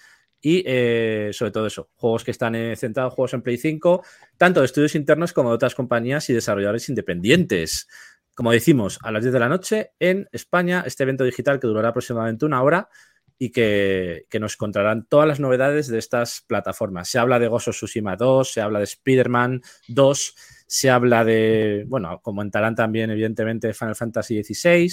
[0.45, 4.05] y eh, sobre todo eso, juegos que están eh, centrados, juegos en Play 5,
[4.37, 7.89] tanto de estudios internos como de otras compañías y desarrolladores independientes.
[8.35, 11.89] Como decimos, a las 10 de la noche en España, este evento digital que durará
[11.89, 12.91] aproximadamente una hora
[13.39, 17.09] y que, que nos contarán todas las novedades de estas plataformas.
[17.09, 20.35] Se habla de of Tsushima 2, se habla de Spider-Man 2,
[20.67, 24.91] se habla de, bueno, comentarán también evidentemente Final Fantasy XVI,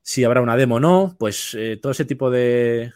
[0.00, 2.92] si habrá una demo o no, pues eh, todo ese tipo de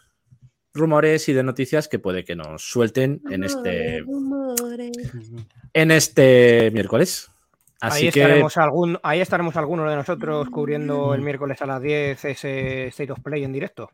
[0.75, 4.91] rumores y de noticias que puede que nos suelten en este, Rumores.
[5.73, 7.31] en este miércoles.
[7.81, 11.81] Así ahí, que estaremos algún, ahí estaremos algunos de nosotros cubriendo el miércoles a las
[11.81, 13.91] 10 ese State of Play en directo.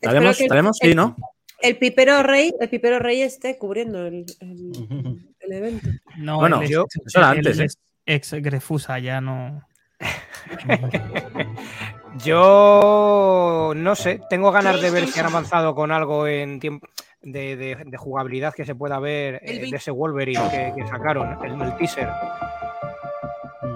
[0.00, 1.16] estaremos, estaremos, el- sí, ¿no?
[1.60, 5.88] El pipero rey, el pipero rey esté cubriendo el, el- el evento.
[6.18, 7.64] No, Bueno, es- yo- eso era antes, ¿eh?
[7.64, 9.66] es ex Grefusa, ya no.
[12.22, 16.86] Yo no sé, tengo ganas de ver si han avanzado con algo en tiempo
[17.22, 21.36] de, de- de jugabilidad que se pueda ver eh, de ese Wolverine que, que sacaron,
[21.44, 22.08] el, el teaser.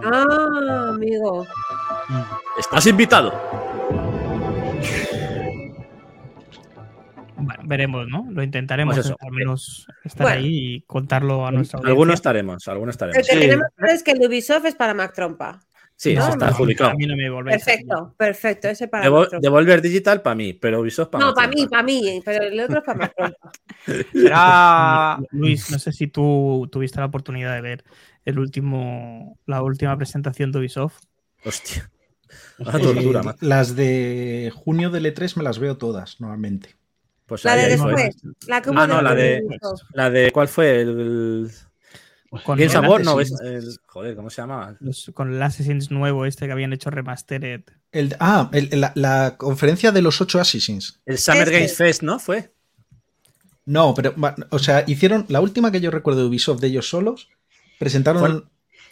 [0.05, 1.47] Ah, amigo.
[2.59, 3.33] Estás invitado.
[7.41, 8.27] Bueno, veremos, ¿no?
[8.31, 9.17] Lo intentaremos Pues eso.
[9.21, 10.41] al menos estar Bueno.
[10.41, 12.15] ahí y contarlo a nuestra Algunos audiencia.
[12.15, 13.27] estaremos, algunos El estaremos.
[13.29, 13.41] que Sí.
[13.41, 15.61] tenemos es que el Ubisoft es para Mac Trompa.
[16.01, 16.91] Sí, No, eso está no, adjudicado.
[16.91, 18.69] A mí no me volvéis a- Perfecto, perfecto.
[18.69, 19.11] Ese para.
[19.41, 22.79] Devolver Digital para mí, pero Ubisoft para No, para mí, para mí, pero el otro
[22.79, 23.53] es para Mac Trompa.
[24.13, 27.85] Será Luis, no sé si tú tuviste la oportunidad de ver
[28.25, 31.03] el último, la última presentación de Ubisoft.
[31.45, 31.91] Hostia.
[32.61, 36.77] Una tortura, Eh, las de junio del E3 me las veo todas, normalmente.
[37.27, 38.17] Pues La ahí, de después.
[38.47, 39.43] La que Ah, no, la de-.
[39.95, 40.81] La de ¿cuál fue?
[40.81, 41.51] El,
[42.45, 43.41] Con el Award, no, Assassin's.
[43.41, 44.77] es- el- joder, ¿cómo se llama?
[44.81, 47.63] los- con el Assassin's nuevo este que habían hecho remastered.
[47.91, 51.01] El, ah, el- la, la conferencia de los ocho Assassins.
[51.07, 51.53] El Summer Este.
[51.55, 52.19] Games Fest, ¿no?
[52.19, 52.53] Fue.
[53.65, 54.15] No, pero,
[54.51, 57.29] o sea, hicieron, la última que yo recuerdo de Ubisoft de ellos solos,
[57.79, 58.45] presentaron ¿Cuál?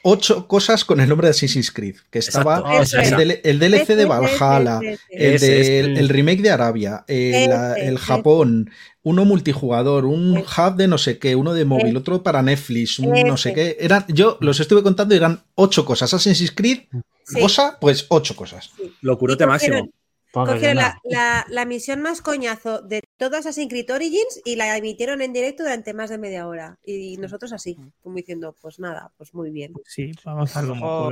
[0.03, 2.81] ocho cosas con el nombre de Assassin's Creed, que estaba.
[2.83, 4.81] Ese, el, el DLC de Valhalla,
[5.11, 7.99] Ese, ese, el, de- el remake de Arabia, el, el.
[7.99, 8.71] Japón,
[9.09, 13.13] uno multijugador, un hub de no sé qué, uno de móvil, otro para Netflix, un
[13.23, 13.77] no sé qué.
[13.79, 16.13] Eran, yo los estuve contando y eran ocho cosas.
[16.13, 16.81] Assassin's Creed,
[17.23, 17.41] Sí.
[17.41, 18.73] cosa, pues ocho cosas.
[19.03, 19.89] Cogieron- máximo.
[20.33, 25.23] Cogieron la, la, la misión más coñazo de todas Assassin's Creed Origins y la emitieron
[25.23, 26.77] en directo durante más de media hora.
[26.85, 29.73] Y nosotros así, como diciendo, pues nada, pues muy bien.
[29.87, 31.11] Sí, vamos a ver cómo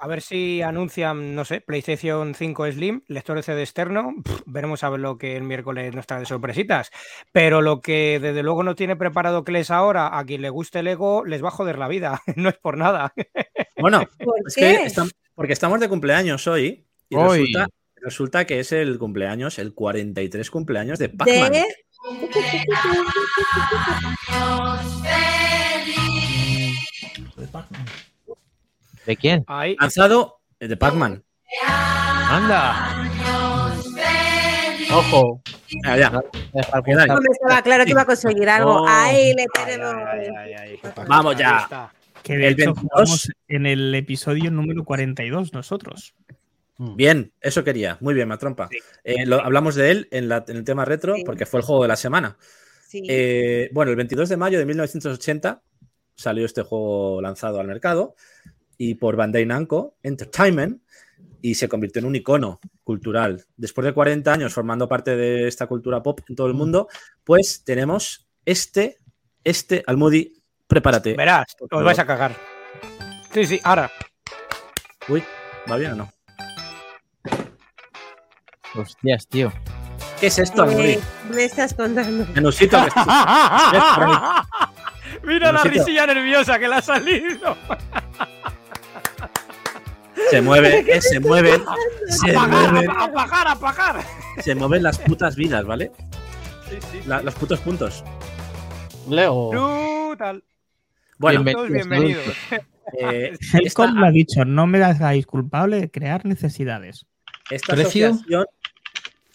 [0.00, 4.14] A ver si anuncian, no sé, PlayStation 5 Slim, lector de CD externo.
[4.46, 6.90] veremos a ver lo que el miércoles nos trae de sorpresitas.
[7.32, 10.88] Pero lo que desde luego no tiene preparado Kles ahora, a quien le guste el
[10.88, 12.20] ego, les va a joder la vida.
[12.36, 13.12] No es por nada.
[13.78, 14.90] Bueno, ¿Por es qué?
[14.94, 15.02] que
[15.34, 17.40] porque estamos de cumpleaños hoy y Hoy.
[17.52, 21.52] resulta, resulta que es el cumpleaños, el 43 cumpleaños de Pac-Man.
[21.52, 21.66] de...
[27.36, 27.46] ¿De
[29.20, 29.44] quién?
[29.46, 29.76] Ahí.
[29.80, 31.22] Lanzado eh, de Pac-Man.
[31.66, 33.08] Anda.
[34.94, 35.42] Ojo.
[35.86, 36.08] Ah, ya.
[36.08, 37.06] Ahí.
[37.08, 38.82] No me estaba claro que iba a conseguir algo.
[38.82, 38.86] Oh.
[38.88, 39.94] Ahí le tenemos.
[40.06, 40.92] ay, ay, ay, ay.
[41.08, 41.90] Vamos ya.
[42.22, 42.78] Que de El hecho 22.
[42.80, 46.14] jugamos en el episodio número 42 nosotros.
[46.78, 47.96] Bien, eso quería.
[48.00, 48.68] Muy bien, Matrompa.
[49.04, 51.22] Eh, lo- hablamos de él en, la- en el tema retro Sí.
[51.24, 52.36] porque fue el juego de la semana.
[52.88, 53.02] Sí.
[53.08, 55.62] Eh, bueno, el 22 de mayo de 1980
[56.16, 58.14] salió este juego lanzado al mercado
[58.78, 60.82] y por Bandai Namco Entertainment
[61.40, 63.44] y se convirtió en un icono cultural.
[63.56, 66.88] Después de 40 años formando parte de esta cultura pop en todo el mundo,
[67.24, 68.98] pues tenemos este,
[69.44, 70.34] este, Almudi,
[70.66, 71.14] prepárate.
[71.14, 72.36] Verás, os vais a cagar.
[73.32, 73.90] Sí, sí, ahora.
[75.08, 75.22] Uy,
[75.70, 76.12] ¿va bien o no?
[78.74, 79.52] Hostias, tío.
[80.20, 80.92] ¿Qué es esto, Almudi?
[80.92, 81.00] Eh,
[81.34, 82.26] me estás contando.
[82.34, 83.06] Menusito que estás-
[85.24, 85.84] Mira la Menusito.
[85.84, 87.56] risilla nerviosa que le ha salido.
[90.30, 91.62] se mueve, eh, se mueven,
[92.08, 94.04] se Apagar, mueven, apagar, apagar.
[94.42, 95.92] se mueven las putas vidas, ¿vale?
[96.68, 97.00] Sí, sí.
[97.06, 98.02] La- los putos puntos.
[99.08, 99.50] Leo.
[99.50, 100.42] Brutal.
[101.18, 102.24] Bueno, Bienven- Todos bienvenidos.
[102.98, 107.06] eh, esta, lo ha dicho, no me hagáis culpable de crear necesidades.
[107.50, 108.08] esta ¿Precio?
[108.08, 108.46] asociación,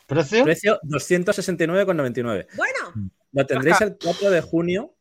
[0.07, 0.43] ¿Precio?
[0.43, 2.47] precio 269,99.
[2.55, 4.93] Bueno, Lo tendréis el 4 de junio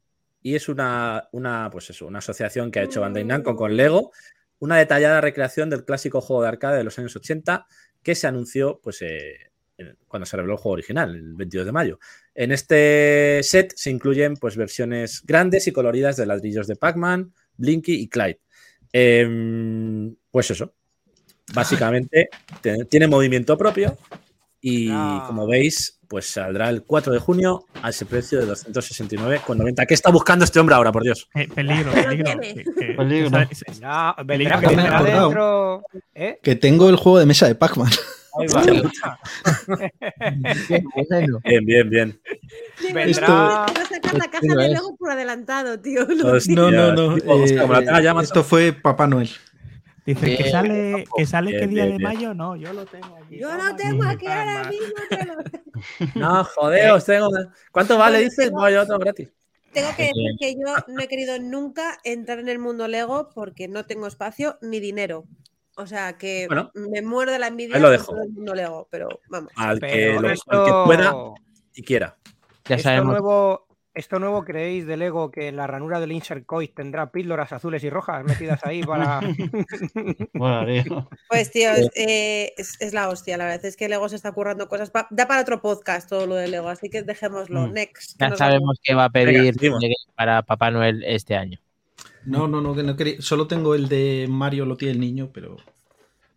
[0.42, 4.12] y es una, una, pues eso, una asociación que ha hecho Bandai Namco con Lego,
[4.58, 7.66] una detallada recreación del clásico juego de arcade de los años 80
[8.02, 9.50] que se anunció pues, eh,
[10.08, 11.98] cuando se reveló el juego original, el 22 de mayo.
[12.34, 17.94] En este set se incluyen pues, versiones grandes y coloridas de ladrillos de Pac-Man, Blinky
[17.94, 18.40] y Clyde.
[18.92, 20.72] Em, pues eso,
[21.54, 22.28] básicamente
[22.62, 23.98] te- tiene movimiento propio
[24.60, 25.24] y Ah.
[25.26, 29.86] como veis, pues saldrá el 4 de junio a ese precio de 269,90.
[29.86, 31.28] ¿Qué está buscando este hombre ahora, por Dios?
[31.34, 32.24] Eh, peligro, peligro.
[32.24, 32.54] tiene.
[32.54, 33.30] Que- que- Peligro.
[34.26, 34.60] Peligro.
[34.60, 34.68] que
[35.04, 35.82] dentro.
[36.14, 36.38] ¿Eh?
[36.42, 37.90] Que tengo el juego de mesa de Pac-Man.
[40.68, 42.20] Bien, bien, bien.
[42.92, 43.28] Vendrá.
[43.28, 44.72] va a sacar la caja Esto de es.
[44.72, 46.04] Lego por adelantado, tío.
[46.06, 47.16] No, Hostia, No, no, no.
[47.16, 48.20] eh, macho.
[48.20, 49.30] esto fue Papá Noel.
[50.04, 52.02] Dice que sale, que sale Bien, qué día bien, de bien.
[52.12, 53.15] mayo, no, yo lo tengo.
[53.30, 54.94] Yo lo tengo aquí, ahora mismo.
[55.08, 55.36] te lo-
[56.14, 57.28] No, joder, os tengo.
[57.72, 58.18] ¿Cuánto vale?
[58.20, 59.30] Dices, tengo- voy a otro gratis.
[59.72, 63.68] Tengo que decir que yo no he querido nunca entrar en el mundo Lego porque
[63.68, 65.24] no tengo espacio ni dinero.
[65.76, 68.14] O sea que Bueno, me muero de la envidia lo dejo.
[68.14, 69.52] mundo Lego, pero vamos.
[69.56, 71.14] Al que, Pero lo- al esto, que pueda
[71.74, 72.16] y quiera.
[72.64, 73.12] Ya esto sabemos.
[73.12, 73.65] nuevo,
[73.96, 77.82] esto nuevo creéis de Lego que en la ranura del insert coin tendrá píldoras azules
[77.82, 79.20] y rojas metidas ahí para.
[80.34, 81.08] Bueno, tío.
[81.28, 84.32] Pues tío, es, eh, es- es la hostia, la verdad es que Lego se está
[84.32, 84.90] currando cosas.
[84.90, 87.66] pa- da para otro podcast todo lo de Lego, así que dejémoslo.
[87.68, 87.72] Mm.
[87.72, 88.18] Next.
[88.18, 89.54] que Ya sabemos que va a pedir
[90.14, 91.58] para Papá Noel este año.
[92.24, 93.20] No, no, no, que no quería.
[93.20, 95.56] Solo tengo el de Mario, lo tiene el niño, pero.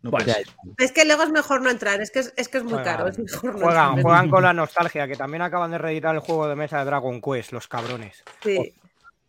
[0.02, 0.34] No Bueno.
[0.78, 2.84] Es que Lego es mejor no entrar, es que es, es, que es muy Juegan-
[2.86, 3.08] caro.
[3.10, 4.02] Es mejor no Juegan, entrar.
[4.04, 7.22] juegan con la nostalgia, que también acaban de reeditar el juego de mesa de Dragon
[7.22, 8.24] Quest, los cabrones.
[8.42, 8.74] Sí.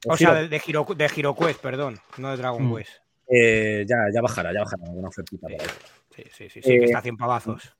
[0.07, 2.77] O sea, de, de, Hero, de Hero Quest, perdón, no de Dragon Mm.
[2.77, 2.91] Quest.
[3.29, 5.47] Eh, ya, ya bajará, ya bajará alguna ofertita.
[6.15, 7.75] Sí, sí, sí, sí, Eh, que está a 100 pavazos.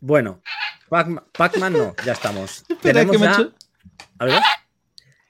[0.00, 0.40] Bueno,
[0.88, 2.64] Pac- Pac-Man no, ya estamos.
[2.68, 3.54] Espera, Tenemos que me ya- he hecho-
[4.18, 4.40] A ver,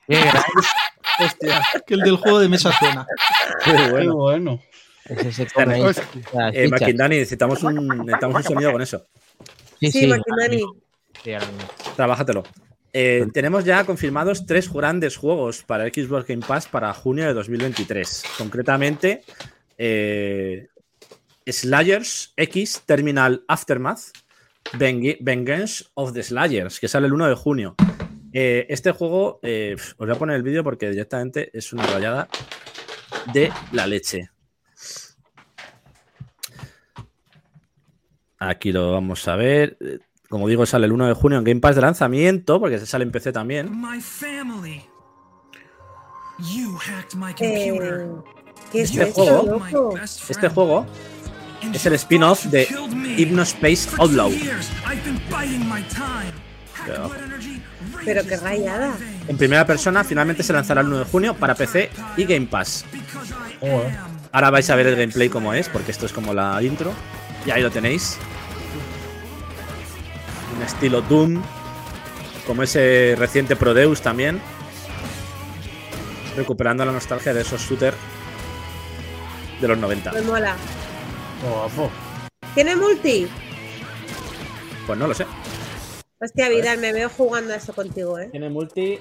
[1.21, 3.07] hostia, que el del juego de mesa suena.
[3.64, 4.61] qué Qué bueno.
[5.09, 6.05] Ese se come ahí Hostia.
[6.35, 6.69] las Eh,
[7.09, 9.05] necesitamos un, necesitamos un sonido con eso.
[9.81, 10.07] Sí, Sí, sí.
[11.97, 12.45] Trabájatelo.
[12.93, 18.25] Eh, tenemos ya confirmados tres grandes juegos para Xbox Game Pass para junio de 2023.
[18.39, 19.23] Concretamente,
[19.77, 20.69] eh,
[21.47, 24.01] Slayers X Terminal Aftermath,
[24.73, 27.75] Veng- Vengeance of the Slayers, que sale el 1 de junio.
[28.33, 32.29] Eh, este juego, eh, os voy a poner el vídeo porque directamente es una rayada
[33.33, 34.31] de la leche.
[38.39, 39.76] Aquí lo vamos a ver.
[39.80, 42.87] Eh, Como digo, sale el 1 de junio en Game Pass de lanzamiento, porque se
[42.87, 43.70] sale en PC también.
[43.80, 44.82] My family.
[46.39, 48.07] You hacked my Eh.
[48.72, 49.95] ¿Qué es Este esto, juego- loco?
[50.28, 50.87] Este juego
[51.72, 52.66] es el spin-off de.
[53.16, 54.30] Hypnospace Outlaw.
[58.05, 58.97] Pero qué my rayada.
[59.28, 62.84] En primera persona, finalmente se lanzará el 1 de junio para PC y Game Pass.
[63.61, 63.97] Joder.
[63.99, 64.16] am.
[64.32, 66.93] Ahora vais a ver el gameplay como es, porque esto es como la intro.
[67.47, 68.19] Y ahí lo tenéis.
[70.57, 71.43] Un estilo Doom,
[72.47, 74.41] como ese reciente Prodeus también.
[76.37, 77.97] Recuperando la nostalgia de esos shooters
[79.61, 80.13] de los 90.
[80.13, 80.57] Me mola.
[81.43, 81.91] Guapo.
[82.55, 83.27] ¿Tiene multi?
[84.87, 85.27] Pues no lo sé.
[86.21, 88.29] Hostia, Vidal, me veo jugando a eso contigo, ¿eh?
[88.31, 88.99] Tiene multi.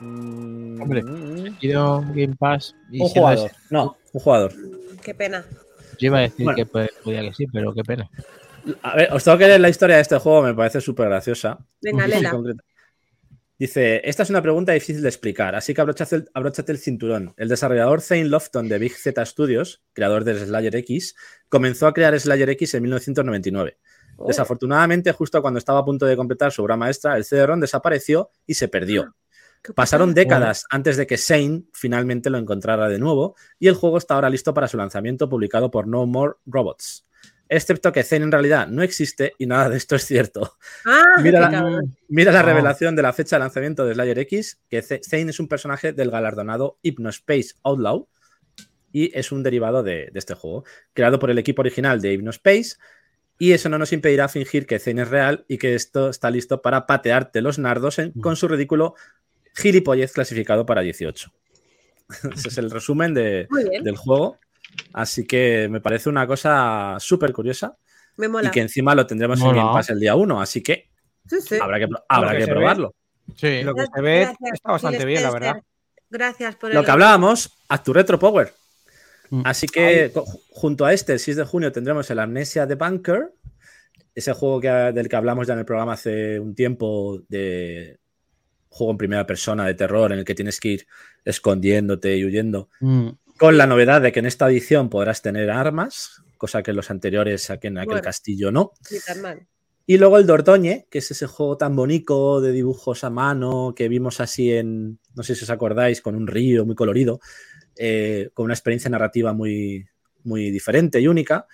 [0.00, 1.02] Mm, Hombre.
[1.02, 2.74] mm, Game Pass.
[2.90, 3.50] y un jugador.
[3.70, 4.52] No, un jugador.
[5.02, 5.44] Qué pena.
[5.98, 6.56] Yo iba a decir Bueno.
[6.56, 8.10] que pues, podía que sí, pero qué pena.
[8.82, 11.58] A ver, os tengo que leer la historia de este juego, me parece súper graciosa.
[11.80, 12.32] Venga, Dice Lela.
[13.58, 17.32] Dice, esta es una pregunta difícil de explicar, así que abróchate el, abróchate el cinturón.
[17.38, 21.16] El desarrollador Zane Lofton de Big Z Studios, creador de Slayer X,
[21.48, 23.78] comenzó a crear Slayer X en 1999.
[24.18, 28.30] Oh, Desafortunadamente, justo cuando estaba a punto de completar su obra maestra, el CD-ROM desapareció
[28.46, 29.14] y se perdió.
[29.74, 34.14] Pasaron décadas antes de que Zane finalmente lo encontrara de nuevo y el juego está
[34.14, 37.04] ahora listo para su lanzamiento publicado por No More Robots.
[37.48, 40.56] Excepto que Zane en realidad no existe y nada de esto es cierto.
[40.84, 41.96] Ah, Mira la- cabrón.
[42.08, 45.46] Mira la revelación de la fecha de lanzamiento de Slayer X, que Zane es un
[45.48, 48.08] personaje del galardonado Hypnospace Outlaw
[48.92, 52.76] y es un derivado de, de este juego, creado por el equipo original de Hypnospace.
[53.38, 56.62] Y eso no nos impedirá fingir que Zane es real y que esto está listo
[56.62, 58.94] para patearte los nardos en- con su ridículo
[59.56, 61.32] gilipollez clasificado para 18.
[62.34, 63.48] Ese es el resumen de-
[63.82, 64.38] del juego.
[64.92, 67.76] Así que me parece una cosa súper curiosa
[68.16, 68.48] Me mola.
[68.48, 69.62] y que encima lo tendremos en Mola.
[69.62, 70.40] Game Pass el día 1.
[70.40, 70.90] Así que
[71.28, 71.56] Sí, sí.
[71.60, 72.56] habrá que, habrá que que se ve.
[72.56, 72.94] probarlo.
[73.36, 73.62] Sí.
[73.62, 75.56] Lo que Gracias, se ve gracias, está bastante bien, la verdad.
[76.10, 78.52] Gracias por Lo el- que hablábamos, Actu Retro Power.
[79.30, 79.42] Mm.
[79.44, 80.12] Así que
[80.50, 83.32] junto a este, el 6 de junio, tendremos el Amnesia de Bunker,
[84.14, 87.98] ese juego que, del que hablamos ya en el programa hace un tiempo, de
[88.76, 90.86] juego en primera persona de terror, en el que tienes que ir
[91.24, 93.08] escondiéndote y huyendo, Mm.
[93.38, 96.90] con la novedad de que en esta edición podrás tener armas, cosa que en los
[96.90, 98.02] anteriores, aquí en aquel Bueno.
[98.02, 98.72] castillo no.
[98.90, 99.46] Ni tan mal.
[99.88, 103.88] Y luego el Dordoñe, que es ese juego tan bonito de dibujos a mano que
[103.88, 107.20] vimos así en, no sé si os acordáis, con un río muy colorido,
[107.76, 109.86] eh, con una experiencia narrativa muy,
[110.24, 111.46] muy diferente y única,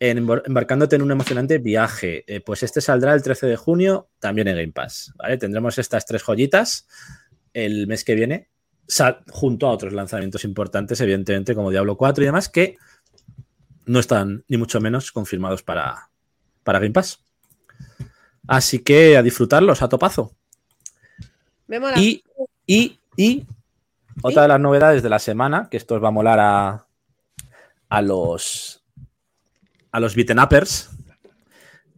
[0.00, 2.24] embarcándote en un emocionante viaje.
[2.26, 5.12] Eh, pues este saldrá el 13 de junio también en Game Pass.
[5.16, 5.38] ¿vale?
[5.38, 6.86] Tendremos estas tres joyitas
[7.52, 8.48] el mes que viene,
[9.30, 12.76] junto a otros lanzamientos importantes, evidentemente, como Diablo 4 y demás, que
[13.86, 16.10] no están ni mucho menos confirmados para,
[16.62, 17.24] para Game Pass.
[18.46, 20.34] Así que a disfrutarlos a topazo.
[21.66, 21.98] Me mola.
[21.98, 22.22] Y,
[22.66, 23.46] y, y
[24.22, 26.86] otra de las novedades de la semana, que esto os va a molar a,
[27.88, 28.77] a los
[29.92, 30.90] a los beaten uppers,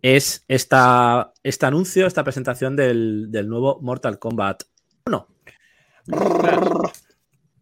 [0.03, 4.63] es esta, este anuncio, esta presentación del, del nuevo Mortal Kombat
[5.07, 5.27] 1.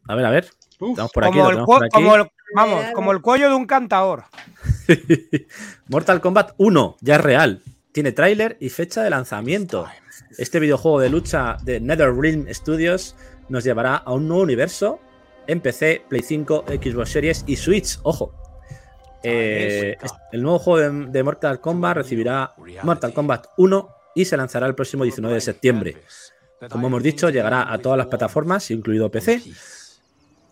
[0.09, 0.51] A ver, a ver.
[0.81, 1.93] Estamos por aquí, como, el, tenemos cue- por aquí.
[1.93, 4.25] como el- vamos, como el cuello de un cantador.
[5.89, 7.63] Mortal Kombat 1 ya es real.
[7.93, 9.87] Tiene tráiler y fecha de lanzamiento.
[10.37, 13.17] Este videojuego de lucha de NetherRealm Studios
[13.49, 15.01] nos llevará a un nuevo universo
[15.47, 17.99] en PC, Play 5, Xbox Series y Switch.
[18.05, 18.33] Ojo.
[19.23, 19.97] Eh,
[20.33, 24.75] el nuevo juego de, de Mortal Kombat recibirá Mortal Kombat 1 y se lanzará el
[24.75, 25.97] próximo 19 de septiembre.
[26.69, 29.43] Como hemos dicho, llegará a todas las plataformas, incluido PC.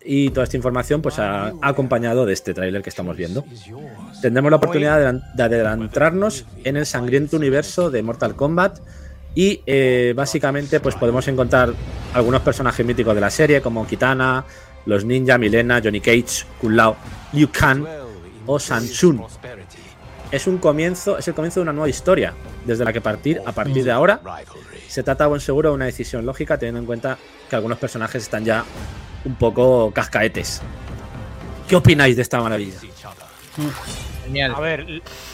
[0.05, 3.43] Y toda esta información pues, ha, ha acompañado de este tráiler que estamos viendo.
[4.21, 8.79] Tendremos la oportunidad de de adentrarnos en el sangriento universo de Mortal Kombat.
[9.35, 11.73] Y eh, básicamente, pues podemos encontrar
[12.13, 14.45] algunos personajes míticos de la serie, como Kitana,
[14.85, 16.95] los ninja, Milena, Johnny Cage, Kung Lao,
[17.33, 17.85] Liu Kang
[18.47, 18.87] o Shang
[20.31, 22.33] Es un comienzo, es el comienzo de una nueva historia,
[22.65, 24.19] desde la que partir a partir de ahora
[24.87, 27.17] se trata a buen seguro de una decisión lógica, teniendo en cuenta
[27.49, 28.65] que algunos personajes están ya
[29.25, 30.61] un poco cascaetes.
[31.69, 32.77] ¿Qué opináis de esta maravilla?
[34.23, 34.53] Genial.
[34.55, 34.85] A ver,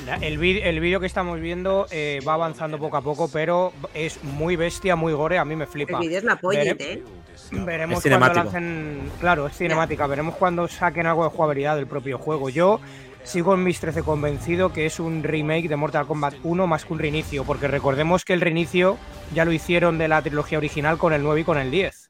[0.06, 4.24] la- el el vídeo que estamos viendo eh, va avanzando poco a poco, pero es
[4.24, 6.00] muy bestia, muy gore, a mí me El flipa.
[6.00, 7.04] vídeo es la polla, ¿eh?
[7.52, 9.12] Veremos Es cuando lancen.
[9.20, 10.08] Claro, es cinemática.
[10.08, 12.50] Veremos cuando saquen algo de jugabilidad del propio juego.
[12.50, 12.80] Yo
[13.24, 16.94] sigo en mis 13 convencido que es un remake de Mortal Kombat 1 más que
[16.94, 18.98] un reinicio, porque recordemos que el reinicio
[19.34, 22.08] ya lo hicieron de la trilogía original con el 9 y con el 10.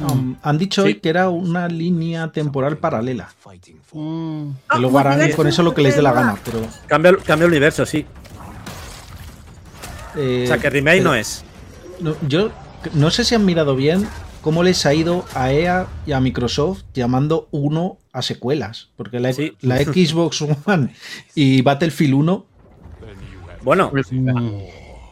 [0.00, 0.88] Um, han dicho Sí.
[0.88, 3.28] hoy que era una línea temporal paralela.
[3.92, 6.36] Mm, Que luego harán con eso lo que les dé la gana.
[6.42, 8.06] Pero, Cambia, cambia el universo, sí.
[10.16, 11.44] eh, O sea, que remake pero- no es.
[12.00, 12.50] no, yo
[12.94, 14.06] no sé si han mirado bien
[14.42, 18.88] cómo les ha ido a EA y a Microsoft llamando uno a secuelas.
[18.96, 19.52] Porque la, Sí.
[19.60, 20.94] la Xbox One
[21.34, 22.46] y Battlefield 1
[23.62, 24.28] Bueno, mm.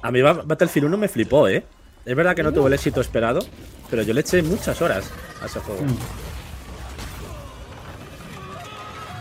[0.02, 1.64] a mí Ba- Battlefield 1 me flipó, ¿eh?
[2.06, 3.40] Es verdad que no tuvo el éxito esperado,
[3.90, 5.10] pero yo le eché muchas horas
[5.42, 5.82] a ese juego.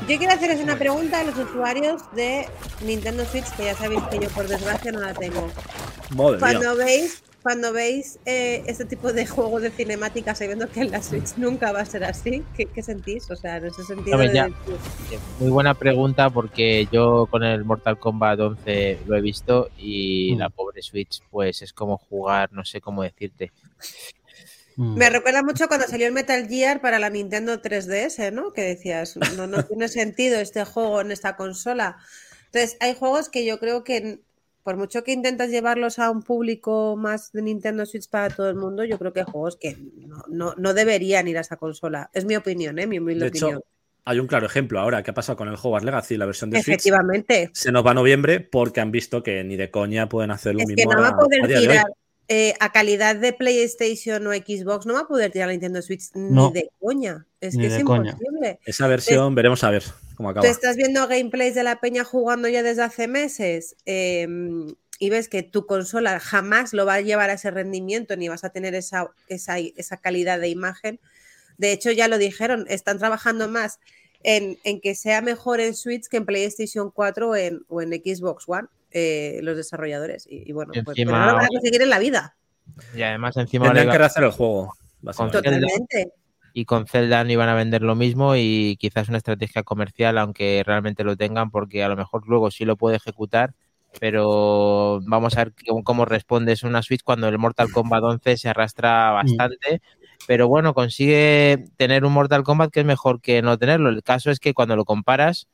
[0.08, 2.48] Yo quiero hacerles una pregunta a los usuarios de
[2.86, 5.50] Nintendo Switch, que ya sabéis que yo por desgracia no la tengo.
[6.16, 6.40] Madre mía.
[6.40, 11.02] Cuando veis, cuando veis eh, este tipo de juegos de cinemática sabiendo que en la
[11.02, 13.32] Switch nunca va a ser así, ¿qué, qué sentís?
[13.32, 14.18] O sea, en ese sentido.
[14.18, 14.44] Hombre, de ya.
[14.48, 20.34] decir, Muy buena pregunta porque yo con el Mortal Kombat 11 lo he visto y
[20.36, 20.40] Mm.
[20.40, 23.54] la pobre Switch pues es como jugar, no sé cómo decirte.
[24.76, 24.98] Mm.
[24.98, 28.52] Me recuerda mucho cuando salió el Metal Gear para la Nintendo 3DS, ¿no?
[28.52, 31.96] Que decías, no, no tiene sentido este juego en esta consola.
[32.48, 34.20] Entonces, hay juegos que yo creo que,
[34.68, 38.58] por mucho que intentas llevarlos a un público más de Nintendo Switch para todo el
[38.58, 42.10] mundo, yo creo que hay juegos que no, no, no deberían ir a esa consola.
[42.14, 42.86] Es mi opinión, ¿eh?
[42.86, 43.64] Mi humilde De hecho,
[44.04, 46.58] hay un claro ejemplo ahora que ha pasado con el Hogwarts Legacy, la versión de
[46.62, 46.68] Switch.
[46.68, 47.50] Efectivamente.
[47.54, 50.60] Se nos va a noviembre porque han visto que ni de coña pueden hacer lo
[50.60, 51.86] Es que mismo no va a, poder a tirar
[52.28, 56.10] eh, a calidad de PlayStation o Xbox, no va a poder tirar la Nintendo Switch
[56.14, 56.50] No.
[56.50, 57.26] ni de coña.
[57.40, 58.12] Es Ni que es coña.
[58.12, 58.60] imposible.
[58.66, 59.84] Esa versión, veremos a ver
[60.18, 60.46] cómo acaba.
[60.46, 64.28] Tú estás viendo gameplays de la peña jugando ya desde hace meses eh,
[65.00, 68.44] y ves que tu consola jamás lo va a llevar a ese rendimiento ni vas
[68.44, 71.00] a tener esa, esa, esa calidad de imagen.
[71.58, 73.80] De hecho, ya lo dijeron, están trabajando más
[74.24, 77.90] en, en que sea mejor en Switch que en PlayStation 4 o en, o en
[77.90, 80.26] Xbox One, eh, los desarrolladores.
[80.28, 82.36] Y, y bueno, Y pues, encima- no lo van a conseguir en la vida.
[82.96, 84.74] Y además encima Tendrían que rehacer el juego.
[85.32, 86.12] Totalmente.
[86.58, 90.64] Y con Zelda no iban a vender lo mismo y quizás una estrategia comercial, aunque
[90.66, 93.54] realmente lo tengan, porque a lo mejor luego sí lo puede ejecutar,
[94.00, 95.54] pero vamos a ver
[95.84, 99.84] cómo, respondes una Switch cuando el Mortal Kombat 11 se arrastra bastante,
[100.26, 103.90] pero bueno, consigue tener un Mortal Kombat que es mejor que no tenerlo.
[103.90, 105.48] El caso es que cuando lo comparas,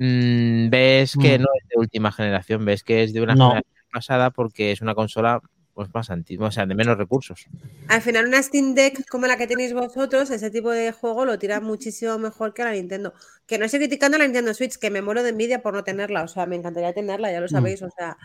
[0.00, 1.42] mm, ves que Mm.
[1.42, 3.50] no es de última generación, ves que es de una No.
[3.50, 5.40] generación pasada porque es una consola
[5.74, 7.46] pues más antigua, o sea, de menos recursos.
[7.88, 11.38] Al final, una Steam Deck como la que tenéis vosotros, ese tipo de juego lo
[11.38, 13.14] tira muchísimo mejor que la Nintendo.
[13.46, 15.82] Que no estoy criticando a la Nintendo Switch, que me muero de envidia por no
[15.82, 16.24] tenerla.
[16.24, 17.82] O sea, me encantaría tenerla, ya lo sabéis.
[17.82, 18.18] O sea,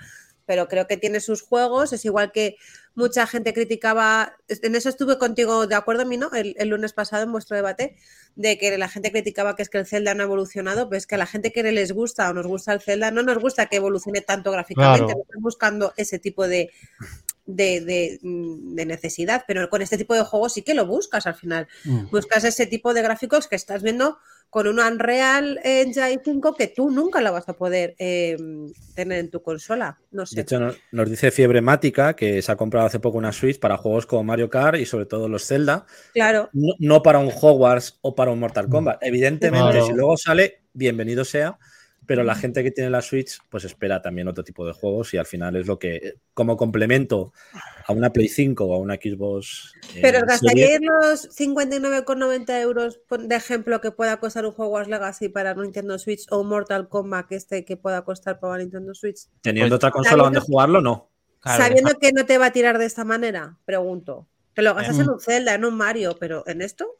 [0.46, 1.94] pero creo que tiene sus juegos.
[1.94, 2.58] Es igual que
[2.96, 4.36] mucha gente criticaba.
[4.50, 7.96] En eso estuve contigo de acuerdo, Mino, el, el lunes pasado en vuestro debate,
[8.36, 10.90] de que la gente criticaba que es que el Zelda no ha evolucionado.
[10.90, 13.38] Pues que a la gente que les gusta o nos gusta el Zelda, no nos
[13.38, 15.06] gusta que evolucione tanto gráficamente.
[15.06, 15.18] Claro.
[15.18, 16.72] No están buscando ese tipo de,
[17.48, 21.26] de, de, mm, de necesidad, pero con este tipo de juegos sí que lo buscas
[21.26, 21.68] al final.
[21.86, 22.12] Mm.
[22.12, 24.18] Buscas ese tipo de gráficos que estás viendo
[24.50, 28.38] con un Unreal Engine 5 que tú nunca lo vas a poder eh,
[28.96, 30.00] tener en tu consola.
[30.12, 30.42] No De sé.
[30.42, 33.76] hecho, no- nos dice Fiebre Mática que se ha comprado hace poco una Switch para
[33.78, 35.86] juegos como Mario Kart y sobre todo los Zelda.
[36.14, 39.04] Claro, No, no para un Hogwarts o para un Mortal Kombat.
[39.04, 39.86] Evidentemente, Claro.
[39.86, 41.58] si luego sale, bienvenido sea.
[42.08, 45.18] Pero la gente que tiene la Switch pues espera también otro tipo de juegos y
[45.18, 47.34] al final es lo que, como complemento
[47.86, 49.74] a una Play 5 o a una Xbox.
[49.94, 55.54] eh, Pero gastaríais los 59,90 euros de ejemplo que pueda costar un Hogwarts Legacy para
[55.54, 59.28] Nintendo Switch o un Mortal Kombat que este que pueda costar para Nintendo Switch.
[59.42, 61.12] teniendo Pues, otra consola donde jugarlo, no.
[61.40, 64.28] Claro, Sabiendo que no te va a tirar de esta manera, pregunto.
[64.54, 66.98] Te lo gastas en un Zelda, en un Mario, pero en esto.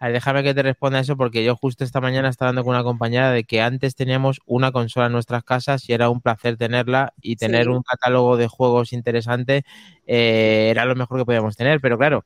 [0.00, 3.30] Déjame que te responda eso porque yo justo esta mañana estaba hablando con una compañera
[3.32, 7.36] de que antes teníamos una consola en nuestras casas y era un placer tenerla y
[7.36, 7.68] tener Sí.
[7.70, 9.62] un catálogo de juegos interesante
[10.06, 11.80] eh, era lo mejor que podíamos tener.
[11.80, 12.24] Pero claro,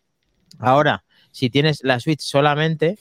[0.60, 2.96] ahora, si tienes la Switch solamente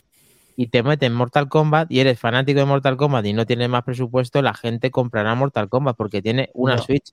[0.55, 3.83] y te meten Mortal Kombat y eres fanático de Mortal Kombat y no tienes más
[3.83, 6.81] presupuesto, la gente comprará Mortal Kombat porque tiene una No.
[6.81, 7.11] Switch.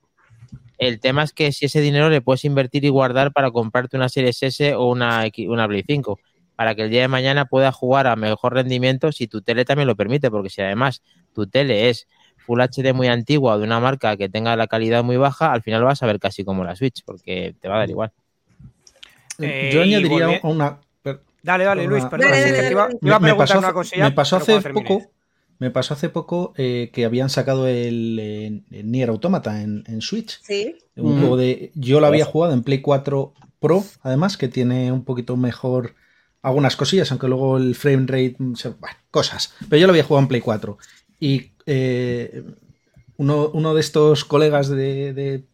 [0.79, 4.09] El tema es que si ese dinero le puedes invertir y guardar para comprarte una
[4.09, 6.19] Series S o una, X- una Play 5
[6.61, 9.87] para que el día de mañana puedas jugar a mejor rendimiento si tu tele también
[9.87, 11.01] lo permite, porque si además
[11.35, 12.07] tu tele es
[12.45, 15.63] Full HD muy antigua o de una marca que tenga la calidad muy baja, al
[15.63, 18.13] final vas a ver casi como la Switch, porque te va a dar igual.
[19.39, 20.79] Eh, Yo añadiría volvi- una.
[21.03, 22.29] per- Dale, dale, Luis, perdón.
[22.31, 22.99] Dale, te iba, dale.
[22.99, 24.05] te iba a me, me preguntar pasó, una cosilla.
[24.05, 25.03] me pasó pero hace poco.
[25.61, 30.41] Me pasó hace poco eh, que habían sacado el, el Nier Automata en, en Switch.
[30.43, 30.77] Sí.
[30.97, 31.21] Un Mm.
[31.21, 31.71] juego de.
[31.75, 35.95] Yo lo había jugado en Play 4 Pro, además, que tiene un poquito mejor
[36.43, 38.37] algunas cosillas, aunque luego el frame rate.
[38.39, 39.55] mm, bueno, cosas.
[39.69, 40.79] Pero yo lo había jugado en Play 4.
[41.19, 42.43] Y eh,
[43.17, 45.45] uno, uno de estos colegas de, de,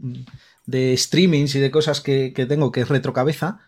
[0.67, 3.61] de streamings y de cosas que, que tengo, que es Retrocabeza,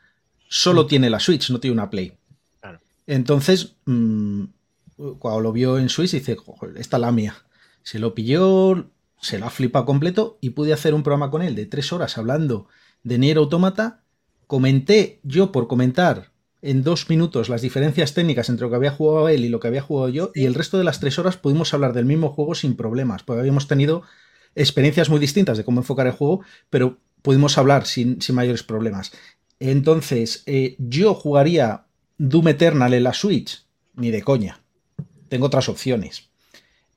[0.49, 2.13] solo tiene la Switch, no tiene una Play.
[2.61, 2.81] Claro.
[3.07, 4.45] Entonces, mm,
[5.19, 7.37] cuando lo vio en Switch, dice, "Joder, esta es la mía.
[7.83, 8.91] Se lo pilló,
[9.21, 12.19] se lo ha flipado completo y pude hacer un programa con él de tres horas
[12.19, 12.69] hablando
[13.03, 14.03] de Nier Automata.
[14.47, 16.31] Comenté yo por comentar
[16.63, 19.69] en dos minutos las diferencias técnicas entre lo que había jugado él y lo que
[19.69, 22.55] había jugado yo, y el resto de las tres horas pudimos hablar del mismo juego
[22.55, 24.03] sin problemas, porque habíamos tenido
[24.55, 29.13] experiencias muy distintas de cómo enfocar el juego, pero pudimos hablar sin, sin mayores problemas.
[29.61, 31.87] Entonces, eh, yo jugaría
[32.19, 34.61] Doom Eternal en la Switch, ni de coña.
[35.29, 36.31] Tengo otras opciones.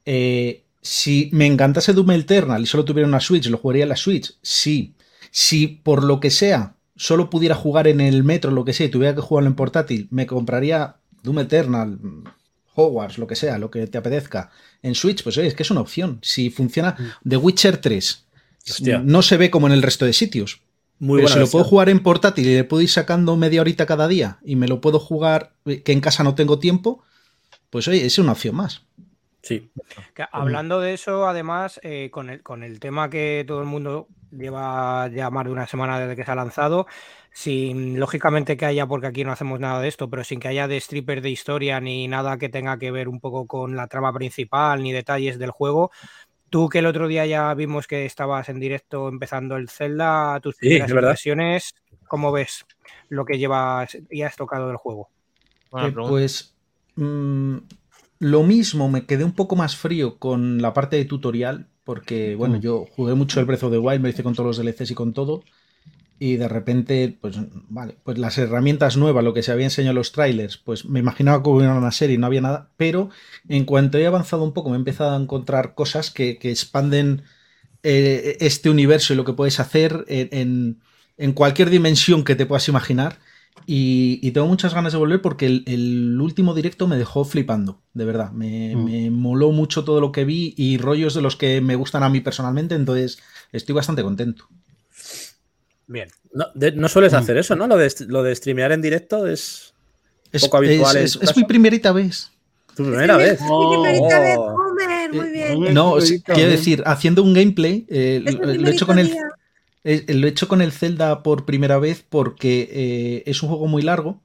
[0.06, 3.96] Eh, si me encantase Doom Eternal y solo tuviera una Switch, ¿lo jugaría en la
[3.96, 4.36] Switch?
[4.42, 4.96] Sí.
[5.32, 8.90] Si por lo que sea solo pudiera jugar en el metro, lo que sea, y
[8.90, 12.24] tuviera que jugarlo en portátil, me compraría Doom Eternal, mm,
[12.76, 14.52] Hogwarts, lo que sea, lo que te apetezca.
[14.84, 16.20] En Switch, pues oye, es que es una opción.
[16.22, 16.96] Si funciona
[17.28, 18.26] The Witcher 3,
[18.70, 19.02] Hostia.
[19.04, 20.62] no se ve como en el resto de sitios.
[21.00, 23.62] Muy pero buena si lo puedo jugar en portátil y le puedo ir sacando media
[23.62, 27.04] horita cada día y me lo puedo jugar eh, que en casa no tengo tiempo,
[27.72, 28.84] pues oye, es una opción más.
[29.42, 29.72] Sí.
[30.14, 34.08] Que hablando de eso, además, eh, con, el, con el tema que todo el mundo
[34.32, 36.88] lleva ya más de una semana desde que se ha lanzado,
[37.32, 40.68] sin lógicamente que haya, porque aquí no hacemos nada de esto, pero sin que haya
[40.68, 44.14] de stripper de historia ni nada que tenga que ver un poco con la trama
[44.14, 45.92] principal ni detalles del juego.
[46.50, 50.58] Tú que el otro día ya vimos que estabas en directo empezando el Zelda, tus
[50.60, 51.74] Sí, impresiones,
[52.08, 52.66] ¿cómo ves
[53.10, 55.10] lo que llevas y has tocado del juego?
[55.74, 56.58] Eh, pues
[56.96, 57.58] mm,
[58.20, 62.56] lo mismo, me quedé un poco más frío con la parte de tutorial, porque bueno,
[62.56, 62.62] Mm.
[62.62, 64.96] yo jugué mucho el Breath of the Wild, me hice con todos los DLCs y
[64.96, 65.44] con todo,
[66.20, 67.36] y de repente, pues
[67.68, 71.00] vale, pues las herramientas nuevas, lo que se había enseñado en los trailers, pues me
[71.02, 73.10] imaginaba que hubiera una serie y no había nada, pero
[73.50, 77.24] en cuanto he avanzado un poco me he empezado a encontrar cosas que, que expanden
[77.84, 80.80] eh, este universo y lo que puedes hacer en, en-
[81.18, 83.18] en cualquier dimensión que te puedas imaginar.
[83.68, 87.80] Y, y tengo muchas ganas de volver porque el, el último directo me dejó flipando,
[87.94, 88.32] de verdad.
[88.32, 88.84] Me, Mm.
[88.86, 92.10] me moló mucho todo lo que vi y rollos de los que me gustan a
[92.10, 93.20] mí personalmente, entonces
[93.52, 94.48] estoy bastante contento.
[95.88, 96.08] Bien.
[96.34, 97.18] No, de- no sueles Mm.
[97.18, 97.68] hacer eso, ¿no?
[97.68, 99.74] Lo de, lo de streamear en directo es
[100.32, 101.34] Es, Poco habitual es- es caso.
[101.40, 102.32] mi primerita vez.
[102.76, 103.38] tu primera vez.
[103.42, 104.56] Mi primerita vez, Oh.
[104.56, 105.74] Homer, muy Eh, bien.
[105.74, 105.96] No,
[106.34, 109.14] quiero decir, haciendo un gameplay, eh, Es lo, he hecho con el,
[109.84, 113.68] eh, lo he hecho con el Zelda por primera vez porque eh, es un juego
[113.68, 114.22] muy largo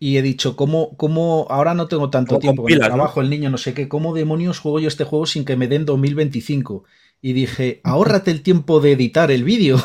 [0.00, 3.30] y he dicho, ¿cómo, cómo ahora no tengo tanto Como tiempo con el trabajo, el
[3.30, 6.84] niño, no sé qué, ¿cómo demonios juego yo este juego sin que me den 2025?
[7.20, 9.82] Y dije, ahórrate el tiempo de editar el vídeo.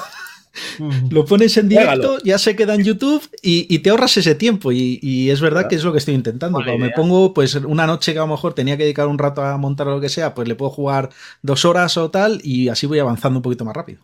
[1.10, 4.72] Lo pones en directo, ya se queda en YouTube y, y te ahorras ese tiempo.
[4.72, 5.70] Y, y es verdad Claro.
[5.70, 6.60] que es lo que estoy intentando.
[6.60, 9.18] Buena Cuando me pongo, pues una noche que a lo mejor tenía que dedicar un
[9.18, 11.10] rato a montar o lo que sea, pues le puedo jugar
[11.42, 14.02] dos horas o tal y así voy avanzando un poquito más rápido.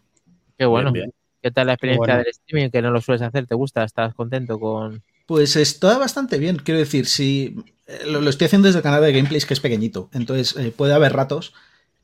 [0.60, 0.92] Qué bueno.
[0.92, 1.14] Bien, bien.
[1.42, 2.18] ¿Qué tal la experiencia bueno.
[2.18, 3.48] del streaming que no lo sueles hacer?
[3.48, 3.86] ¿Te gusta?
[3.86, 5.02] ¿Estás contento con...?
[5.26, 7.56] Pues está bastante bien, quiero decir, si
[7.88, 10.74] eh, lo, lo estoy haciendo desde el canal de gameplays que es pequeñito, entonces eh,
[10.76, 11.54] puede haber ratos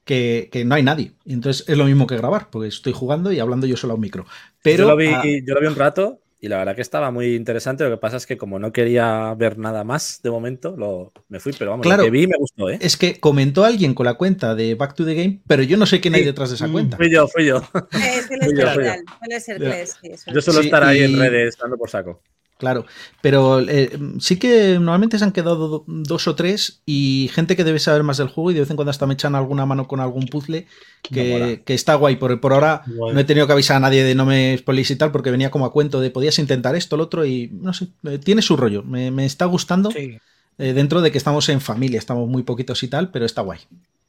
[0.05, 3.31] que, que no hay nadie, y entonces es lo mismo que grabar, porque estoy jugando
[3.31, 4.27] y hablando yo solo a un micro.
[4.61, 7.11] Pero yo, lo vi, ah, yo lo vi un rato y la verdad que estaba
[7.11, 7.83] muy interesante.
[7.83, 11.39] Lo que pasa es que como no quería ver nada más de momento, lo, me
[11.39, 12.03] fui, pero vamos, Claro.
[12.03, 12.77] lo que vi me gustó, ¿eh?
[12.81, 15.85] Es que comentó alguien con la cuenta de Back to the Game, pero yo no
[15.85, 16.71] sé quién hay detrás de esa Mm.
[16.71, 16.97] cuenta.
[16.97, 17.57] Fui yo, fui yo.
[17.93, 19.71] Eh, suele Muy ser bien, muy real, suele ser Ya.
[19.71, 22.21] que es, sí, eso Yo suelo Sí, estar ahí en redes dando por saco.
[22.57, 22.85] Claro,
[23.21, 27.65] pero eh, sí que normalmente se han quedado do- dos o tres y gente que
[27.65, 29.89] debe saber más del juego y de vez en cuando hasta me echan alguna mano
[29.89, 30.65] con algún puzzle
[31.01, 32.15] que, que está guay.
[32.15, 33.13] Por, por ahora Guay.
[33.13, 35.51] no he tenido que avisar a nadie de no me spoiléis y tal porque venía
[35.51, 38.55] como a cuento de podías intentar esto, lo otro y no sé, eh, tiene su
[38.55, 38.83] rollo.
[38.83, 40.17] Me, me está gustando Sí.
[40.57, 43.59] eh, dentro de que estamos en familia, estamos muy poquitos y tal, pero está guay.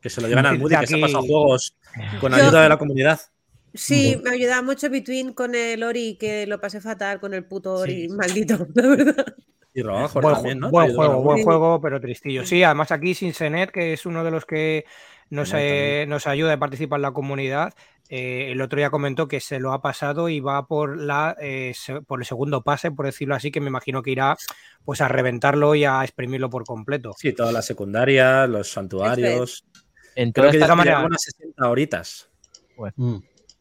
[0.00, 1.74] Que se lo llevan al Moody, que se ha aquí- pasado juegos
[2.20, 3.18] con ayuda de la comunidad.
[3.76, 7.74] Sí, me ayudaba mucho Between con el Ori, que lo pasé fatal con el puto
[7.74, 8.14] Ori, Sí.
[8.16, 9.26] maldito, la verdad.
[9.74, 10.70] Y Rojo Buen, también, ¿no?
[10.70, 12.46] buen juego, buen juego, pero tristillo.
[12.46, 14.86] Sí, además aquí Sinsenet, que es uno de los que
[15.28, 17.74] nos, eh, nos ayuda a participar en la comunidad,
[18.08, 21.72] eh, el otro día comentó que se lo ha pasado y va por la eh,
[21.74, 24.36] se- por el segundo pase, por decirlo así, que me imagino que irá
[24.84, 27.12] pues a reventarlo y a exprimirlo por completo.
[27.18, 29.66] Sí, todas las secundarias, los santuarios.
[30.14, 32.30] En Creo todo que ya manera- unas 60 horitas.
[32.96, 33.16] Mm.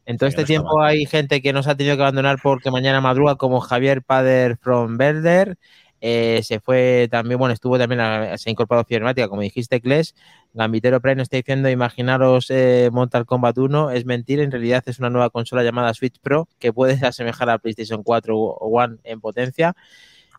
[0.06, 0.89] En todo este no tiempo mal.
[0.89, 4.97] hay gente que nos ha tenido que abandonar porque mañana madruga, como Javier Pader from
[4.97, 5.58] Belder.
[6.01, 10.14] Eh, se fue también, bueno, estuvo también, a- se ha incorporado Fibromática, como dijiste, Kles.
[10.53, 15.10] Gambitero Prime está diciendo, imaginaros eh, Mortal Kombat 1, es mentira, en realidad es una
[15.10, 19.76] nueva consola llamada Switch Pro que puede asemejar a PlayStation 4 o One en potencia.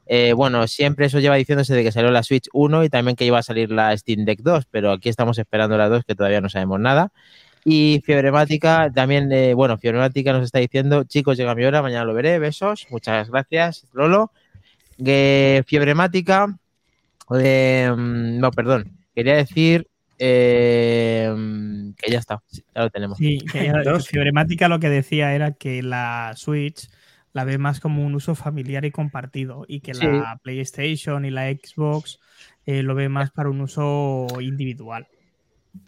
[0.07, 3.25] Eh, bueno, siempre eso lleva diciéndose de que salió la Switch 1 y también que
[3.25, 6.41] iba a salir la Steam Deck 2, pero aquí estamos esperando la 2 que todavía
[6.41, 7.11] no sabemos nada.
[7.69, 12.15] Y Fiebremática también, eh, bueno, Fiebremática nos está diciendo, chicos, llega mi hora, mañana lo
[12.15, 14.31] veré, besos, muchas gracias, Lolo.
[15.05, 16.57] Que Fiebremática,
[17.37, 21.29] eh, no, perdón, quería decir eh,
[21.99, 22.41] que ya está,
[22.73, 23.19] ya lo tenemos.
[23.19, 23.73] Sí, que.
[24.09, 26.89] Fibremática lo que decía era que la Switch
[27.33, 30.07] la ve más como un uso familiar y compartido y que Sí.
[30.07, 32.21] la PlayStation y la Xbox
[32.65, 35.09] eh, lo ve más para un uso individual.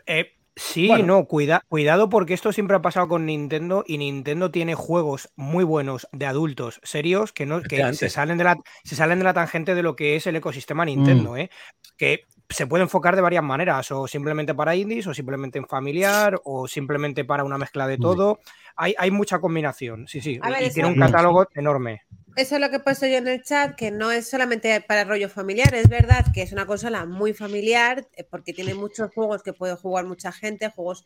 [0.06, 1.06] Eh, sí, Bueno.
[1.06, 5.64] no, cuida- cuidado porque esto siempre ha pasado con Nintendo y Nintendo tiene juegos muy
[5.64, 9.34] buenos de adultos serios que, no, que se, salen de la, se salen de la
[9.34, 11.50] tangente de lo que es el ecosistema Nintendo, ¿eh?
[11.96, 16.40] que se puede enfocar de varias maneras, o simplemente para indies, o simplemente en familiar,
[16.44, 18.40] o simplemente para una mezcla de todo.
[18.76, 22.02] Hay, hay mucha combinación, sí, sí, A y tiene un catálogo enorme.
[22.38, 25.02] Eso es lo que he puesto yo en el chat, que no es solamente para
[25.02, 29.42] rollo familiar, es verdad que es una consola muy familiar, eh, porque tiene muchos juegos
[29.42, 31.04] que puede jugar mucha gente, juegos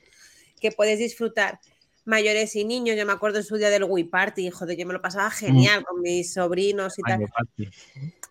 [0.61, 1.59] que puedes disfrutar
[2.05, 2.99] mayores y niños.
[2.99, 5.83] Yo me acuerdo en su día del Wii Party, joder, yo me lo pasaba genial
[5.87, 7.21] con mis sobrinos y tal.
[7.27, 7.71] Party.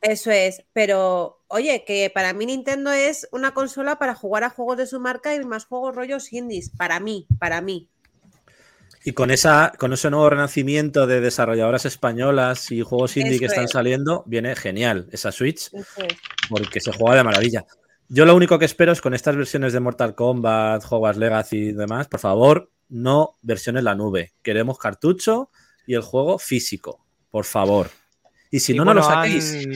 [0.03, 4.77] Eso es, pero oye, que para mí Nintendo es una consola para jugar a juegos
[4.77, 7.89] de su marca y más juegos rollos indies, para mí, para mí.
[9.03, 13.65] Y con, esa, con ese nuevo renacimiento de desarrolladoras españolas y juegos indie que están
[13.65, 13.71] es.
[13.71, 16.15] saliendo, viene genial esa Switch Eso es.
[16.49, 17.65] porque se juega de maravilla.
[18.09, 21.71] Yo lo único que espero es con estas versiones de Mortal Kombat, Hogwarts Legacy y
[21.71, 24.33] demás, por favor, no versiones en la nube.
[24.43, 25.49] Queremos cartucho
[25.87, 27.89] y el juego físico, por favor.
[28.51, 29.67] Y si Y no, bueno, no lo han- saquéis.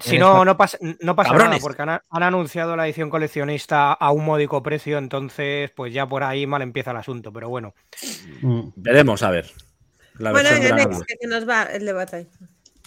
[0.00, 4.10] Si no, no pasa, no pasa nada, porque han, han anunciado la edición coleccionista a
[4.12, 7.74] un módico precio, entonces pues ya por ahí mal empieza el asunto, pero bueno.
[8.40, 8.68] Mm.
[8.76, 9.50] Veremos, a ver.
[10.18, 11.04] La Bueno, la next, nube.
[11.20, 12.16] que nos va el debate.
[12.16, 12.28] ahí.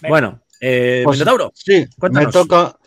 [0.09, 2.77] Bueno, eh, Pues- Minotauro, Sí, me toca,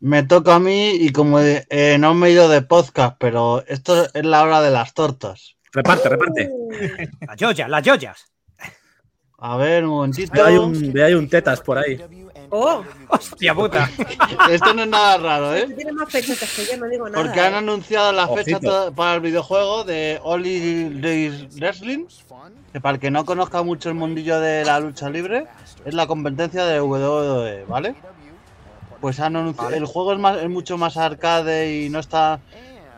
[0.00, 4.06] me toca a mí y como eh, no me he ido de podcast, pero esto
[4.14, 5.56] es la hora de las tortas.
[5.72, 6.50] reparte, reparte.
[7.20, 8.32] Las joyas, las joyas.
[9.38, 10.32] A ver, un momentito.
[10.32, 12.00] Ve hay un, hay un tetas por ahí.
[12.58, 13.90] Oh, Hostia puta.
[14.50, 15.68] Esto no es nada raro, ¿eh?
[15.76, 17.22] tiene más fechas que yo, no digo nada.
[17.22, 17.58] Porque han ¿eh?
[17.58, 18.58] anunciado la fecha
[18.94, 22.06] para el videojuego de Oli Days Wrestling,
[22.72, 25.48] que para el que no conozca mucho el mundillo de la lucha libre,
[25.84, 27.94] es la competencia de WWE, ¿vale?
[29.02, 32.40] Pues han anunciado, el juego es, más, es mucho más arcade y no está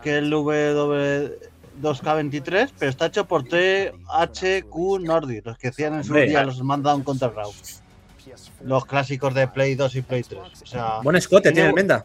[0.05, 6.45] que el W2K23, pero está hecho por THQ Nordic, los que hacían en su día
[6.45, 7.53] los SmackDown contra Raw.
[8.63, 10.41] Los clásicos de Play 2 y Play 3.
[10.63, 12.05] O sea, Buen escote tiene Tiene- Menda.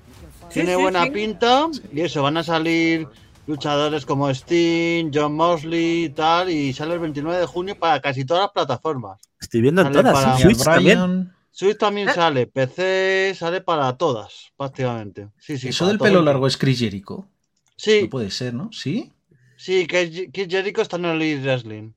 [0.51, 1.09] tiene sí, buena sí.
[1.11, 3.07] pinta y eso, van a salir
[3.47, 8.23] luchadores como Sting, John Mosley y tal, y sale el 29 de junio para casi
[8.23, 9.19] todas las plataformas.
[9.41, 10.13] Estoy viendo en Sale todas.
[10.13, 11.33] para- Daniel Switch también.
[11.51, 12.13] Switch también Ah.
[12.13, 15.27] sale, PC sale para todas, prácticamente.
[15.39, 17.27] Sí, sí, Eso del todo pelo el- largo es Chris Jericho.
[17.75, 18.69] Sí, No puede ser, ¿no?
[18.71, 19.11] ¿Sí?
[19.57, 21.91] sí, que Kid Jericho está en el Wrestling.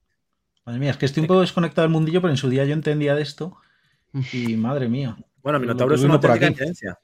[0.64, 2.72] Madre mía, es que estoy un poco desconectado del mundillo, pero en su día yo
[2.72, 3.56] entendía de esto.
[4.32, 5.16] Y madre mía.
[5.42, 6.54] Bueno, Minotauro es una auténtica aquí.
[6.54, 6.98] eminencia.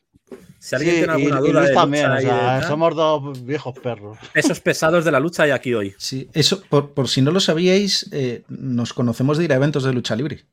[0.59, 2.61] Si alguien Sí, tiene alguna y, y duda de también, lucha o y de sea,
[2.61, 4.19] tal, somos dos viejos perros.
[4.33, 5.95] pesos pesados de la lucha hay aquí hoy.
[5.99, 9.83] Sí, eso, por, por si no lo sabíais, eh, nos conocemos de ir a eventos
[9.85, 10.45] de lucha libre.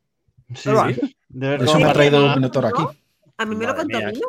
[0.55, 1.15] Sí, sí.
[1.29, 2.83] De ver Eso me ha traído el Minotauro aquí.
[3.37, 4.11] A mí me lo contó mía.
[4.11, 4.27] Mino.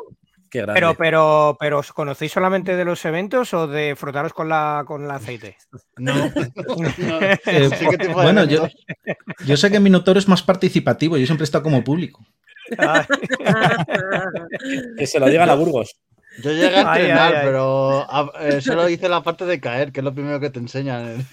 [0.50, 0.74] Qué grande.
[0.74, 5.04] Pero, pero, pero, ¿os conocéis solamente de los eventos o de frotaros con la con
[5.04, 5.56] el aceite?
[5.98, 6.14] No.
[6.16, 6.30] No.
[7.46, 8.68] Eh, Sí, ¿qué tipo de bueno, yo,
[9.46, 12.26] yo sé que Minotauro es más participativo, yo siempre he estado como público.
[12.78, 13.06] Ah,
[14.98, 15.96] Que se lo digan a Burgos.
[16.42, 17.46] Yo llegué a Ay, entrenar, ay, ay.
[17.46, 20.60] pero ah, eh, solo hice la parte de caer, que es lo primero que te
[20.60, 21.26] enseñan.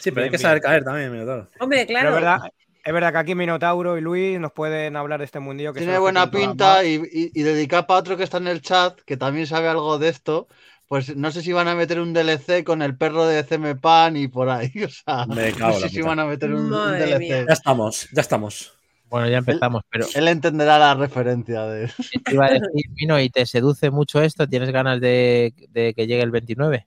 [0.00, 0.40] Sí, pero hay que bien.
[0.40, 1.48] saber caer también, Minotauro.
[1.60, 2.14] Hombre, pero claro.
[2.14, 2.38] verdad,
[2.84, 5.98] es verdad que aquí Minotauro y Luis nos pueden hablar de este mundillo que Tiene
[5.98, 9.46] buena pinta y, y, y dedicar para otro que está en el chat, que también
[9.46, 10.48] sabe algo de esto.
[10.92, 14.14] Pues no sé si van a meter un DLC con el perro de CM Pan
[14.14, 14.70] y por ahí.
[14.84, 17.18] O sea, Me cago no sé si van a meter un, DLC.
[17.18, 17.44] mía.
[17.46, 18.74] Ya estamos, ya estamos.
[19.08, 21.86] Bueno, ya empezamos, pero Él entenderá la referencia de.
[22.24, 24.46] te iba a decir, Mino, ¿y te seduce mucho esto?
[24.46, 26.84] ¿Tienes ganas de, de que llegue el 29?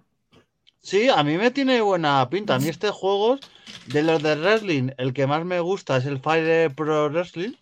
[0.82, 2.54] Sí, a mí me tiene buena pinta.
[2.54, 3.40] A mí este juego,
[3.88, 7.54] de los de wrestling, el que más me gusta es el Fire Pro Wrestling,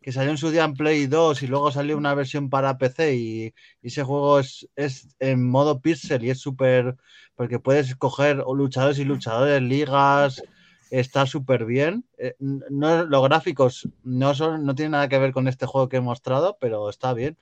[0.00, 3.14] que salió en su día en Play 2 y luego salió una versión para PC
[3.14, 6.96] y, ese juego es, es en modo pixel y es súper...
[7.34, 10.42] porque puedes escoger o luchadores y luchadores, ligas,
[10.90, 12.04] está súper bien.
[12.18, 15.98] Eh, no, los gráficos no, son, no tienen nada que ver con este juego que
[15.98, 17.36] he mostrado, pero está bien.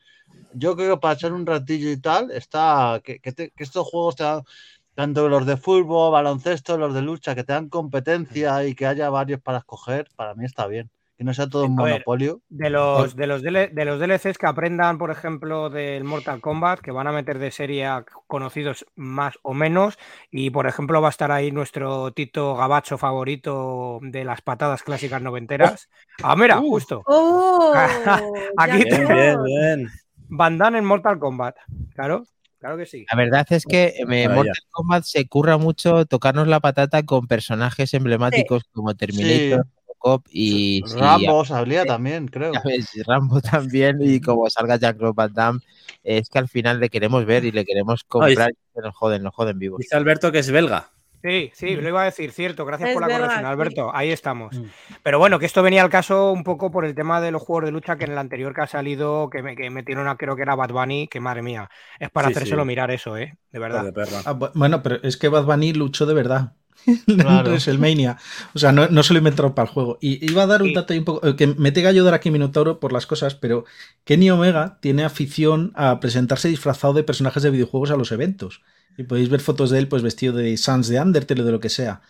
[0.52, 4.16] Yo creo que para echar un ratillo y tal, está que, te- que estos juegos
[4.16, 4.24] te
[4.98, 9.08] tanto los de fútbol, baloncesto, los de lucha, que te dan competencia y que haya
[9.10, 10.90] varios para escoger, para mí está bien.
[11.16, 12.40] Que no sea todo un ver, monopolio.
[12.48, 16.80] De los, de, los DL de los DLCs que aprendan, por ejemplo, del Mortal Kombat,
[16.80, 19.98] que van a meter de serie a conocidos más o menos.
[20.32, 25.22] Y, por ejemplo, va a estar ahí nuestro Tito Gabacho favorito de las patadas clásicas
[25.22, 25.88] noventeras.
[26.24, 26.70] Ah, mira, Uh.
[26.70, 27.02] justo.
[27.06, 27.72] ¡Oh!
[28.56, 29.42] Aquí Bien, bien, veo.
[29.44, 29.88] bien.
[30.28, 31.56] Van Damme en Mortal Kombat.
[31.94, 32.24] Claro,
[32.58, 33.06] claro que sí.
[33.10, 34.34] La verdad es que eh, Maravilla.
[34.34, 40.78] Mortal Kombat se curra mucho tocarnos la patata con personajes emblemáticos como Terminator, Robocop y,
[40.78, 42.52] y Rambo salía también, creo.
[42.64, 45.60] ves, Rambo también y como salga Jean-Claude Van Damme,
[46.02, 49.34] es que al final le queremos ver y le queremos comprar y nos joden, nos
[49.34, 49.78] joden vivos.
[49.78, 50.90] Dice Alberto que es belga.
[51.22, 52.64] Sí, sí, lo iba a decir, cierto.
[52.64, 53.50] Gracias Es por la verdad, corrección, sí.
[53.52, 53.90] Alberto.
[53.94, 54.56] Ahí estamos.
[54.56, 54.64] Mm.
[55.02, 57.64] Pero bueno, que esto venía al caso un poco por el tema de los juegos
[57.64, 60.36] de lucha que en el anterior que ha salido, que, me, que metieron a creo
[60.36, 62.68] que era Bad Bunny, que madre mía, es para Sí, hacérselo sí.
[62.68, 63.36] mirar eso, ¿eh?
[63.50, 63.84] De verdad.
[63.92, 64.02] de.
[64.24, 66.52] Ah, bu- bueno, pero es que Bad Bunny luchó de verdad.
[66.86, 67.50] en Claro.
[67.50, 68.18] WrestleMania.
[68.54, 69.98] O sea, no, no se lo inventaron para el juego.
[70.00, 70.74] Y iba a dar un Sí.
[70.74, 71.26] dato ahí un poco.
[71.26, 73.64] eh, Que me tenga que ayudar aquí Minotauro por las cosas, pero
[74.04, 78.62] Kenny Omega tiene afición a presentarse disfrazado de personajes de videojuegos a los eventos.
[78.98, 81.60] Y podéis ver fotos de él, pues vestido de Sans de Undertale o de lo
[81.60, 82.02] que sea.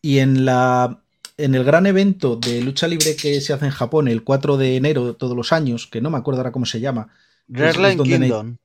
[0.00, 1.02] Y en la.
[1.38, 4.76] En el gran evento de lucha libre que se hace en Japón el 4 de
[4.76, 7.08] enero de todos los años, que no me acuerdo ahora cómo se llama,
[7.52, 8.56] es- es Wrestling Kingdom.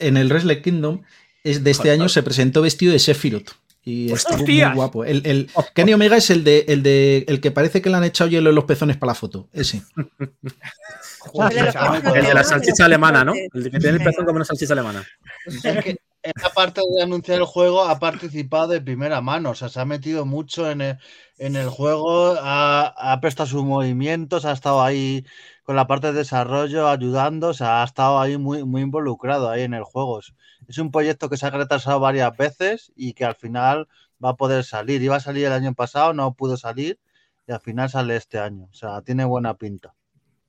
[0.00, 1.02] en el Wrestle Kingdom
[1.44, 3.50] es de este año se presentó vestido de Sephiroth.
[3.84, 5.04] Y estuvo muy guapo.
[5.04, 8.04] El, el- Kenny Omega es el de, el de el que parece que le han
[8.04, 9.48] echado hielo en los pezones para la foto.
[9.52, 9.82] Ese.
[11.20, 11.72] Joder,
[12.16, 13.34] El de la salchicha alemana, ¿no?
[13.52, 15.04] El de que tiene el pezón como una salchicha alemana.
[15.84, 19.68] Que en la parte de anunciar el juego ha participado de primera mano, o sea,
[19.68, 20.98] se ha metido mucho en el,
[21.38, 25.24] en el juego, ha, ha prestado sus movimientos, ha estado ahí
[25.70, 29.62] con la parte de desarrollo ayudando, o sea, ha estado ahí muy, muy involucrado ahí
[29.62, 30.20] en el juego.
[30.68, 33.86] Es, un proyecto que se ha retrasado varias veces y que al final
[34.22, 35.00] va a poder salir.
[35.00, 36.98] Iba a salir el año pasado, no pudo salir
[37.46, 38.68] y al final sale este año.
[38.70, 39.94] O sea, tiene buena pinta.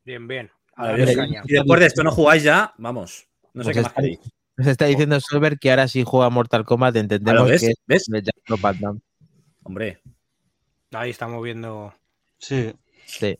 [0.03, 0.49] Bien, bien.
[0.76, 1.43] A ver, caña.
[1.45, 3.28] y después de esto no jugáis ya, vamos.
[3.53, 4.19] No sé Pues qué más queréis.
[4.57, 7.61] Nos está diciendo Solver que ahora sí juega Mortal Kombat, entendemos ¿ves?
[7.61, 8.07] que es ¿Ves?
[9.63, 9.99] Hombre,
[10.93, 11.93] Ahí estamos viendo
[12.37, 12.73] Sí,
[13.05, 13.37] Sí.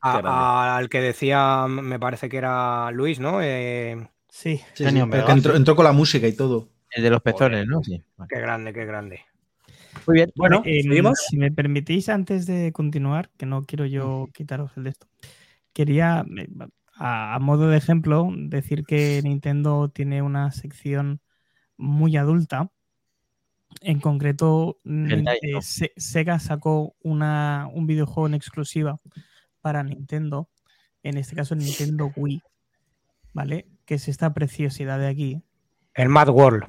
[0.00, 3.40] a- a- al que decía, me parece que era Luis, ¿no?
[3.42, 4.60] Eh, Sí.
[4.74, 4.88] Sí, que
[5.52, 6.68] entró, con la música y todo.
[6.90, 7.68] El de los pezones, Joder.
[7.68, 7.82] ¿no?
[7.82, 8.02] Sí.
[8.16, 8.28] Vale.
[8.32, 9.20] qué grande, qué grande.
[10.06, 10.32] Muy bien.
[10.36, 10.82] bueno, Eh.
[11.28, 15.06] Si me permitís, antes de continuar, que no quiero yo quitaros el de esto,
[15.72, 16.24] quería,
[16.96, 21.20] a, a modo de ejemplo, decir que Nintendo tiene una sección
[21.76, 22.70] muy adulta.
[23.80, 25.58] En concreto, Hentai, eh,
[25.96, 29.00] Sega sacó una, un videojuego en exclusiva
[29.60, 30.48] para Nintendo,
[31.02, 32.40] en este caso Nintendo Wii,
[33.32, 33.66] ¿vale?
[33.84, 35.42] Que es esta preciosidad de aquí,
[35.94, 36.64] El Mad World.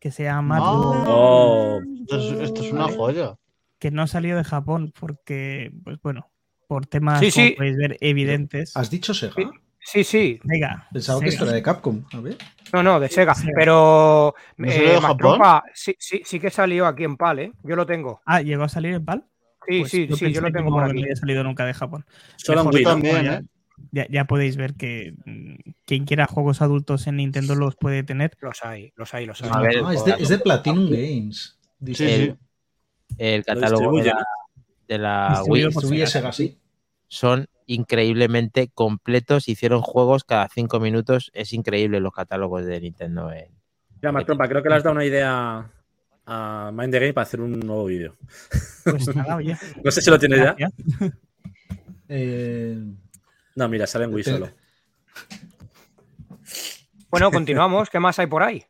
[0.00, 0.78] que se llama Mad Ah.
[0.78, 1.04] World.
[1.08, 2.96] Oh, esto es, esto es una Vale.
[2.96, 3.36] joya.
[3.78, 6.30] que no salió de Japón porque, pues bueno,
[6.66, 7.52] por temas, Sí, como sí.
[7.54, 8.74] podéis ver, evidentes.
[8.74, 9.34] ¿Has dicho Sega?
[9.88, 10.02] Sí.
[10.04, 10.40] Sí.
[10.42, 11.32] Venga, Pensaba que Sega.
[11.34, 12.02] esto era de Capcom.
[12.12, 12.36] A ver.
[12.72, 13.34] No, no, de Sega.
[13.34, 13.52] Sega.
[13.56, 15.08] Pero ¿No salió de eh, Japón?
[15.08, 17.52] Mastropa, sí, sí, sí que salió aquí en PAL, ¿eh?
[17.62, 18.20] Yo lo tengo.
[18.26, 19.24] Ah, ¿llegó a salir en PAL?
[19.68, 21.02] Sí, Pues sí, sí, yo lo tengo no por aquí.
[21.02, 22.04] había salido nunca de Japón.
[22.36, 22.90] solo en Wii, ¿no?
[22.90, 23.42] también, ya, ¿eh?
[23.92, 25.54] ya- ya podéis ver que mm,
[25.84, 28.36] quien quiera juegos adultos en Nintendo los puede tener.
[28.40, 29.50] Los hay, los hay, los hay.
[29.52, 31.58] A ver, Ah, es, de, es de Platinum Games.
[31.78, 32.06] Dice.
[32.06, 32.36] Sí, El- sí.
[33.18, 34.20] El Lo catálogo de la, ¿no?
[34.88, 35.70] de la Wii.
[35.72, 36.06] Sega.
[36.06, 36.58] Sega, sí.
[37.08, 39.48] Son increíblemente completos.
[39.48, 41.30] Hicieron juegos cada cinco minutos.
[41.34, 43.32] Es increíble los catálogos de Nintendo.
[43.32, 43.50] en-
[44.02, 45.70] Ya, Martrompa, creo que le has dado una idea
[46.26, 48.14] a Mind the Game para hacer un nuevo vídeo.
[48.84, 49.06] Pues.
[49.84, 50.56] No sé si lo tienes ya.
[52.08, 52.78] Eh,
[53.56, 54.48] No, mira, sale en Wii Te- solo.
[57.10, 57.88] Bueno, continuamos.
[57.90, 58.62] ¿Qué más hay por ahí?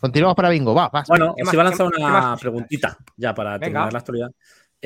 [0.00, 0.74] Continuamos para Bingo.
[0.74, 1.06] Va, vas.
[1.08, 3.60] Bueno, ¿Qué os más- iba a lanzar una preguntita ya para Venga.
[3.64, 4.30] terminar la actualidad.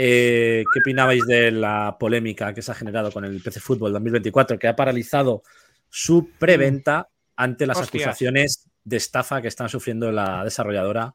[0.01, 4.57] Eh, ¿Qué opinabais de la polémica que se ha generado con el PC Fútbol 2024
[4.57, 5.43] que ha paralizado
[5.89, 8.05] su preventa ante las Hostias.
[8.05, 11.15] acusaciones de estafa que están sufriendo la desarrolladora?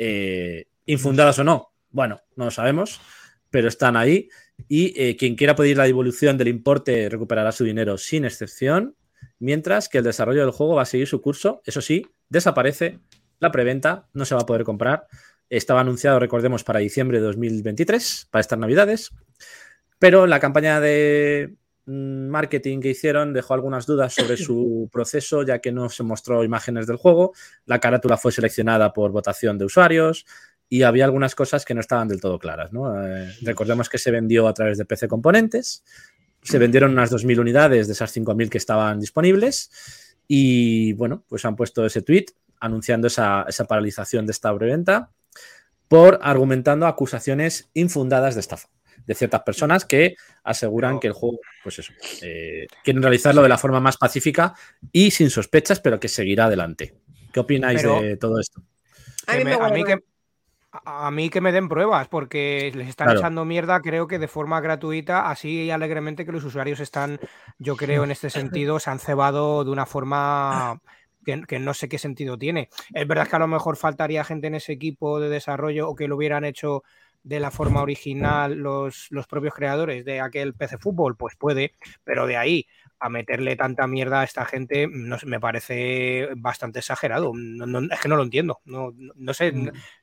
[0.00, 1.74] eh, infundadas o no.
[1.90, 3.00] Bueno, no lo sabemos,
[3.50, 4.28] pero están ahí.
[4.66, 8.96] Y eh, quien quiera pedir la devolución del importe recuperará su dinero sin excepción,
[9.38, 11.60] mientras que el desarrollo del juego va a seguir su curso.
[11.66, 12.98] Eso sí, desaparece
[13.40, 15.06] la preventa, no se va a poder comprar.
[15.50, 19.10] Estaba anunciado, recordemos, para diciembre de 2023, para estas navidades.
[19.98, 21.56] Pero la campaña de
[21.86, 26.44] mm, marketing que hicieron dejó algunas dudas sobre su proceso, ya que no se mostró
[26.44, 27.32] imágenes del juego.
[27.66, 30.24] La carátula fue seleccionada por votación de usuarios
[30.68, 32.72] y había algunas cosas que no estaban del todo claras.
[32.72, 33.04] ¿no?
[33.04, 35.82] Eh, recordemos que se vendió a través de PC Componentes.
[36.42, 40.16] Se vendieron unas 2.000 unidades de esas 5.000 que estaban disponibles.
[40.28, 42.26] Y bueno, pues han puesto ese tweet
[42.60, 45.10] anunciando esa, esa paralización de esta preventa
[45.90, 48.68] por argumentando acusaciones infundadas de estafa
[49.06, 50.14] de ciertas personas que
[50.44, 51.92] aseguran que el juego, pues eso,
[52.22, 54.54] eh, quieren realizarlo de la forma más pacífica
[54.92, 56.94] y sin sospechas, pero que seguirá adelante.
[57.32, 58.62] ¿Qué opináis Pero- de todo esto?
[59.26, 59.98] A mí me- a mí que
[60.84, 63.18] a mí que me den pruebas, porque les están Claro.
[63.18, 67.18] echando mierda, creo que de forma gratuita, así alegremente que los usuarios están,
[67.58, 70.80] yo creo, en este sentido, se han cebado de una forma
[71.24, 72.68] que, que no sé qué sentido tiene.
[72.94, 76.08] Es verdad que a lo mejor faltaría gente en ese equipo de desarrollo o que
[76.08, 76.82] lo hubieran hecho
[77.22, 82.26] de la forma original los, los propios creadores de aquel PC Fútbol, pues puede, pero
[82.26, 82.66] de ahí
[82.98, 87.32] a meterle tanta mierda a esta gente no sé, me parece bastante exagerado.
[87.34, 88.60] No- no- es que no lo entiendo.
[88.64, 89.48] No, no- no sé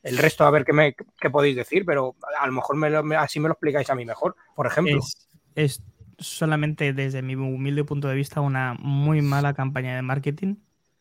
[0.04, 3.04] el resto a ver qué, me, qué podéis decir, pero a lo mejor me lo-
[3.04, 4.98] me- así me lo explicáis a mí mejor, por ejemplo.
[4.98, 5.84] Es, es
[6.20, 10.56] solamente desde mi humilde punto de vista una muy mala campaña de marketing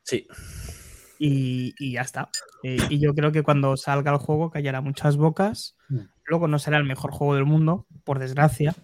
[0.06, 0.26] Sí,
[1.18, 2.28] y, y ya está.
[2.62, 5.76] Eh, y yo creo que cuando salga el juego callará muchas bocas.
[5.88, 5.98] Mm.
[6.26, 8.74] Luego no será el mejor juego del mundo, por desgracia.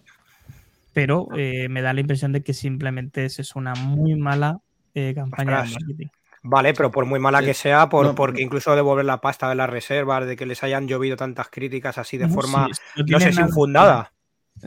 [0.93, 4.59] Pero eh, me da la impresión de que simplemente es, una muy mala
[4.93, 5.69] eh, campaña Ostras.
[5.73, 6.07] de marketing.
[6.43, 7.45] Vale, pero por muy mala Sí.
[7.45, 10.61] que sea, por, No, porque incluso devolver la pasta de las reservas, de que les
[10.63, 14.13] hayan llovido tantas críticas así de No, forma, si- no sé si nada- infundada.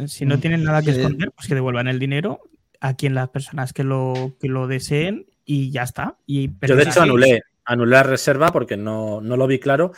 [0.07, 1.01] Si no tienen nada que Sí.
[1.01, 2.41] esconder, pues que devuelvan el dinero
[2.81, 6.19] a quien las personas que lo, que lo deseen y ya está.
[6.27, 9.93] Y, pero yo de hecho anulé, anulé la reserva porque no, no lo vi claro.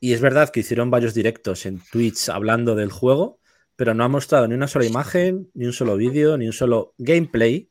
[0.00, 3.38] Y es verdad que hicieron varios directos en Twitch hablando del juego,
[3.76, 6.94] pero no ha mostrado ni una sola imagen, ni un solo vídeo, ni un solo
[6.98, 7.70] gameplay.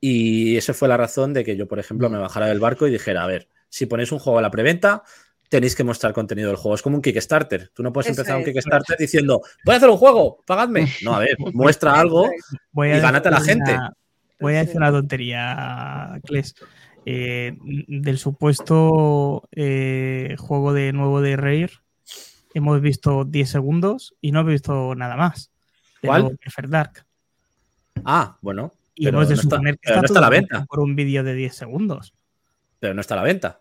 [0.00, 2.90] Y esa fue la razón de que yo, por ejemplo, me bajara del barco y
[2.90, 5.02] dijera, a ver, si ponéis un juego a la preventa,
[5.48, 6.74] tenéis que mostrar contenido del juego.
[6.74, 7.70] Es como un Kickstarter.
[7.74, 8.48] Tú no puedes Eso empezar un es.
[8.48, 10.88] Kickstarter diciendo, voy a hacer un juego, pagadme.
[11.02, 12.30] No, a ver, muestra algo.
[12.72, 13.76] Voy y gánate a la gente.
[14.40, 16.54] Voy a decir una tontería, Kles.
[17.06, 17.56] Eh,
[17.88, 21.70] del supuesto eh, juego de nuevo de Rare,
[22.54, 25.50] hemos visto 10 segundos y no he visto nada más.
[26.02, 26.38] De ¿Cuál?
[26.68, 27.04] Dark.
[28.04, 30.28] Ah, bueno, Y pero hemos de no está- suponer que está no está a la
[30.30, 30.64] venta.
[30.66, 32.14] por un vídeo de 10 segundos.
[32.78, 33.60] pero no está a la venta.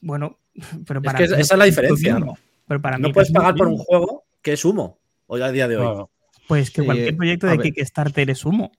[0.00, 0.38] Bueno,
[0.86, 2.14] pero Es para que mí esa es la diferencia.
[2.16, 2.38] mismo.
[2.66, 5.68] Pero para No mí puedes pagar por un juego que es humo hoy a día
[5.68, 6.04] de hoy.
[6.46, 7.58] Pues que Sí, cualquier proyecto a de.
[7.72, 8.72] Kickstarter es humo.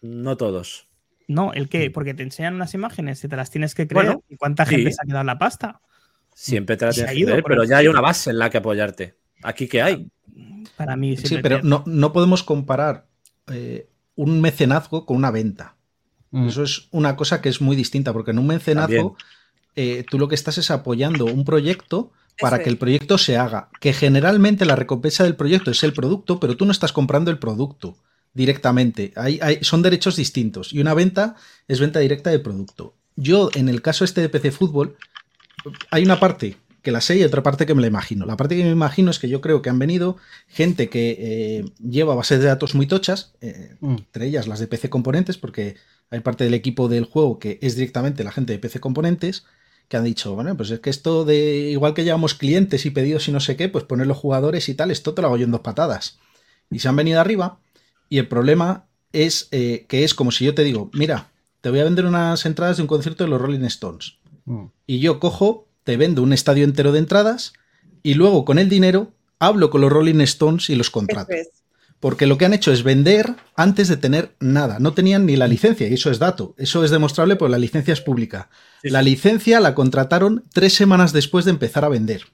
[0.00, 0.88] No todos.
[1.28, 1.90] No, ¿el qué?
[1.90, 4.06] Porque te enseñan unas imágenes y te las tienes que creer.
[4.06, 4.76] Bueno, ¿Y cuánta sí.
[4.76, 5.80] gente se ha quedado en la pasta?
[6.34, 9.16] Siempre te la tienes que creer, pero ya hay una base en la que apoyarte.
[9.42, 10.10] ¿Aquí qué hay?
[10.76, 13.06] Para mí Sí, pero te- no, no podemos comparar
[13.48, 15.76] eh, un mecenazgo con una venta.
[16.30, 16.48] Mm.
[16.48, 19.16] Eso es una cosa que es muy distinta, porque en un mecenazgo
[19.76, 23.68] eh, tú lo que estás es apoyando un proyecto para que el proyecto se haga.
[23.80, 27.38] Que generalmente la recompensa del proyecto es el producto, pero tú no estás comprando el
[27.38, 27.96] producto
[28.34, 29.12] directamente.
[29.16, 30.72] Hay, hay- son derechos distintos.
[30.72, 31.36] Y una venta
[31.68, 32.94] es venta directa de producto.
[33.16, 34.96] Yo, en el caso este de PC Fútbol,
[35.90, 38.26] hay una parte que la sé y otra parte que me la imagino.
[38.26, 40.16] La parte que me imagino es que yo creo que han venido
[40.48, 43.92] gente que eh, lleva bases de datos muy tochas, eh, Mm.
[43.98, 45.76] entre ellas las de PC Componentes, porque
[46.10, 49.44] hay parte del equipo del juego que es directamente la gente de PC Componentes,
[49.88, 53.28] que han dicho, bueno, pues es que esto de, igual que llevamos clientes y pedidos
[53.28, 55.44] y no sé qué, pues poner los jugadores y tal, esto te lo hago yo
[55.44, 56.18] en dos patadas.
[56.70, 57.60] Y se han venido arriba
[58.12, 58.84] y el problema
[59.14, 61.30] es eh, que es como si yo te digo, mira,
[61.62, 64.18] te voy a vender unas entradas de un concierto de los Rolling Stones.
[64.44, 64.66] Mm.
[64.86, 67.54] Y yo cojo, te vendo un estadio entero de entradas
[68.02, 71.32] y luego con el dinero hablo con los Rolling Stones y los contrato.
[71.32, 71.48] es.
[72.00, 74.78] porque lo que han hecho es vender antes de tener nada.
[74.78, 76.54] No tenían ni la licencia, y eso es dato.
[76.58, 78.50] Eso es demostrable porque la licencia es pública.
[78.82, 82.26] Sí, La licencia la contrataron tres semanas después de empezar a vender.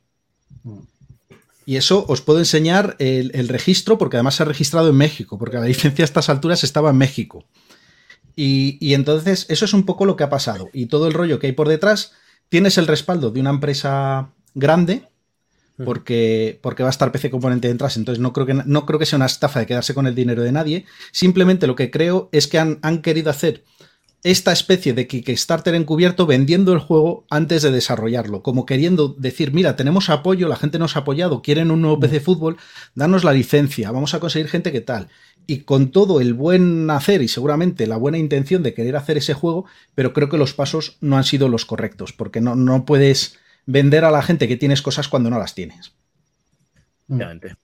[1.69, 5.37] Y eso os puedo enseñar el, el registro, porque además se ha registrado en México,
[5.37, 7.45] porque la licencia a estas alturas estaba en México.
[8.35, 10.71] Y, y entonces eso es un poco lo que ha pasado.
[10.73, 12.13] Y todo el rollo que hay por detrás,
[12.49, 15.11] tienes el respaldo de una empresa grande,
[15.85, 19.05] porque, porque va a estar PC Componente detrás, entonces no creo, que, no creo que
[19.05, 20.87] sea una estafa de quedarse con el dinero de nadie.
[21.13, 23.63] Simplemente lo que creo es que han, han querido hacer
[24.25, 29.77] esta especie de Kickstarter encubierto vendiendo el juego antes de desarrollarlo, como queriendo decir, mira,
[29.77, 32.57] tenemos apoyo, la gente nos ha apoyado, quieren un nuevo PC fútbol,
[32.95, 35.09] danos la licencia, vamos a conseguir gente que tal.
[35.47, 39.35] Y con todo el buen hacer y seguramente la buena intención de querer hacer ese
[39.35, 43.39] juego, pero creo que los pasos no han sido los correctos, porque no, no puedes
[43.67, 45.93] vender a la gente que tienes cosas cuando no las tienes.
[47.09, 47.57] Obviamente.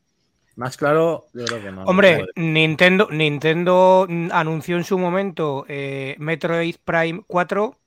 [0.56, 1.85] Más claro, yo creo que no.
[1.85, 2.43] Hombre, no.
[2.43, 7.78] Nintendo, Nintendo mm, anunció en su momento eh, Metroid Prime 4.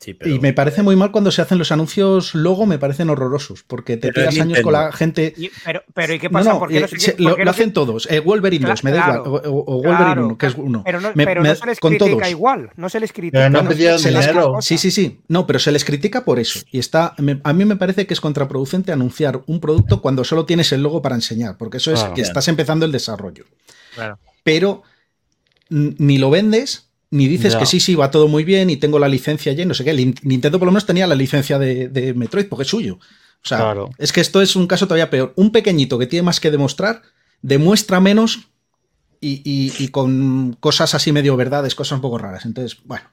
[0.00, 3.10] Sí, pero- Y me parece muy mal cuando se hacen los anuncios luego, me parecen
[3.10, 5.34] horrorosos, porque te Pero tiras años con la gente.
[5.36, 6.52] Y- pero, pero ¿y qué No, pasa?
[6.52, 8.06] no, ¿Por qué no eh, se- se- por lo, qué lo no se- hacen todos.
[8.08, 9.24] Eh, Wolverine Cla- 2, me da claro.
[9.26, 9.42] igual.
[9.46, 10.68] O, o- o Wolverine Claro, 1, que es claro.
[10.68, 10.82] uno.
[10.84, 12.30] Pero no, Me- pero me- no se les con critica todos.
[12.30, 12.70] igual.
[12.76, 13.38] No se les critica.
[13.50, 14.58] Pero no pidieron se les- dinero.
[14.60, 15.20] Sí, sí, sí.
[15.26, 16.60] No, pero se les critica por eso.
[16.70, 17.14] Y está.
[17.18, 20.80] me- a mí me parece que es contraproducente anunciar un producto cuando solo tienes el
[20.80, 22.14] logo para enseñar, porque eso es Claro.
[22.14, 23.46] que estás empezando el desarrollo.
[23.96, 24.16] Claro.
[24.44, 24.84] Pero
[25.70, 26.87] ni lo vendes.
[27.10, 27.58] Ni dices Ya.
[27.60, 29.82] que sí, sí, va todo muy bien y tengo la licencia ya y no sé
[29.84, 29.90] qué.
[29.90, 32.98] El Nintendo por lo menos tenía la licencia de, de Metroid porque es suyo.
[33.42, 33.90] O sea, Claro.
[33.98, 35.32] es que esto es un caso todavía peor.
[35.36, 37.02] Un pequeñito que tiene más que demostrar,
[37.40, 38.50] demuestra menos
[39.20, 42.44] y, y- y con cosas así medio verdades, cosas un poco raras.
[42.44, 43.04] Entonces, bueno.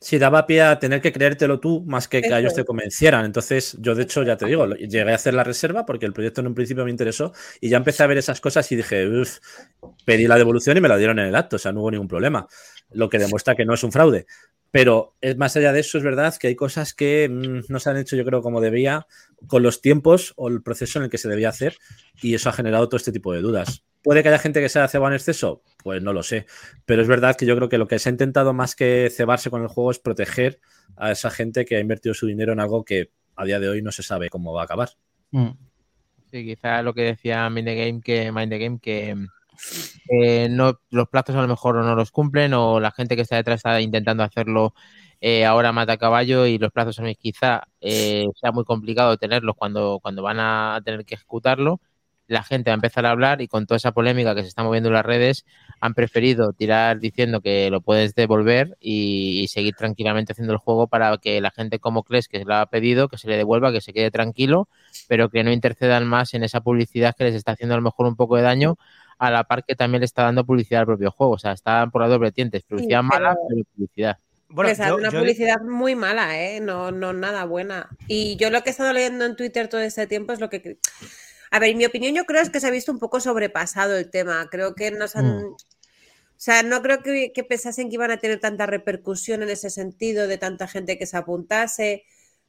[0.00, 3.24] Sí, daba pie a tener que creértelo tú más que que Eso ellos te convencieran.
[3.24, 6.42] Entonces, yo de hecho, ya te digo, llegué a hacer la reserva porque el proyecto
[6.42, 9.38] en un principio me interesó y ya empecé a ver esas cosas y dije, uff,
[10.04, 12.08] pedí la devolución y me la dieron en el acto, o sea, no hubo ningún
[12.08, 12.46] problema,
[12.90, 14.26] lo que demuestra que no es un fraude.
[14.70, 17.90] Pero es más allá de eso, es verdad que hay cosas que mm, no se
[17.90, 19.06] han hecho, yo creo, como debía,
[19.46, 21.76] con los tiempos o el proceso en el que se debía hacer,
[22.20, 23.84] y eso ha generado todo este tipo de dudas.
[24.02, 25.62] ¿Puede que haya gente que se haya cebado en exceso?
[25.82, 26.46] Pues no lo sé.
[26.84, 29.48] Pero es verdad que yo creo que lo que se ha intentado más que cebarse
[29.48, 30.60] con el juego es proteger
[30.96, 33.80] a esa gente que ha invertido su dinero en algo que a día de hoy
[33.80, 34.90] no se sabe cómo va a acabar.
[35.30, 35.50] Mm.
[36.30, 39.14] Sí, quizá lo que decía Mind the Game, que, Mind the Game, que
[40.10, 43.36] eh, no, los plazos a lo mejor no los cumplen o la gente que está
[43.36, 44.74] detrás está intentando hacerlo
[45.20, 49.56] eh, ahora mata caballo y los plazos a mí quizá eh, sea muy complicado tenerlos
[49.56, 51.80] cuando, cuando van a tener que ejecutarlo.
[52.26, 54.62] La gente va a empezar a hablar y con toda esa polémica que se está
[54.62, 55.44] moviendo en las redes
[55.80, 60.88] han preferido tirar diciendo que lo puedes devolver y, y seguir tranquilamente haciendo el juego
[60.88, 63.72] para que la gente como Cles que se lo ha pedido, que se le devuelva,
[63.72, 64.68] que se quede tranquilo
[65.08, 68.06] pero que no intercedan más en esa publicidad que les está haciendo a lo mejor
[68.06, 68.76] un poco de daño,
[69.18, 71.32] a la par que también le está dando publicidad al propio juego.
[71.34, 74.18] O sea, están por las dos vertientes, publicidad Sí, mala, pero- publicidad.
[74.48, 76.60] Bueno, Les hace yo- una yo- publicidad muy mala, ¿eh?
[76.60, 77.88] No, no nada buena.
[78.06, 80.78] Y yo lo que he estado leyendo en Twitter todo este tiempo es lo que...
[81.50, 84.10] A ver, mi opinión yo creo es que se ha visto un poco sobrepasado el
[84.10, 84.46] tema.
[84.50, 85.38] Creo que nos han...
[85.38, 85.44] Mm.
[85.46, 85.56] O
[86.36, 90.28] sea, no creo que, que pensasen que iban a tener tanta repercusión en ese sentido
[90.28, 92.04] de tanta gente que se apuntase.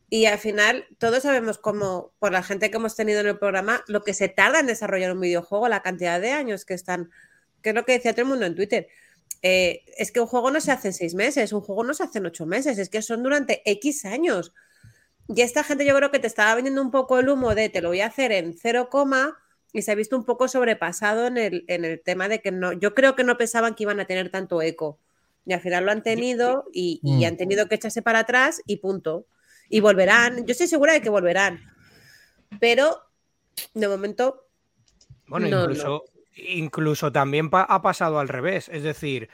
[0.09, 3.83] Y al final, todos sabemos cómo, por la gente que hemos tenido en el programa,
[3.87, 7.09] lo que se tarda en desarrollar un videojuego, la cantidad de años que están,
[7.61, 8.87] que es lo que decía todo el mundo en Twitter.
[9.41, 12.03] Eh, es que un juego no se hace en seis meses, un juego no se
[12.03, 14.53] hace en ocho meses, es que son durante X años.
[15.27, 17.81] Y esta gente yo creo que te estaba vendiendo un poco el humo de te
[17.81, 19.37] lo voy a hacer en cero coma
[19.73, 22.73] y se ha visto un poco sobrepasado en el, en el tema de que no,
[22.73, 24.99] yo creo que no pensaban que iban a tener tanto eco.
[25.45, 27.25] Y al final lo han tenido y, y Mm.
[27.25, 29.27] han tenido que echarse para atrás y punto.
[29.69, 31.59] Y volverán, yo estoy segura de que volverán.
[32.59, 33.01] Pero
[33.73, 34.47] de momento
[35.27, 36.03] Bueno, No, incluso,
[36.35, 38.69] incluso también pa- ha pasado al revés.
[38.69, 39.29] Es decir,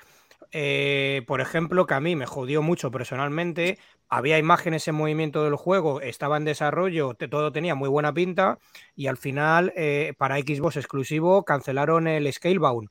[0.52, 3.78] eh, por ejemplo, que a mí me jodió mucho personalmente.
[4.10, 8.58] Había imágenes en movimiento del juego, estaba en desarrollo, te- todo tenía muy buena pinta.
[8.96, 12.90] Y al final, eh, para Xbox exclusivo, cancelaron el Scalebound.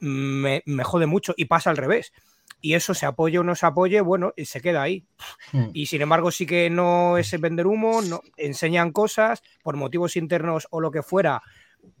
[0.00, 2.12] Me, me jode mucho y pasa al revés.
[2.60, 5.04] Y eso se apoye o no se apoye, bueno, y se queda ahí.
[5.52, 5.68] Mm.
[5.74, 10.66] Y sin embargo, sí que no es vender humo, no, enseñan cosas por motivos internos
[10.70, 11.40] o lo que fuera,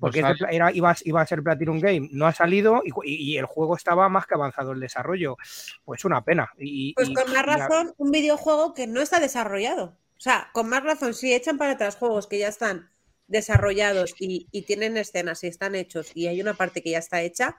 [0.00, 3.46] porque Pues era, iba, a- iba a ser Platinum Game, no ha salido y, el
[3.46, 5.36] juego estaba más que avanzado el desarrollo.
[5.84, 6.50] Pues una pena.
[6.58, 9.96] Y, Pues y- con más la- razón, un videojuego que no está desarrollado.
[10.16, 12.90] O sea, con más razón, si echan para atrás juegos que ya están
[13.28, 17.20] desarrollados y, y tienen escenas y están hechos y hay una parte que ya está
[17.22, 17.56] hecha,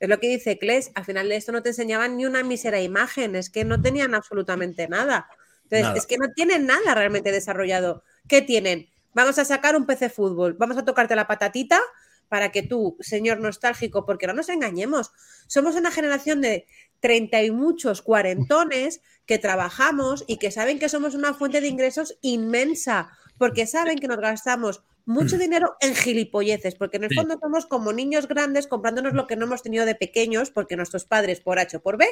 [0.00, 2.80] es lo que dice Kles, al final de esto no te enseñaban ni una mísera
[2.80, 5.28] imagen, es que no tenían absolutamente nada.
[5.64, 5.98] Entonces, Nada.
[5.98, 8.02] es que no tienen nada realmente desarrollado.
[8.26, 8.88] ¿Qué tienen?
[9.12, 11.80] Vamos a sacar un PC fútbol, vamos a tocarte la patatita,
[12.28, 15.12] para que tú, señor nostálgico, porque no nos engañemos,
[15.46, 16.66] somos una generación de
[17.00, 22.18] treinta y muchos cuarentones que trabajamos y que saben que somos una fuente de ingresos
[22.20, 27.16] inmensa, porque saben que nos gastamos mucho dinero en gilipolleces, porque en el Sí.
[27.16, 31.04] fondo somos como niños grandes comprándonos lo que no hemos tenido de pequeños, porque nuestros
[31.04, 32.06] padres por H o por B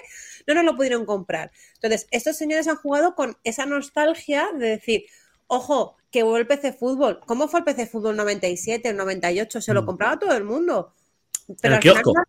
[0.46, 1.50] no nos lo pudieron comprar.
[1.74, 5.04] Entonces, estos señores han jugado con esa nostalgia de decir,
[5.46, 7.20] ojo, que vuelve el PC Fútbol.
[7.26, 9.60] ¿Cómo fue el PC Fútbol 97, el 98?
[9.60, 9.86] Se lo Mm.
[9.86, 10.92] compraba todo el mundo.
[11.48, 12.12] el al final kiosco.
[12.12, 12.24] no-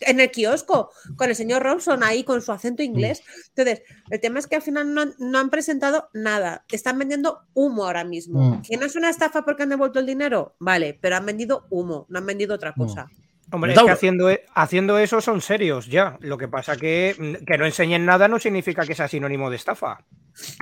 [0.00, 3.22] en el kiosco, con el señor Robson ahí con su acento inglés.
[3.48, 6.64] Entonces, el tema es que al final no, han- no han presentado nada.
[6.70, 8.40] Están vendiendo humo ahora mismo.
[8.56, 8.62] Mm.
[8.62, 10.54] ¿Que no es una estafa porque han devuelto el dinero?
[10.58, 13.06] Vale, pero han vendido humo, no han vendido otra cosa.
[13.50, 16.18] Hombre, es que haciendo, e- haciendo eso son serios ya.
[16.20, 19.56] Lo que pasa que mm, que no enseñen nada no significa que sea sinónimo de
[19.56, 20.04] estafa.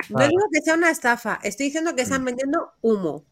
[0.08, 3.24] No digo que sea una estafa, estoy diciendo que están vendiendo humo.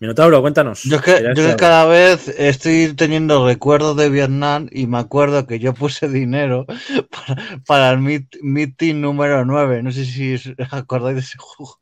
[0.00, 0.82] Minotauro, cuéntanos.
[0.82, 5.58] Yo es que, yo cada vez estoy teniendo recuerdos de Vietnam y me acuerdo que
[5.58, 6.66] yo puse dinero
[7.10, 9.82] para, para el Meet- Meeting número 9.
[9.82, 11.80] No sé si os acordáis de ese juego.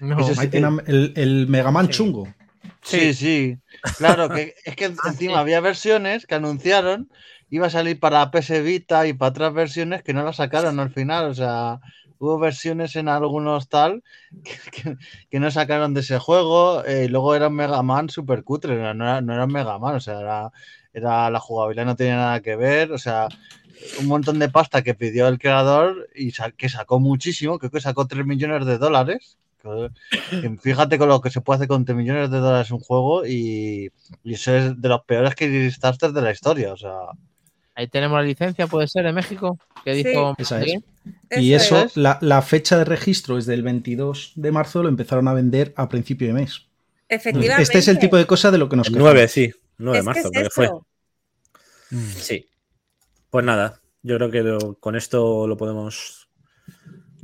[0.00, 0.18] No.
[0.28, 0.38] Es-
[0.86, 1.92] el, el Mega Man Sí.
[1.92, 2.28] chungo.
[2.82, 3.56] Sí, sí.
[3.96, 7.08] Claro, que es que Ah, encima había versiones que anunciaron,
[7.50, 10.90] iba a salir para PS Vita y para otras versiones que no las sacaron al
[10.90, 11.26] final.
[11.26, 11.80] O sea,
[12.18, 14.02] hubo versiones en algunos tal
[14.44, 14.96] que, que-
[15.30, 16.84] que no sacaron de ese juego.
[16.84, 19.78] eh, y luego era un Mega Man super cutre, no era, no era un Mega
[19.78, 20.52] Man, o sea, era,
[20.92, 22.92] era la jugabilidad no tenía nada que ver.
[22.92, 23.28] O sea,
[24.00, 27.80] un montón de pasta que pidió el creador y sa- que sacó muchísimo, creo que
[27.80, 29.36] sacó 3 millones de dólares.
[29.62, 29.90] que-
[30.60, 33.90] Fíjate con lo que se puede hacer con 3 millones de dólares un juego y,
[34.24, 36.72] y eso es de los peores Kickstarters de la historia.
[36.72, 36.92] O sea,
[37.74, 39.56] Ahí tenemos la licencia, puede ser, en México.
[39.84, 40.02] que Sí.
[40.08, 40.34] dijo?
[40.38, 40.80] Esa es.
[41.30, 41.96] Y eso, es.
[41.96, 45.88] la, la fecha de registro es del 22 de marzo, lo empezaron a vender a
[45.88, 46.66] principio de mes.
[47.08, 47.62] Efectivamente.
[47.62, 49.12] Este es el tipo de cosa de lo que nos El quejamos.
[49.14, 49.52] 9, sí.
[49.78, 50.64] 9 de marzo, es creo que fue.
[50.66, 50.86] eso.
[52.16, 52.46] Sí.
[53.30, 56.28] Pues nada, yo creo que lo- con esto lo podemos.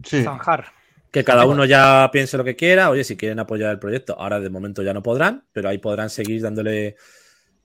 [0.05, 0.23] sí.
[0.23, 0.67] Zanjar.
[1.11, 2.91] Que cada uno ya piense lo que quiera.
[2.91, 6.11] Oye, si quieren apoyar el proyecto, ahora de momento ya no podrán, pero ahí podrán
[6.11, 6.97] seguir dándole.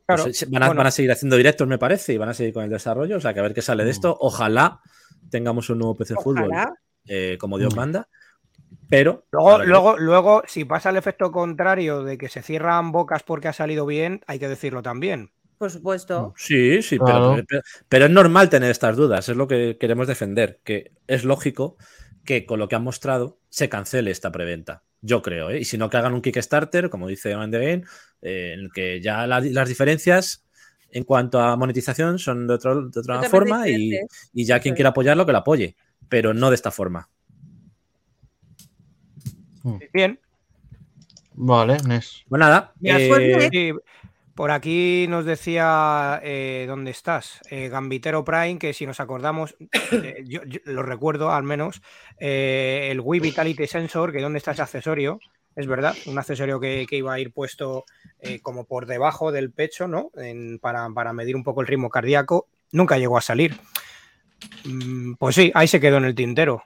[0.06, 0.78] Claro, van, a, bueno.
[0.80, 3.18] van a seguir haciendo directos, me parece, y van a seguir con el desarrollo.
[3.18, 4.16] O sea, que a ver qué sale de esto.
[4.20, 4.82] Ojalá
[5.30, 6.74] tengamos un nuevo PC Fútbol Ojalá.
[7.08, 7.78] eh, como Dios Mm.
[7.78, 8.08] manda.
[8.90, 9.26] Pero.
[9.32, 13.48] Luego, que- luego, luego, si pasa el efecto contrario de que se cierran bocas porque
[13.48, 15.32] ha salido bien, hay que decirlo también.
[15.58, 16.34] Por supuesto.
[16.38, 17.34] Sí, sí, Claro.
[17.36, 21.24] pero, pero- pero es normal tener estas dudas, es lo que queremos defender, que es
[21.26, 21.78] lógico
[22.26, 24.84] que con lo que han mostrado se cancele esta preventa.
[25.02, 25.60] Yo creo, ¿eh?
[25.60, 27.84] Y si no, que hagan un Kickstarter, como dice Mind the Game,
[28.22, 30.46] eh, en el que ya la- las diferencias
[30.92, 34.00] en cuanto a monetización son de, otro- de otra Totalmente forma y,
[34.34, 35.76] y ya quien quiera apoyarlo, que lo apoye,
[36.08, 37.10] pero no de esta forma.
[39.94, 40.20] Bien.
[41.34, 42.24] Vale, Nes.
[42.28, 43.50] Pues nada, eh, suerte.
[43.52, 43.74] Sí,
[44.36, 49.56] por aquí nos decía eh, dónde estás, eh, Gambitero Prime, que si nos acordamos,
[49.92, 51.82] eh, yo, yo lo recuerdo al menos,
[52.20, 55.20] eh, el Wii Vitality Sensor, que dónde está ese accesorio,
[55.60, 57.86] es verdad, un accesorio que, que iba a ir puesto
[58.20, 60.12] eh, como por debajo del pecho, ¿no?
[60.16, 63.56] En- para, para medir un poco el ritmo cardíaco, nunca llegó a salir.
[64.64, 66.64] Mm, Pues sí, ahí se quedó en el tintero.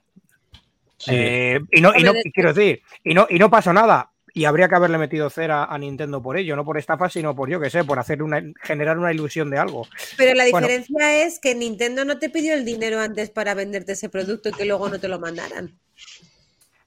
[1.08, 4.12] Eh, y no, y no, Hombre, de- quiero decir, y no, y no pasó nada.
[4.36, 7.50] Y habría que haberle metido cera a Nintendo por ello, no por estafa, sino por
[7.50, 9.88] yo que sé, por hacer una, generar una ilusión de algo.
[10.18, 10.68] Pero la Bueno.
[10.68, 14.54] diferencia es que Nintendo no te pidió el dinero antes para venderte ese producto y
[14.54, 15.78] que luego no te lo mandaran.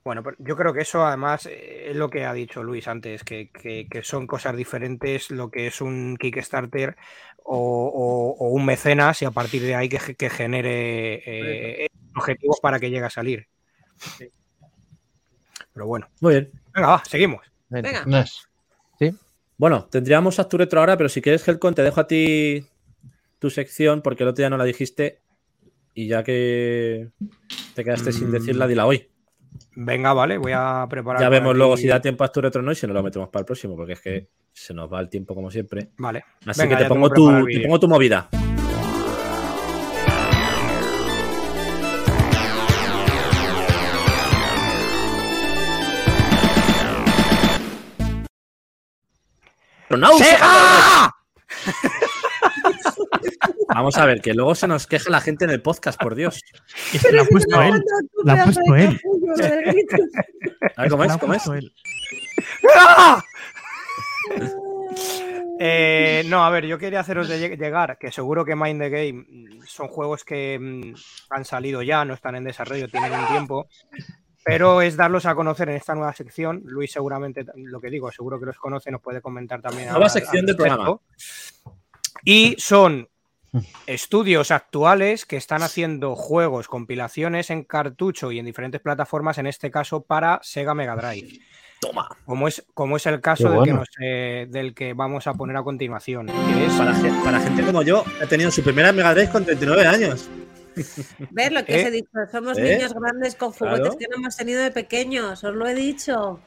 [0.07, 3.25] Bueno, pero yo creo que eso además eh, es lo que ha dicho Luis antes,
[3.25, 6.95] que, que- que son cosas diferentes lo que es un Kickstarter
[7.43, 12.61] o, o- o un mecenas y a partir de ahí que, que genere eh, objetivos
[12.63, 13.49] para que llegue a salir.
[15.73, 16.53] Pero bueno, muy bien.
[16.73, 17.45] venga, va, seguimos.
[17.69, 18.05] Venga.
[18.07, 18.47] Nes.
[19.59, 22.65] Bueno, tendríamos Actu Retro ahora, pero si quieres, Helcon, te dejo a ti
[23.41, 25.19] tu sección porque el otro día no la dijiste
[25.95, 27.09] y ya que
[27.75, 28.33] te quedaste sin Mm.
[28.33, 29.11] decirla, dila hoy.
[29.75, 31.21] Venga, vale, voy a preparar.
[31.21, 33.03] Ya vemos luego si da tiempo a Actu Retro o no y si no lo
[33.03, 35.91] metemos para el próximo, porque es que se nos va el tiempo como siempre.
[35.99, 36.25] Vale.
[36.47, 38.29] Así Venga, que te pongo, tu, te pongo tu movida.
[50.19, 51.15] ¡Sega!
[53.77, 56.41] Vamos a ver, que luego se nos queja la gente en el podcast, por Dios.
[56.95, 57.83] Es que la ha puesto él.
[58.25, 58.99] La ha puesto él.
[60.77, 61.43] A ver, ¿cómo es?
[62.75, 63.23] ¡Ah!
[65.59, 69.25] Eh, no, a ver, yo quería haceros de llegar, que seguro que Mind the Game
[69.27, 70.95] mm, son juegos que mm,
[71.31, 73.67] han salido ya, no están en desarrollo, tienen un tiempo.
[74.45, 76.61] pero es darlos a conocer en esta nueva sección.
[76.67, 79.89] Luis seguramente, lo que digo, seguro que los conoce, nos puede comentar también.
[79.89, 80.77] Nueva al- sección al del respecto.
[80.77, 81.01] programa.
[82.23, 83.09] Y son
[83.87, 89.71] estudios actuales que están haciendo juegos, compilaciones en cartucho y en diferentes plataformas, en este
[89.71, 91.41] caso para Sega Mega Drive.
[91.81, 92.09] Toma.
[92.25, 93.79] Como es, como es el caso Qué del, que bueno.
[93.81, 96.27] nos, eh, del que vamos a poner a continuación.
[96.27, 99.45] que es- Para, ge- para gente como yo, ha tenido su primera Mega Drive con
[99.45, 100.29] 39 años.
[101.31, 101.81] ¿Ves lo que ¿Eh?
[101.83, 102.09] os he dicho?
[102.33, 102.77] Somos ¿Eh?
[102.77, 103.99] niños grandes con juguetes Claro.
[103.99, 106.41] que no hemos tenido de pequeños, os lo he dicho.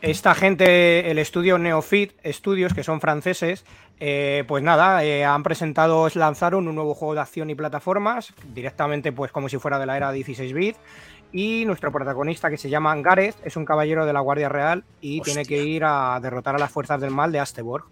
[0.00, 3.64] Esta gente, el estudio Neofit Studios, que son franceses,
[4.00, 9.12] eh, pues nada, eh, han presentado, lanzaron un nuevo juego de acción y plataformas, directamente
[9.12, 10.76] pues como si fuera de la era 16 bit.
[11.30, 15.20] Y nuestro protagonista, que se llama Gareth, es un caballero de la Guardia Real y
[15.20, 17.84] tiene que ir a derrotar a las fuerzas del mal de Asteborg.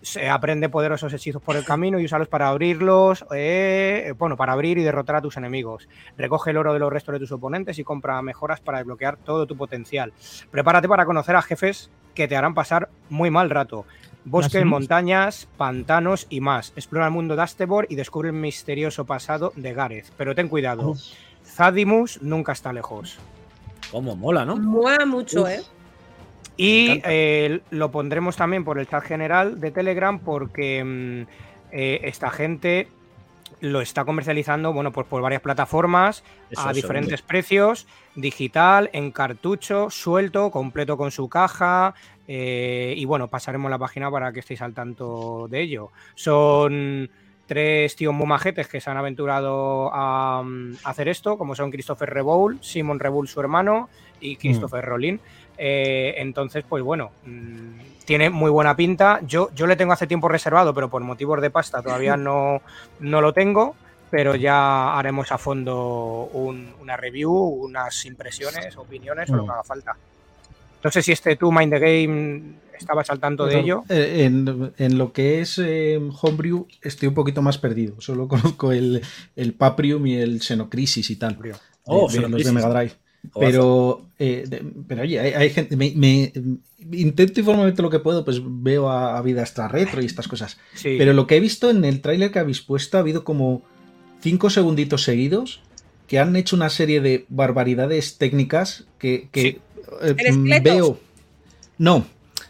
[0.00, 4.78] Se aprende poderosos hechizos por el camino y usarlos para abrirlos, eh, bueno, para abrir
[4.78, 5.90] y derrotar a tus enemigos.
[6.16, 9.46] Recoge el oro de los restos de tus oponentes y compra mejoras para desbloquear todo
[9.46, 10.14] tu potencial.
[10.50, 13.84] Prepárate para conocer a jefes que te harán pasar muy mal rato.
[14.24, 16.72] Bosques, ¿Ah, montañas, pantanos y más.
[16.76, 20.10] Explora el mundo de Astebor y descubre el misterioso pasado de Gareth.
[20.16, 20.94] Pero ten cuidado,
[21.44, 23.18] Zadimus nunca está lejos.
[23.90, 24.56] Cómo mola, ¿no?
[24.56, 25.62] Mola mucho, ¿eh?
[26.56, 31.22] Y eh, lo pondremos también por el chat general de Telegram porque mm,
[31.72, 32.88] eh, esta gente
[33.60, 39.90] lo está comercializando bueno, pues por varias plataformas Eso, a diferentes precios, digital, en cartucho,
[39.90, 41.94] suelto, completo con su caja.
[42.32, 45.90] Eh, y bueno, pasaremos la página para que estéis al tanto de ello.
[46.14, 47.10] Son
[47.46, 52.08] tres tíos muy majetes que se han aventurado a, mm, hacer esto, como son Christopher
[52.08, 53.88] Reboul, Simon Reboul, su hermano,
[54.20, 55.18] y Christopher Rolin.
[55.58, 59.18] Eh, entonces, pues bueno, mm, tiene muy buena pinta.
[59.26, 62.62] Yo, yo le tengo hace tiempo reservado, pero por motivos de pasta todavía no,
[63.00, 63.74] no lo tengo.
[64.08, 69.62] Pero ya haremos a fondo un- una review, unas impresiones, opiniones o lo que haga
[69.64, 69.96] falta.
[70.82, 72.42] No sé si este tú, Mind the Game,
[72.78, 73.84] estabas al tanto de ello.
[73.88, 78.00] Eh, En, en lo que es eh, Homebrew estoy un poquito más perdido.
[78.00, 79.02] Solo conozco el,
[79.36, 81.38] el Paprium y el Xenocrisis y tal.
[81.84, 82.52] Oh, de, los de.
[82.52, 82.92] Mega Drive.
[83.38, 85.76] Pero, eh, de- pero oye, hay, hay gente.
[85.76, 86.32] Me, me-
[86.92, 90.26] intento informarme todo lo que puedo, pues veo a, a Vida Extra Retro y estas
[90.26, 90.56] cosas.
[90.74, 90.94] Sí.
[90.96, 93.62] Pero lo que he visto en el tráiler que habéis puesto ha habido como
[94.22, 95.60] cinco segunditos seguidos
[96.06, 99.58] que han hecho una serie de barbaridades técnicas que, que, Sí.
[100.02, 100.62] Eh, ¿El esqueletos?
[100.74, 100.98] veo.
[101.78, 102.06] No.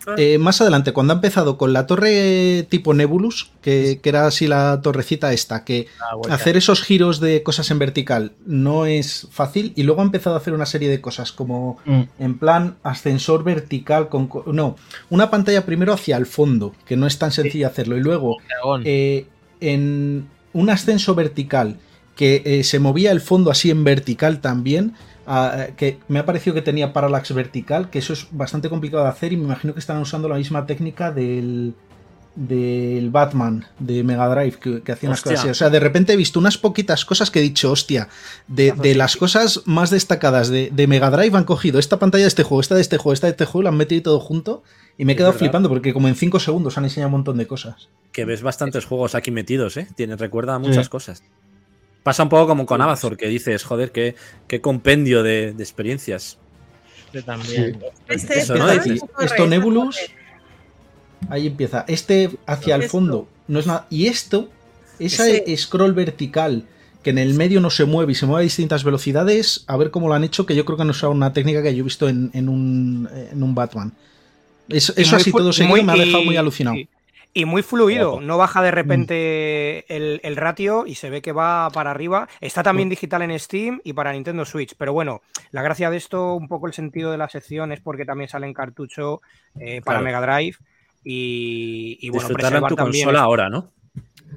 [0.06, 0.14] Ah.
[0.16, 4.46] eh, más adelante, cuando ha empezado con la torre tipo Nebulus, que, que era así
[4.46, 9.74] la torrecita esta, que Ah, hacer esos giros de cosas en vertical no es fácil,
[9.76, 12.02] y luego ha empezado a hacer una serie de cosas como Mm.
[12.18, 14.26] en plan ascensor vertical con...
[14.28, 14.76] co- No,
[15.10, 18.38] una pantalla primero hacia el fondo, que no es tan sencillo hacerlo, y luego
[18.84, 19.26] eh,
[19.60, 21.76] en un ascenso vertical
[22.16, 24.94] que eh, se movía el fondo así en vertical también,
[25.26, 29.10] ah, que me ha parecido que tenía parallax vertical, que eso es bastante complicado de
[29.10, 31.74] hacer y me imagino que están usando la misma técnica del
[32.36, 35.32] del Batman de Mega Drive que, que hacía unas Hostia.
[35.32, 35.50] cosas así.
[35.50, 38.08] O sea, de repente he visto unas poquitas cosas que he dicho, hostia,
[38.46, 42.28] de, de las cosas más destacadas de, de Mega Drive han cogido esta pantalla de
[42.28, 44.62] este juego, esta de este juego, esta de este juego, la han metido todo junto
[44.96, 47.46] y me he quedado flipando porque como en 5 segundos han enseñado un montón de
[47.48, 47.88] cosas.
[48.12, 49.88] Que ves bastantes juegos aquí metidos, ¿eh?
[49.96, 50.90] Tiene, recuerda a muchas Sí.
[50.90, 51.22] cosas.
[52.02, 54.14] Pasa un poco como con Amazon, que dices, joder, qué,
[54.48, 56.38] qué compendio de, de experiencias.
[57.06, 57.78] Este también.
[58.08, 58.68] Este Eso, es ¿no?
[58.70, 59.98] Dices, Esto Nebulus,
[61.28, 61.84] ahí empieza.
[61.88, 63.86] Este hacia el fondo no es nada.
[63.90, 64.48] Y esto,
[64.98, 65.56] ese Sí.
[65.56, 66.64] scroll vertical
[67.02, 69.90] que en el medio no se mueve y se mueve a distintas velocidades, a ver
[69.90, 71.84] cómo lo han hecho, que yo creo que han usado una técnica que yo he
[71.84, 73.92] visto en, en un, en un Batman.
[74.68, 76.76] Eso, Y eso así todo seguido muy- me ha dejado muy alucinado.
[76.76, 76.88] Y,
[77.32, 81.70] y muy fluido, no baja de repente el, el ratio y se ve que va
[81.70, 82.28] para arriba.
[82.40, 84.74] Está también digital en Steam y para Nintendo Switch.
[84.76, 88.04] Pero bueno, la gracia de esto, un poco el sentido de la sección es porque
[88.04, 89.22] también sale en cartucho
[89.58, 90.04] eh, para Claro.
[90.04, 90.56] Mega Drive.
[91.04, 93.70] Y, y bueno, en tu también consola ahora, ¿no?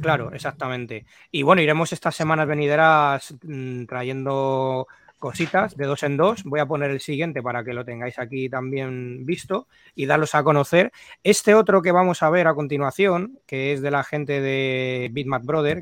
[0.01, 1.05] Claro, exactamente.
[1.31, 4.87] Y bueno, iremos estas semanas venideras mm, trayendo
[5.23, 6.43] cositas de dos en dos.
[6.43, 10.43] Voy a poner el siguiente para que lo tengáis aquí también visto y darlos a
[10.43, 10.91] conocer.
[11.23, 15.45] Este otro que vamos a ver a continuación, que es de la gente de Bitmap
[15.45, 15.81] Brother,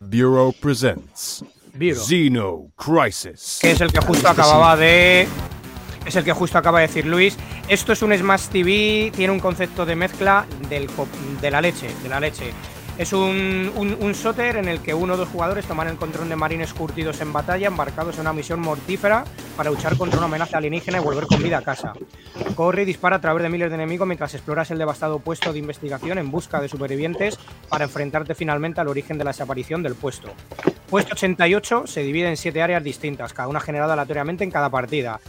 [0.00, 3.60] Bureau presents Viro, Xeno Crisis.
[3.62, 5.28] que es el que justo acababa de...
[6.04, 7.36] Es el que justo acaba de decir Luis.
[7.68, 10.90] Esto es un Smash TV, tiene un concepto de mezcla del,
[11.40, 12.52] de la leche, de la leche.
[12.98, 16.28] Es un, un, un shooter en el que uno o dos jugadores toman el control
[16.28, 19.22] de marines curtidos en batalla, embarcados en una misión mortífera
[19.56, 21.92] para luchar contra una amenaza alienígena y volver con vida a casa.
[22.56, 25.60] Corre y dispara a través de miles de enemigos mientras exploras el devastado puesto de
[25.60, 27.38] investigación en busca de supervivientes
[27.68, 30.30] para enfrentarte finalmente al origen de la desaparición del puesto.
[30.88, 35.20] Puesto 88 se divide en 7 áreas distintas, cada una generada aleatoriamente en cada partida.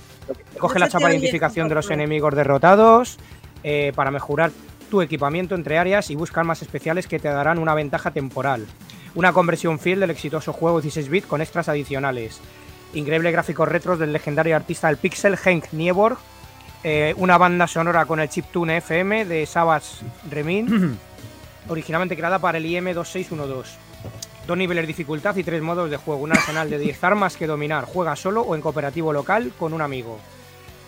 [0.58, 3.20] Coge la chapa de identificación de los enemigos derrotados
[3.64, 4.52] eh, para mejorar
[4.90, 8.66] tu equipamiento entre áreas y busca armas especiales que te darán una ventaja temporal.
[9.16, 12.42] Una conversión fiel del exitoso juego 16 bit con extras adicionales.
[12.94, 16.18] Increíbles gráficos retros del legendario artista del Pixel, Henk Nieborg.
[16.84, 20.98] Eh, una banda sonora con el chiptune FM de Savage Remin,
[21.68, 23.66] originalmente creada para el IM2612.
[24.48, 26.22] Dos niveles de dificultad y tres modos de juego.
[26.24, 27.86] Un arsenal de 10 armas que dominar.
[27.86, 30.20] Juega solo o en cooperativo local con un amigo.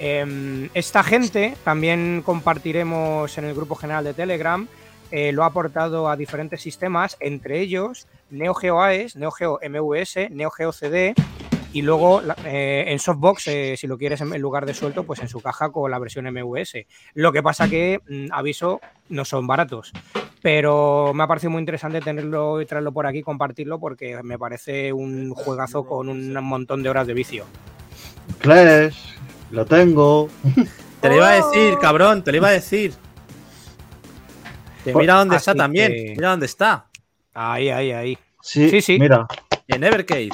[0.04, 4.68] Em, esta gente también compartiremos en el grupo general de Telegram.
[5.12, 10.30] eh, lo ha aportado a diferentes sistemas, entre ellos Neo Geo AES, Neo Geo MVS,
[10.32, 11.14] Neo Geo CD
[11.74, 15.20] y luego eh, en Softbox, eh, si lo quieres en en lugar de suelto, pues
[15.20, 16.88] en su caja con la versión MVS.
[17.14, 18.80] Lo que pasa que, mm, aviso,
[19.10, 19.92] no son baratos.
[20.42, 24.94] Pero me ha parecido muy interesante tenerlo y traerlo por aquí, compartirlo, porque me parece
[24.94, 27.46] un juegazo con un montón de horas de vicio.
[28.40, 28.96] Clash,
[29.52, 30.30] lo tengo.
[31.02, 31.52] Te lo iba a Oh.
[31.52, 32.94] decir, cabrón, te lo iba a decir.
[34.84, 35.92] Que mira dónde está también.
[35.92, 36.88] que- Mira dónde está.
[37.34, 38.18] Ahí, ahí, ahí.
[38.42, 39.00] Sí, Sí, sí.
[39.00, 39.28] Mira,
[39.68, 40.30] En Evercade.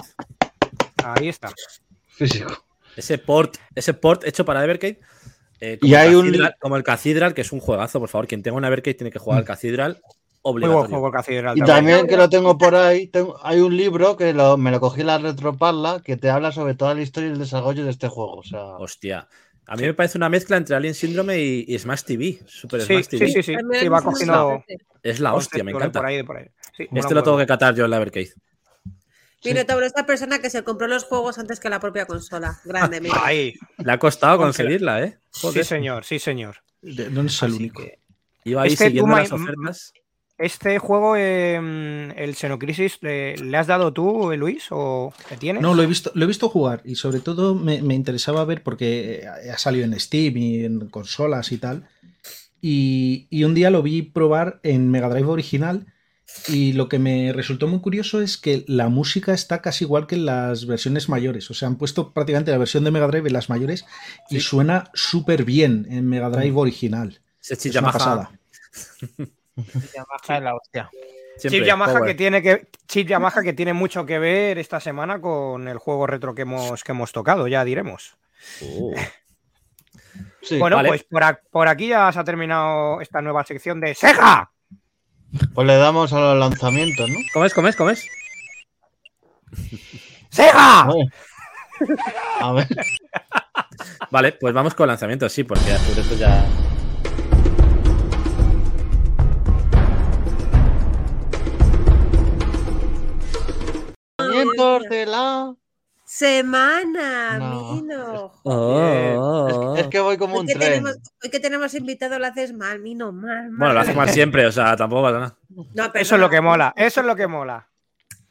[1.03, 1.49] Ahí está.
[2.07, 2.52] físico.
[2.95, 4.99] Ese port, ese port hecho para Evercade.
[5.60, 8.10] eh, como, Y el hay un- Cathedral, como el Cathedral, que es un juegazo, por
[8.10, 8.27] favor.
[8.27, 10.02] Quien tenga una Evercade tiene que jugar al Cathedral
[10.52, 10.99] Muy buen obligatorio.
[10.99, 11.57] juego Catedral.
[11.57, 14.80] Y también que lo tengo por ahí, tengo- hay un libro que lo- me lo
[14.80, 17.91] cogí en la Retroparla que te habla sobre toda la historia y el desarrollo de
[17.91, 18.34] este juego.
[18.38, 19.28] O sea, Hostia.
[19.69, 22.40] A mí me parece una mezcla entre Alien Syndrome y, y Smash TV.
[22.45, 23.28] Super Sí, Smash sí, TV.
[23.28, 23.41] sí, sí.
[23.44, 23.53] Sí,
[23.86, 24.64] es va cogiendo.
[25.03, 25.99] Es la hostia, me encanta.
[25.99, 26.45] Por ahí, de por ahí.
[26.76, 27.38] Sí, Este bueno, lo tengo bueno.
[27.45, 28.32] que catar yo en la Evercade.
[29.45, 32.60] Mira, Tauro, esta persona que se compró los juegos antes que la propia consola.
[32.65, 33.15] Grande, mira.
[33.24, 33.53] Ahí.
[33.78, 35.19] Le ha costado conseguirla, ¿eh?
[35.32, 36.57] Sí, señor, sí, señor.
[36.82, 37.84] De- No es el único.
[37.84, 37.99] que-
[38.45, 39.94] Iba ahí Es que tú, siguiendo las ofertas.
[40.38, 41.55] Este juego, eh,
[42.15, 44.65] el Xenocrisis, eh, ¿le has dado tú, eh, Luis?
[44.69, 45.64] ¿O le tienes?
[45.64, 48.61] No, lo he visto, lo he visto jugar y sobre todo me, me interesaba ver
[48.61, 51.88] porque eh, ha salido en Steam y en consolas y tal.
[52.61, 55.88] Y, y un día lo vi probar en Mega Drive original
[56.47, 60.15] y lo que me resultó muy curioso es que la música está casi igual que
[60.15, 61.49] en las versiones mayores.
[61.49, 63.85] O sea, han puesto prácticamente la versión de Mega Drive en las mayores
[64.30, 64.41] y Sí.
[64.41, 67.22] suena súper bien en Mega Drive original.
[67.41, 68.31] Ese Es una pasada.
[69.94, 70.90] Yamaha es la hostia.
[71.38, 72.06] siempre, Chip Yamaha, power.
[72.08, 76.06] que tiene que, Chip Yamaha que tiene mucho que ver esta semana con el juego
[76.08, 78.18] retro que hemos, que hemos tocado, ya diremos.
[80.42, 80.88] Sí, bueno, vale.
[80.90, 84.50] pues por, a- por aquí ya se ha terminado esta nueva sección de ¡Sega!
[85.54, 87.16] pues le damos a los lanzamientos, ¿no?
[87.34, 88.08] ¿Comes, comes, comes?
[90.30, 90.82] ¡Sega!
[90.84, 91.08] A ver.
[92.40, 92.68] A ver.
[94.10, 96.46] Vale, pues vamos con lanzamientos, sí, porque por esto ya.
[104.90, 105.56] De la.
[106.06, 107.74] Semana, No.
[107.74, 108.32] Mino.
[108.44, 109.76] Oh.
[109.76, 110.70] Es, es que voy como Hoy un que, tren.
[110.70, 113.58] tenemos, hoy que tenemos invitado lo haces mal, Mino, mal, mal.
[113.58, 115.38] Bueno, lo hace mal siempre, o sea, tampoco pasa nada.
[115.74, 117.68] No, Eso es lo que mola, eso es lo que mola.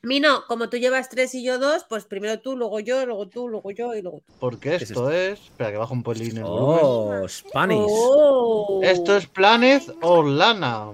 [0.03, 3.47] Mino, como tú llevas tres y yo dos, pues primero tú, luego yo, luego tú,
[3.48, 4.32] luego yo y luego tú.
[4.40, 5.40] Porque es esto es.
[5.40, 6.78] Espera, que bajo un pelín el volumen.
[6.82, 7.86] Oh, Spanish.
[7.90, 8.81] Oh.
[8.82, 10.93] Esto es Planet or Lana.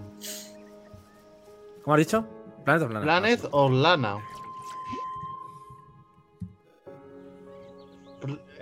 [1.83, 2.27] ¿Cómo has dicho?
[2.65, 3.05] Planet of Lana.
[3.05, 3.71] Planet or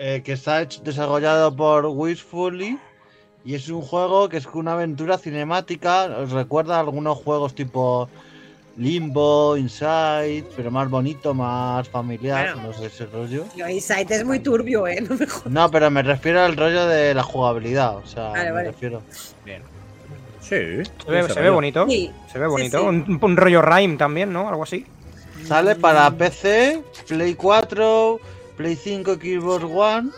[0.03, 2.79] Eh, que está hecho- desarrollado por Wishfully
[3.45, 6.05] y es un juego que es una aventura cinemática.
[6.23, 8.09] Os recuerda a algunos juegos tipo
[8.79, 12.55] Limbo, Inside, pero más bonito, más familiar.
[12.55, 12.69] Bueno.
[12.69, 13.45] No sé ese rollo.
[13.55, 15.01] Tío, Insight es muy turbio, ¿eh?
[15.09, 15.47] No me jodas.
[15.53, 17.97] No, pero me refiero al rollo de la jugabilidad.
[17.97, 18.71] O sea, Vale, me vale.
[18.71, 19.03] refiero.
[20.41, 20.83] Sí.
[21.05, 21.87] Se ve, se ve bonito.
[21.89, 22.79] Sí, Se ve sí, bonito.
[22.79, 22.85] sí.
[22.87, 24.49] Un, un rollo Rhyme también, ¿no?
[24.49, 24.87] Algo así.
[25.47, 28.19] Sale para PC, Play 4,
[28.61, 30.11] Play 5, Xbox One.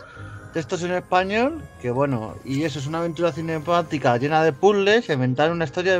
[0.51, 5.49] Textos en español, que bueno, y eso es una aventura cinemática llena de puzzles inventar
[5.49, 5.99] una historia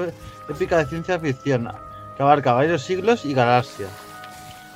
[0.50, 1.72] épica de ciencia ficción
[2.18, 3.90] que abarca varios siglos y galaxias.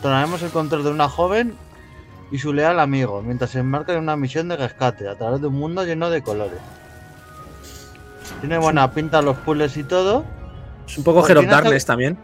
[0.01, 1.55] Tomaremos el control de una joven
[2.31, 5.47] y su leal amigo, mientras se embarca en una misión de rescate a través de
[5.47, 6.59] un mundo lleno de colores.
[8.39, 10.23] Tiene buena pinta los puzzles y todo.
[10.87, 12.17] Es un poco hasta- Darkness también.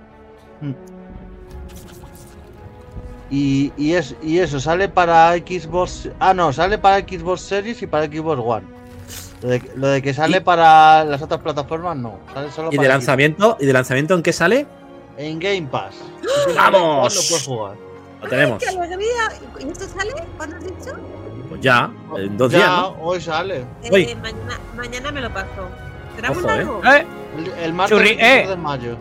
[3.35, 6.09] Y, y, es, y eso, sale para Xbox.
[6.19, 8.67] Ah, no, sale para Xbox Series y para Xbox One.
[9.41, 12.19] Lo de, lo de que sale Y- para las otras plataformas, no.
[12.31, 13.57] Sale solo ¿Y de para lanzamiento?
[13.59, 14.67] ¿Y de lanzamiento en qué sale?
[15.17, 15.95] En Game Pass.
[16.55, 17.15] ¡Vamos!
[17.15, 17.75] Lo puedes jugar.
[18.21, 18.59] Lo tenemos.
[18.63, 19.31] ¡Qué alegría!
[19.59, 20.13] ¿Y esto sale?
[20.37, 20.95] ¿Cuándo has dicho?
[21.49, 22.87] Pues ya, en dos ya, días, ¿no?
[23.01, 23.65] hoy sale.
[23.83, 25.47] Eh, mañana, mañana me lo paso.
[26.15, 26.55] ¿Será muy Ojo, ¿eh?
[26.55, 26.81] largo?
[26.85, 27.05] Eh,
[27.39, 28.49] El, el martes Churri- 23 eh.
[28.49, 28.95] de mayo.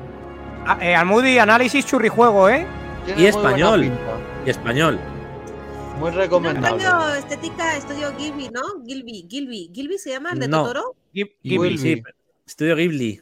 [0.66, 2.66] a- eh, Almudi, análisis churrijuego, ¿eh?
[3.05, 3.91] Tiene Y español.
[4.47, 4.99] Y español.
[5.99, 6.77] Muy ¿No recomendable.
[6.85, 8.61] premio estética estudio Gilby, no?
[8.87, 9.70] Gilby, Gilby.
[9.73, 10.62] ¿Gilby se llama el de No.
[10.65, 10.95] Totoro?
[11.15, 11.79] Ghib- Ghibli, Ghibli.
[11.79, 12.03] sí.
[12.47, 13.20] Estudio Ghibli.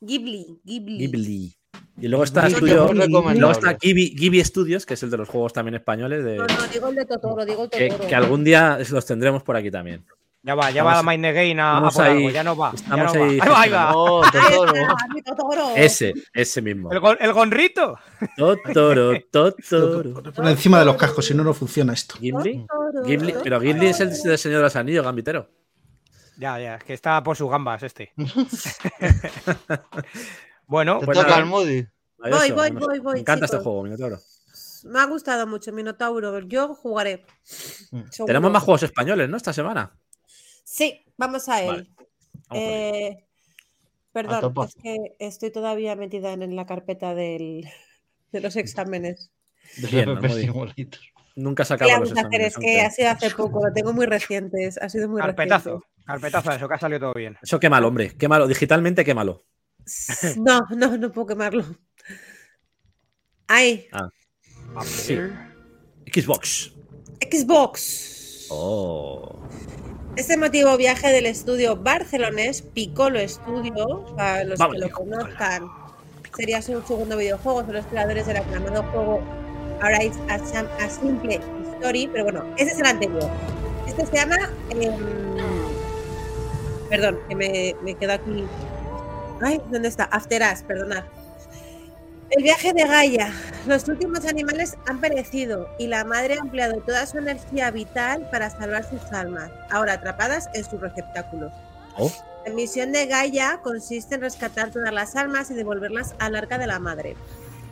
[0.00, 0.98] Ghibli, Ghibli.
[0.98, 1.56] Ghibli.
[2.00, 2.88] Y luego está Muy estudio.
[2.88, 3.38] recomendable.
[3.38, 6.24] Luego está Ghibli, Ghibli Studios, que es el de los juegos también españoles.
[6.24, 8.08] De, No, no, digo el de Totoro, digo el que, Totoro.
[8.08, 10.04] que algún día los tendremos por aquí también.
[10.44, 12.56] Ya va, ya Estamos- va la Mind Again a, a por ahí- algo, ya no
[12.56, 12.70] va.
[12.72, 13.26] ya estamos no va.
[13.26, 13.96] ahí va, ahí va.
[13.96, 14.72] Oh, Totoro.
[15.24, 15.76] Totoro.
[15.76, 16.90] Ese, ese mismo.
[16.92, 17.96] El, gon- el gonrito.
[18.36, 20.22] Totoro, Totoro.
[20.32, 22.14] Por encima de los cascos, si no, no funciona esto.
[22.16, 23.02] Totoro.
[23.04, 23.34] Ghibli.
[23.44, 25.48] Pero Ghibli es el del Señor de los Anillos, Gambitero.
[26.38, 28.12] Ya, ya, es que está por sus gambas este.
[30.66, 31.86] bueno, Te pues toca el Moody.
[32.18, 33.64] Voy, voy, no- voy, voy, Me encanta este chicos.
[33.64, 34.18] juego, Minotauro.
[34.84, 36.40] Me ha gustado mucho Minotauro.
[36.40, 37.24] Yo jugaré.
[37.42, 38.26] Seguro.
[38.26, 39.36] Tenemos más juegos españoles, ¿no?
[39.36, 39.92] Esta semana.
[40.62, 41.88] Sí, vamos a él.
[42.48, 43.08] Vale.
[43.08, 43.24] Eh,
[44.12, 47.68] perdón, es que estoy todavía metida en, en la carpeta del,
[48.30, 49.30] de los exámenes.
[49.90, 50.08] Bien.
[51.34, 52.46] Nunca se ¿Qué le acaban los exámenes.
[52.48, 55.82] Es que ha sido hace poco, lo tengo muy reciente, ha sido muy carpetazo.
[56.04, 57.38] Carpetazo, eso que ha salido todo bien.
[57.42, 58.14] Eso qué malo, hombre.
[58.16, 58.46] Qué malo.
[58.46, 59.44] Digitalmente, qué malo.
[59.86, 60.34] reciente.
[60.36, 61.64] No, no, no puedo quemarlo.
[63.48, 63.88] Ay,
[64.84, 65.18] Sí.
[66.06, 66.72] Xbox.
[67.30, 68.46] Xbox.
[68.50, 69.42] Oh.
[70.14, 75.66] Este emotivo viaje del estudio barcelonés Piccolo Studio, para los Vamos, que lo conozcan,
[76.36, 79.20] sería su segundo videojuego, son los creadores del aclamado juego
[79.80, 81.40] Arise a, a Simple
[81.76, 83.30] Story, pero bueno, ese es el anterior.
[83.86, 84.36] Este se llama.
[84.70, 84.92] em,
[86.90, 88.44] perdón, que me, me quedo aquí.
[89.40, 90.04] Ay, ¿dónde está?
[90.04, 91.04] After Us, perdonad.
[92.34, 93.30] El viaje de Gaia.
[93.66, 98.48] Los últimos animales han perecido y la madre ha empleado toda su energía vital para
[98.48, 101.52] salvar sus almas, ahora atrapadas en sus receptáculos.
[101.98, 102.10] Oh.
[102.46, 106.66] La misión de Gaia consiste en rescatar todas las almas y devolverlas al arca de
[106.66, 107.16] la madre.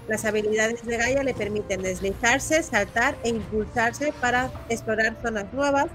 [0.08, 5.86] Las habilidades de Gaia le permiten deslizarse, saltar e impulsarse para explorar zonas nuevas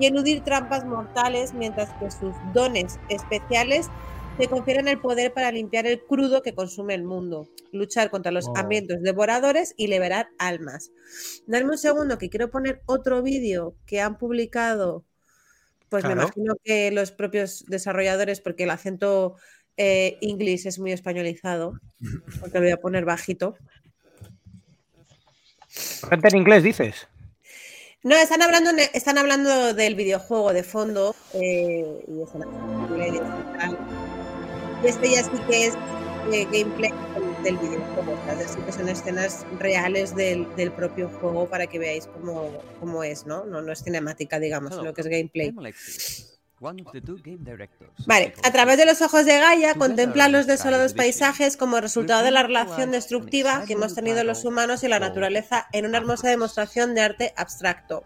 [0.00, 3.90] y eludir trampas mortales, mientras que sus dones especiales
[4.38, 8.46] le confieren el poder para limpiar el crudo que consume el mundo, luchar contra los
[8.48, 8.56] Oh.
[8.56, 10.90] hambrientos devoradores y liberar almas.
[11.46, 15.04] Darme un segundo que quiero poner otro vídeo que han publicado,
[15.88, 19.36] pues me imagino que los propios desarrolladores, porque el acento
[19.76, 21.78] eh, inglés es muy españolizado,
[22.40, 23.56] porque lo voy a poner bajito.
[26.08, 27.08] Gente en inglés, dices.
[28.02, 33.20] No, están hablando, en- están hablando del videojuego de fondo eh, y es en inglés
[34.82, 35.74] y este ya sí que es
[36.32, 36.92] eh, gameplay
[37.42, 42.06] del, videojuego, sea, sí que son escenas reales del, del propio juego para que veáis
[42.06, 42.50] cómo,
[42.80, 43.44] cómo es, ¿no?
[43.44, 43.62] ¿no?
[43.62, 45.46] No es cinemática, digamos, lo que es gameplay.
[45.46, 49.24] I'm Alexis, one of the two game directors of Vale, a través de los ojos
[49.24, 53.94] de Gaia Together contempla los desolados paisajes como resultado de la relación destructiva que hemos
[53.94, 58.04] tenido los humanos y la naturaleza en una hermosa demostración de arte abstracto.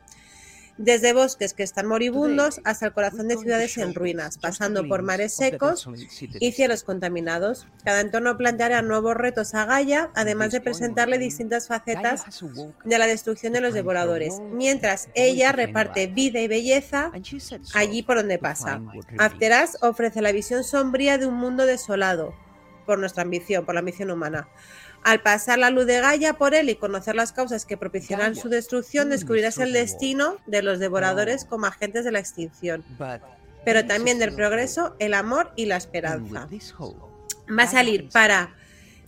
[0.82, 5.32] Desde bosques que están moribundos hasta el corazón de ciudades en ruinas, pasando por mares
[5.32, 5.88] secos
[6.40, 7.68] y cielos contaminados.
[7.84, 12.24] Cada entorno planteará nuevos retos a Gaia, además de presentarle distintas facetas
[12.84, 17.12] de la destrucción de los devoradores, mientras ella reparte vida y belleza
[17.74, 18.82] allí por donde pasa.
[19.18, 22.34] After Us ofrece la visión sombría de un mundo desolado
[22.86, 24.48] por nuestra ambición, por la ambición humana.
[25.04, 28.48] Al pasar la luz de Gaia por él y conocer las causas que propiciarán su
[28.48, 32.84] destrucción, descubrirás el destino de los devoradores como agentes de la extinción,
[33.64, 36.48] pero también del progreso, el amor y la esperanza.
[37.58, 38.54] Va a salir para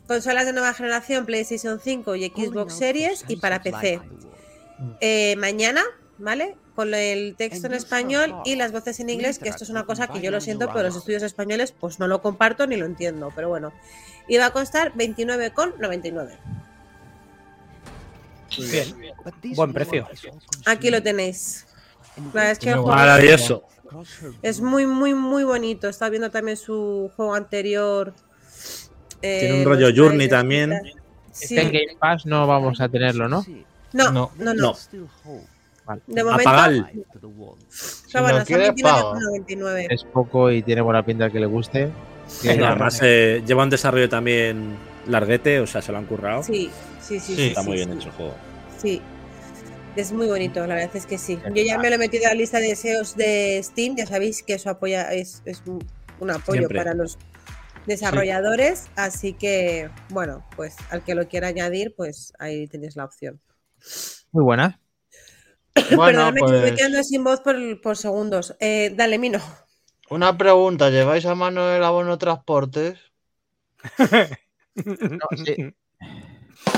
[0.08, 4.00] consolas de nueva generación, PlayStation 5 y Xbox Series y para PC.
[5.00, 5.82] Eh, mañana,
[6.18, 6.56] ¿vale?
[6.74, 10.08] Con el texto en español y las voces en inglés, que esto es una cosa
[10.08, 13.30] que yo lo siento, pero los estudios españoles pues no lo comparto ni lo entiendo,
[13.34, 13.72] pero bueno.
[14.26, 16.36] Y va a costar 29,99.
[18.70, 19.14] Bien.
[19.54, 20.06] Buen precio.
[20.66, 21.66] Aquí lo tenéis.
[22.32, 23.64] La es que Maravilloso.
[24.42, 25.88] es muy, muy, muy bonito.
[25.88, 28.14] Estaba viendo también su juego anterior.
[29.22, 30.72] eh, Tiene un rollo Journey también.
[31.32, 31.56] Sí.
[31.56, 33.44] Este en Game Pass no vamos a tenerlo, ¿no?
[33.92, 34.30] No, No.
[34.38, 34.54] no, no.
[34.54, 34.76] No.
[36.06, 36.90] De momento, Apagal.
[37.12, 37.56] pero bueno,
[38.38, 39.02] lo quieres, son paga.
[39.12, 39.86] 29,99.
[39.90, 41.90] Es poco y tiene buena pinta que le guste.
[42.42, 46.42] Y además eh, lleva un desarrollo también larguete, o sea, se lo han currado.
[46.42, 46.70] Sí,
[47.00, 47.34] sí, sí.
[47.34, 47.98] Sí, sí, Está sí, muy bien sí.
[47.98, 48.34] hecho el juego.
[48.78, 49.02] Sí.
[49.96, 51.38] Es muy bonito, la verdad es que sí.
[51.54, 54.42] Yo ya me lo he metido a la lista de deseos de Steam, ya sabéis
[54.42, 55.78] que eso apoya, es, es un,
[56.18, 56.78] un apoyo Siempre.
[56.78, 57.16] para los
[57.86, 63.40] desarrolladores, así que bueno, pues al que lo quiera añadir, pues ahí tenéis la opción.
[64.32, 64.80] Muy buena.
[65.96, 68.54] Bueno, Perdóname que me voy pues quedando sin voz por, por segundos.
[68.60, 69.40] Eh, dale, Mino.
[70.10, 72.98] una pregunta, ¿lleváis a mano el abono transportes?
[74.76, 75.72] No, sí.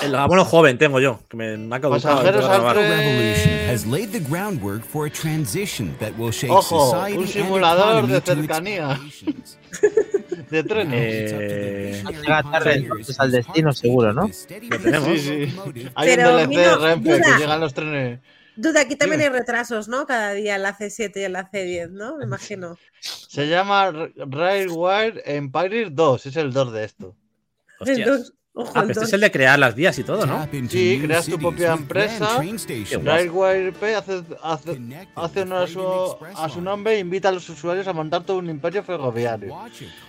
[0.02, 2.22] El abono joven tengo yo, que me, me ha caducado.
[2.22, 8.06] Que has laid the groundwork for a transition that will shape Ojo, society un simulador
[8.06, 9.00] de cercanía.
[10.50, 11.32] De trenes.
[11.32, 14.28] Eh, Llega tarde entonces al destino, seguro, ¿no?
[14.28, 15.20] lo tenemos.
[15.20, 15.88] Sí, sí.
[15.94, 18.20] Hay Pero, un DLC de Renfe que llegan los trenes.
[18.56, 20.06] Duda, aquí también hay retrasos, ¿no?
[20.06, 22.16] Cada día en la C7 y en la C10, ¿no?
[22.16, 22.76] Me imagino.
[23.00, 27.16] Se llama Railwire Empire 2, es el 2 de esto.
[27.78, 28.32] Hostias.
[28.58, 30.48] Ojo, Ah, pero este es el de crear las vías y todo, ¿no?
[30.70, 32.40] Sí, creas tu propia empresa.
[33.04, 34.80] Railwire P hace, hace,
[35.14, 38.38] hace honor a su, a su nombre e invita a los usuarios a montar todo
[38.38, 39.54] un imperio ferroviario.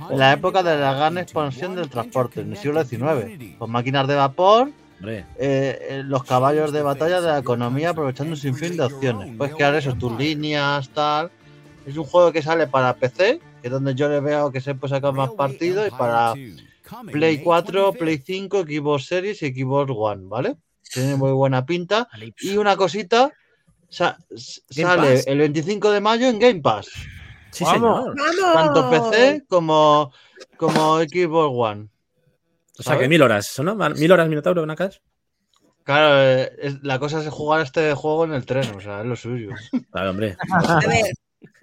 [0.10, 4.08] En la época de la gran expansión del transporte, en el siglo XIX, con máquinas
[4.08, 4.72] de vapor,
[5.04, 9.36] eh, eh, los caballos de batalla de la economía aprovechando un sinfín de opciones.
[9.38, 11.32] Puedes crear eso, tus líneas, tal.
[11.86, 14.76] Es un juego que sale para PC, que es donde yo le veo que se
[14.76, 16.34] puede sacar más partido, y para
[17.12, 20.56] Play 4, Play 5, Xbox Series y Xbox One, ¿vale?
[20.94, 22.08] Tiene muy buena pinta.
[22.42, 23.32] Y una cosita,
[23.90, 25.28] sa- sale Pass.
[25.28, 26.88] el 25 de mayo en Game Pass.
[27.52, 28.06] sí, Vamos.
[28.06, 28.16] señor.
[28.18, 28.54] ¡Vamos!
[28.54, 30.12] Tanto PC como,
[30.58, 31.88] como Xbox One.
[32.80, 33.76] O sea, que mil horas, ¿no?
[33.76, 34.76] Mil horas Minotauro, ¿no?
[34.76, 34.94] Claro,
[35.84, 39.06] Claro, eh, es- la cosa es jugar este juego en el tren, o sea, es
[39.06, 39.50] lo suyo.
[39.94, 40.36] hombre.
[40.52, 41.06] A ver,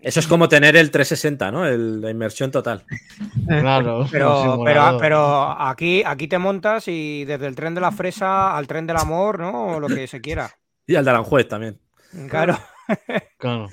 [0.01, 1.67] Eso es como tener el 360, ¿no?
[1.67, 2.85] El- la inmersión total.
[3.47, 4.07] Claro.
[4.13, 8.67] Pero, pero, pero aquí, aquí te montas y desde el tren de la fresa al
[8.67, 9.77] tren del amor, ¿no?
[9.77, 10.51] O lo que se quiera.
[10.87, 11.81] Y al de Aranjuez también.
[12.29, 12.59] Claro.
[13.39, 13.69] Claro.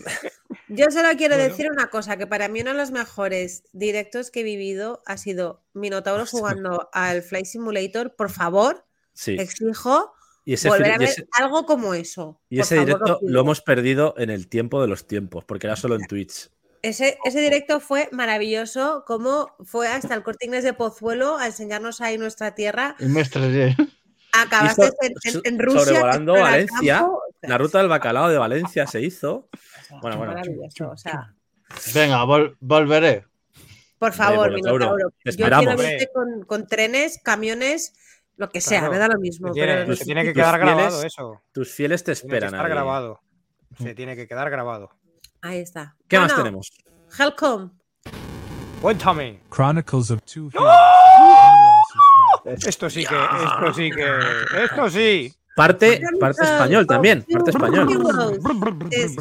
[0.74, 4.42] Yo solo quiero decir una cosa, que para mí uno de los mejores directos que
[4.42, 8.16] he vivido ha sido Minotauro jugando al Flight Simulator.
[8.16, 9.36] Por favor, Sí.
[9.40, 10.14] exijo
[10.46, 12.40] Y ese, volver a y ver ese- algo como eso.
[12.50, 15.76] y ese favor, directo lo hemos perdido en el tiempo de los tiempos, porque era
[15.76, 16.50] solo en Twitch.
[16.82, 22.02] Ese, ese directo fue maravilloso, como fue hasta el Corte Inglés de Pozuelo a enseñarnos
[22.02, 22.96] ahí nuestra tierra.
[23.00, 23.76] Y me estresé.
[24.34, 25.80] Acabaste Hizo- en, en- so- en Rusia.
[25.86, 29.50] sobrevolando Valencia, campo, La ruta del bacalao de Valencia se hizo.
[30.02, 30.34] Bueno, bueno.
[30.34, 31.34] maravilloso, o sea,
[31.94, 33.26] Venga, vol- volveré.
[33.98, 35.66] por favor, Hombre, Minotauro, te Yo esperamos.
[35.76, 37.94] quiero verte con, con trenes, camiones,
[38.38, 39.48] lo que sea, Claro, me da lo mismo.
[39.50, 41.42] Se tiene, pero- se tiene que quedar fieles grabado eso.
[41.52, 42.54] Tus fieles te Tiene que esperan.
[42.54, 42.72] estar ahí.
[42.72, 43.20] grabado.
[43.78, 44.90] Se tiene que quedar grabado.
[45.42, 45.96] Ahí está.
[46.08, 46.72] ¿Qué más tenemos?
[47.18, 47.72] Helcom.
[48.82, 49.42] Cuéntame.
[49.54, 50.50] Chronicles of Two
[52.46, 54.20] Esto sí que, esto sí que,
[54.64, 55.34] esto sí.
[55.56, 57.26] Parte, parte español también.
[57.30, 57.88] Parte español.
[58.92, 59.16] Es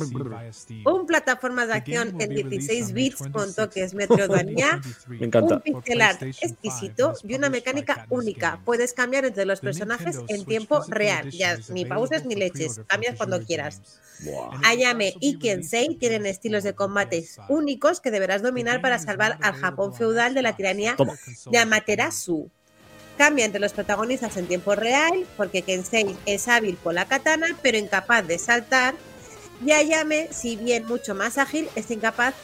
[0.84, 5.56] un plataforma de acción en 16 bits con toques Metroidvania, Me encanta.
[5.56, 8.60] un pixel art exquisito y una mecánica única.
[8.64, 11.30] Puedes cambiar entre los personajes en tiempo real.
[11.30, 13.82] Ya ni pauses ni leches, cambias cuando quieras.
[14.64, 19.94] Ayame y Kensei tienen estilos de combates únicos que deberás dominar para salvar al Japón
[19.94, 21.14] feudal de la tiranía Toma.
[21.50, 22.50] de Amaterasu.
[23.20, 27.76] Cambia entre los protagonistas en tiempo real, porque Kensei es hábil con la katana, pero
[27.76, 28.94] incapaz de saltar.
[29.62, 32.34] Y Ayame, si bien mucho más ágil, es incapaz.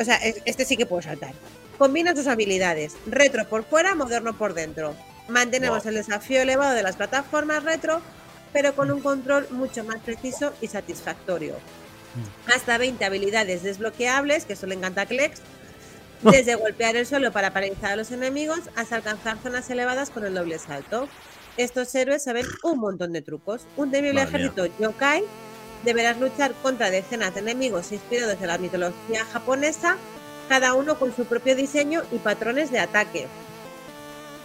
[0.00, 1.34] O sea, es- este sí que puede saltar.
[1.78, 4.96] Combina sus habilidades: retro por fuera, moderno por dentro.
[5.28, 8.02] Mantenemos el desafío elevado de las plataformas retro,
[8.52, 11.54] pero con un control mucho más preciso y satisfactorio.
[12.52, 15.40] Hasta 20 habilidades desbloqueables, que eso le encanta a Klex,
[16.22, 20.34] desde golpear el suelo para paralizar a los enemigos hasta alcanzar zonas elevadas con el
[20.34, 21.08] doble salto.
[21.56, 23.66] Estos héroes saben un montón de trucos.
[23.76, 25.24] Un temible ejército yokai
[25.84, 29.96] deberás luchar contra decenas de enemigos inspirados en la mitología japonesa,
[30.48, 33.26] cada uno con su propio diseño y patrones de ataque.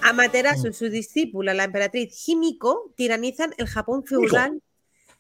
[0.02, 4.62] Amaterasu y su discípula, la emperatriz Himiko, tiranizan el Japón feudal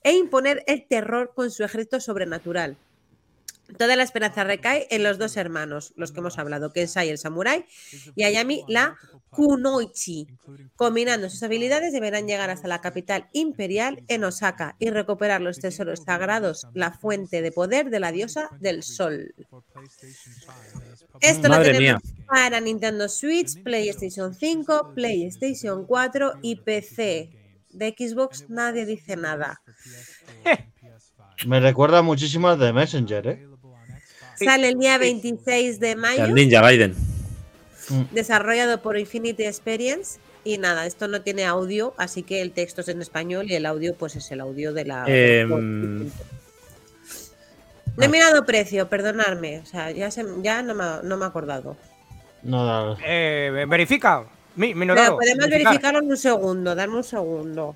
[0.03, 2.77] e imponer el terror con su ejército sobrenatural.
[3.77, 7.65] Toda la esperanza recae en los dos hermanos, los que hemos hablado, Kensai el samurái
[8.15, 8.95] y Ayami la
[9.29, 10.27] kunoichi.
[10.75, 16.03] Combinando sus habilidades deberán llegar hasta la capital imperial en Osaka y recuperar los tesoros
[16.05, 19.35] sagrados, la fuente de poder de la diosa del sol.
[21.19, 22.23] Esto Madre lo tenemos mía.
[22.27, 27.31] para Nintendo Switch, PlayStation 5, PlayStation 4 y PC.
[27.69, 29.61] De Xbox nadie dice nada.
[31.45, 33.47] Me recuerda muchísimo al de Messenger, ¿eh?
[34.45, 36.23] Sale el día 26 de mayo.
[36.25, 36.95] El Ninja Gaiden.
[38.11, 40.19] desarrollado por Infinity Experience.
[40.43, 43.65] Y nada, esto no tiene audio, así que el texto es en español y el
[43.65, 45.03] audio, pues es el audio de la.
[45.07, 46.09] Em,
[47.97, 49.59] No he mirado precio, perdonadme.
[49.59, 51.75] O sea, ya, se- ya no, me, no me he acordado.
[52.43, 52.97] No, no.
[53.03, 54.23] Eh, verifica.
[54.55, 55.49] Mi, Pero podemos verificar.
[55.49, 57.75] verificarlo en un segundo, darme un segundo.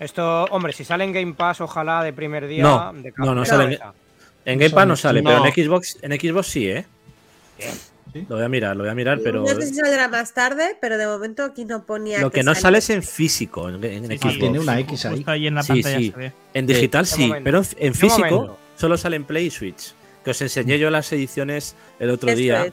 [0.00, 2.62] Esto, hombre, si sale en Game Pass, ojalá de primer día.
[2.62, 3.80] No, de no, no sale en,
[4.46, 5.30] en Game Pass no sale, No.
[5.30, 6.86] pero en Xbox, en Xbox sí, ¿eh?
[8.28, 10.76] Lo voy a mirar, lo voy a mirar, pero No sé si saldrá más tarde,
[10.80, 12.20] pero de momento aquí no ponía.
[12.20, 14.32] lo que no sale es en físico, en, en Sí, Xbox.
[14.34, 15.22] sí, tiene una X ahí.
[15.26, 16.10] Ahí en la Sí, pantalla sí.
[16.12, 16.32] se ve.
[16.54, 17.44] En digital sí, momento.
[17.44, 19.92] pero en- físico solo sale en Play y Switch.
[20.24, 22.72] Que os enseñé yo las ediciones el otro Eso día.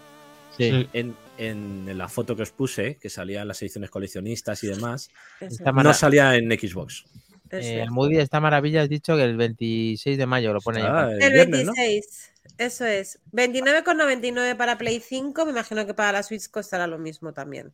[0.60, 5.10] En, en- en la foto que os puse, que salían las ediciones coleccionistas y demás,
[5.41, 7.06] Eso no salía en Xbox.
[7.53, 7.89] Eh, es.
[7.89, 10.88] Moody esta maravilla has dicho que el 26 de mayo lo pone ahí.
[10.89, 11.73] Ah, el El viernes, ¿no?
[11.73, 12.31] 26.
[12.57, 13.19] Eso es.
[13.31, 15.45] 29,99 para Play 5.
[15.45, 17.73] Me imagino que para la Switch costará lo mismo también.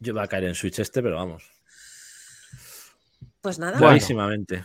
[0.00, 1.44] Yo va a caer en Switch este, pero vamos.
[3.40, 3.78] Pues nada.
[3.78, 4.64] Clarísimamente.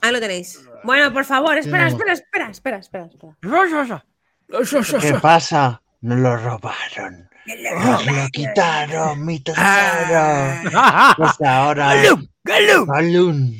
[0.00, 0.60] Ahí lo tenéis.
[0.84, 3.36] Bueno, por favor, espera, espera, espera, espera, espera, espera.
[5.00, 5.82] ¿Qué pasa?
[6.00, 7.28] Nos lo robaron.
[7.84, 9.62] Nos lo quitaron, mi tesoro.
[11.16, 11.94] Pues ahora.
[12.86, 13.52] Gollum.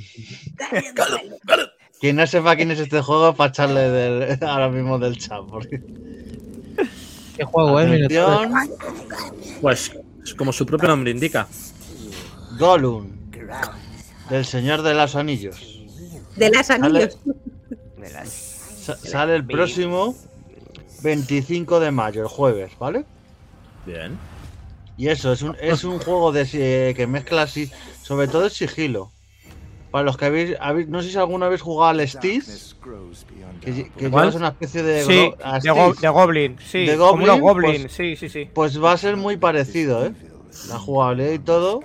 [2.00, 5.40] Quien no sepa quién es este juego, para echarle del, ahora mismo del chat.
[5.48, 5.80] Porque...
[7.36, 7.86] ¿Qué juego es?
[7.88, 8.52] Atención,
[9.60, 9.92] Pues
[10.36, 11.46] como su propio nombre indica.
[12.58, 13.08] Gollum.
[14.30, 15.84] Del Señor de los Anillos.
[16.34, 17.18] De las anillos.
[18.80, 20.14] Sa- sale el próximo
[21.02, 23.04] 25 de mayo, el jueves, ¿vale?
[23.86, 24.18] Bien.
[24.98, 27.70] Y eso, es un, es un juego de, si- que mezcla así,
[28.02, 29.10] sobre todo el sigilo.
[29.90, 32.76] Para los que habéis, habéis- no sé si alguna vez jugado al Stis,
[33.60, 35.12] que, que llevas una especie de, Sí,
[35.62, 36.00] de, go- Styx.
[36.00, 36.86] de Goblin, sí.
[36.86, 38.48] De Goblin, pues- sí, sí, sí.
[38.52, 40.12] Pues va a ser muy parecido, ¿eh?
[40.68, 41.80] La jugabilidad y todo.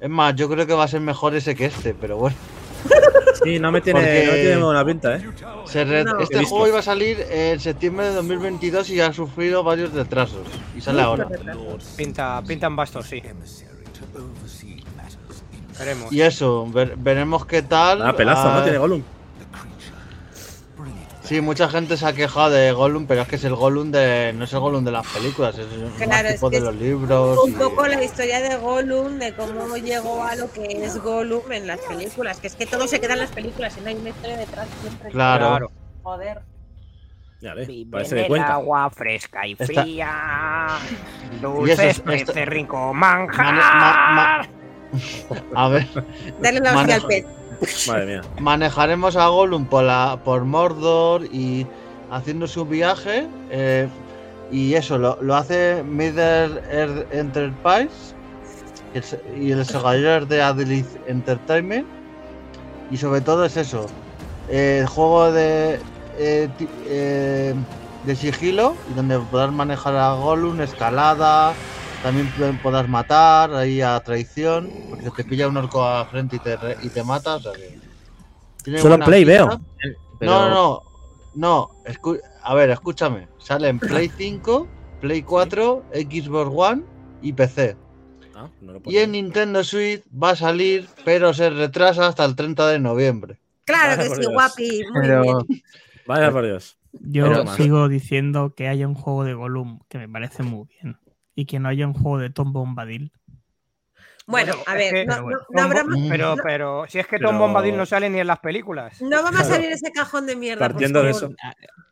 [0.00, 2.36] Es más, yo creo que va a ser mejor ese que este, pero bueno.
[3.42, 5.30] Sí, no me tiene, Porque- no me tiene buena pinta, ¿eh?
[5.66, 6.20] Se re- No.
[6.20, 10.40] He Este juego iba a salir en septiembre de 2022 y ha sufrido varios retrasos.
[10.76, 11.26] Y sale ahora.
[11.96, 13.22] Pinta, pintan bastos, sí.
[15.78, 16.12] Veremos.
[16.12, 18.00] Y eso, ver- veremos qué tal.
[18.02, 18.62] Ah, pelazo, Ah, ¿no?
[18.62, 19.02] Tiene Gollum.
[21.24, 24.34] Sí, mucha gente se ha quejado de Gollum, pero es que es el Gollum de.
[24.36, 26.74] No es el Gollum de las películas, es un Claro, es tipo que de los
[26.74, 27.38] libros.
[27.44, 31.50] Un y- poco la historia de Gollum, de cómo llegó a lo que es Gollum
[31.50, 32.38] en las películas.
[32.40, 34.68] Que es que todo se queda en las películas y no hay una historia detrás
[34.82, 35.10] siempre.
[35.10, 35.46] Claro.
[35.48, 35.70] Claro.
[36.02, 36.42] Joder.
[37.40, 38.54] Ya ves, Vive parece en de el cuenta.
[38.54, 40.68] agua fresca y fría.
[41.34, 43.54] Y Dulces, es- esto- rico manjar.
[43.54, 44.48] ma- ma-
[45.54, 45.86] A ver,
[46.40, 47.26] Dale la hostia al pez.
[48.40, 49.86] Manejaremos a Gollum por,
[50.24, 51.66] por Mordor y
[52.10, 53.26] haciendo su viaje.
[53.50, 53.88] eh,
[54.52, 58.14] y eso lo, lo hace Middle Earth Enterprise
[59.40, 61.86] y el, y de Adeliz Entertainment.
[62.90, 63.86] Y sobre todo es eso:
[64.48, 65.80] el juego de,
[66.18, 66.48] eh,
[66.86, 67.54] eh,
[68.04, 71.54] de sigilo, donde podrás manejar a Gollum, escalada.
[72.04, 72.28] También
[72.62, 76.76] podrás matar ahí a traición, porque te pilla un orco a frente y te, re-
[76.82, 77.36] y te mata.
[77.36, 77.78] O sea que
[78.62, 79.58] tiene Solo buena Play, veo.
[80.20, 80.82] Pero- No, no,
[81.34, 81.70] no.
[81.86, 83.26] Escu- a ver, escúchame.
[83.38, 84.68] Sale en Play 5,
[85.00, 86.82] Play 4, Xbox One
[87.22, 87.74] y PC.
[88.36, 92.36] Ah, no lo Y en Nintendo Switch va a salir, pero se retrasa hasta el
[92.36, 93.38] 30 de noviembre.
[93.64, 94.32] Claro Vaya que sí, Dios.
[94.34, 94.82] guapi.
[94.92, 95.62] Muy Pero, bien.
[96.06, 96.76] Vaya por Dios.
[97.00, 97.56] Yo Pero más.
[97.56, 100.98] sigo diciendo que haya un juego de Gollum que me parece muy bien.
[101.34, 103.12] Y que no haya un juego de Tom Bombadil.
[104.26, 105.38] Bueno, a es ver, que- no, pero bueno.
[105.38, 108.20] no- no habrá más- pero, pero, si es que Pero- Tom Bombadil no sale ni
[108.20, 109.02] en las películas.
[109.02, 110.64] no vamos a salir ese cajón de mierda.
[110.64, 111.30] por Partiendo de eso.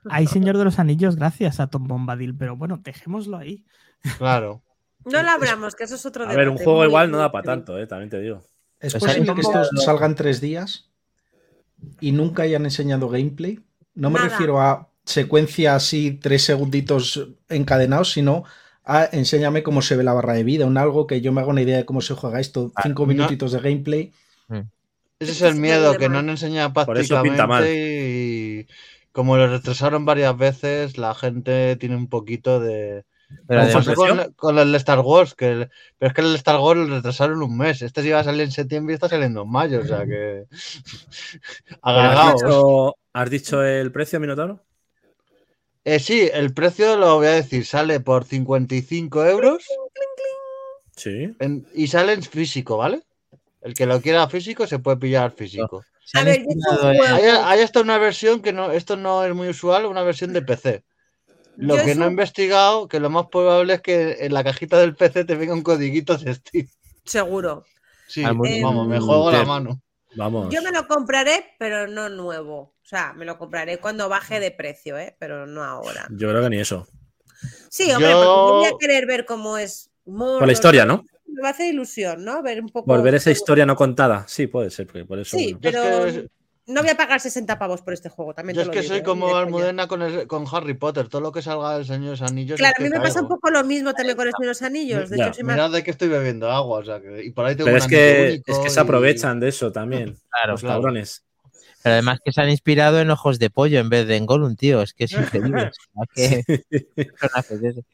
[0.09, 3.64] Hay Señor de los Anillos gracias a Tom Bombadil, pero bueno, dejémoslo ahí.
[4.19, 4.62] Claro.
[5.05, 7.44] No lo abramos, que eso es otro A ver, un juego igual no da para
[7.44, 8.43] tanto, eh, también te digo.
[8.81, 10.90] ¿Es posible que esto salga en tres días
[12.01, 13.60] y nunca hayan enseñado gameplay?
[13.94, 14.31] No me Nada.
[14.31, 18.44] refiero a secuencia así, tres segunditos encadenados, sino
[18.85, 21.51] a enséñame cómo se ve la barra de vida, un algo que yo me haga
[21.51, 23.09] una idea de cómo se juega esto, Ah, cinco no.
[23.15, 24.13] minutitos de gameplay.
[25.21, 27.63] Ese es el miedo, que no han enseñado Por eso pinta mal.
[27.63, 28.67] prácticamente y
[29.13, 33.05] como lo retrasaron varias veces, la gente tiene un poquito de...
[33.47, 33.63] pero
[33.95, 36.87] con, con el de Star Wars, que el- pero es que el Star Wars lo
[36.97, 37.83] retrasaron un mes.
[37.83, 40.47] Este sí iba a salir en septiembre y está saliendo en mayo, o sea que...
[40.51, 42.43] ¿Has Agarraos.
[42.43, 44.61] dicho, has dicho el precio, Minotauro?
[45.85, 49.65] Eh, sí, el precio lo voy a decir, sale por 55 euros
[50.97, 51.35] Sí.
[51.41, 53.03] en- y sale en físico, ¿vale?
[53.63, 55.85] El que lo quiera físico se puede pillar físico.
[56.15, 56.45] A ver,
[57.09, 60.43] Hay, hay hasta una versión que no, esto no es muy usual, una versión de
[60.43, 60.85] PC.
[61.57, 64.45] Lo Yo que eso- no he investigado, que lo más probable es que en la
[64.45, 66.69] cajita del PC te venga un codiguito de Steam.
[67.05, 67.65] Seguro.
[68.09, 69.81] Sí, vamos, me juego la mano.
[70.15, 70.53] Vamos.
[70.53, 72.75] Yo me lo compraré, pero no nuevo.
[72.83, 75.17] O sea, me lo compraré cuando baje de precio, ¿eh?
[75.19, 76.07] Pero no ahora.
[76.11, 76.87] Yo creo que ni eso.
[77.71, 79.91] Sí, hombre, Yo- porque yo voy a querer ver cómo es.
[80.05, 81.05] Por la historia, ¿no?
[81.27, 82.43] Me va a hacer ilusión, ¿no?
[82.43, 82.87] Ver un poco.
[82.87, 84.25] Volver esa historia no contada.
[84.29, 85.37] Sí, puede ser, porque por eso.
[85.39, 85.79] Sí, bueno.
[85.79, 86.31] Es Pero- que
[86.67, 88.35] no voy a pagar 60 pavos por este juego.
[88.35, 89.03] También Yo te es lo que digo, soy ¿eh?
[89.03, 89.37] como.
[89.37, 91.09] Almudena con, el- con Harry Potter.
[91.09, 92.59] Todo lo que salga del Señor de los Anillos.
[92.59, 94.49] Claro, es a mí me pasa un poco lo mismo también con el Señor de
[94.49, 95.09] los Anillos.
[95.11, 96.81] De hecho, soy más- Mirad de que estoy bebiendo agua.
[96.81, 99.41] O sea, que, y por ahí tengo Pero es que, es que se y- aprovechan
[99.41, 100.19] de eso también.
[100.31, 100.77] Claro, los claro.
[100.81, 101.25] cabrones.
[101.83, 104.55] Pero además que se han inspirado en ojos de pollo en vez de en Gollum,
[104.57, 104.83] tío.
[104.83, 105.71] Es que es increíble.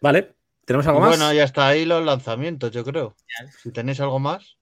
[0.00, 0.34] Vale,
[0.64, 1.10] ¿tenemos algo más?
[1.10, 3.16] Bueno, ya está ahí los lanzamientos, yo creo.
[3.62, 4.56] Si tenéis algo más.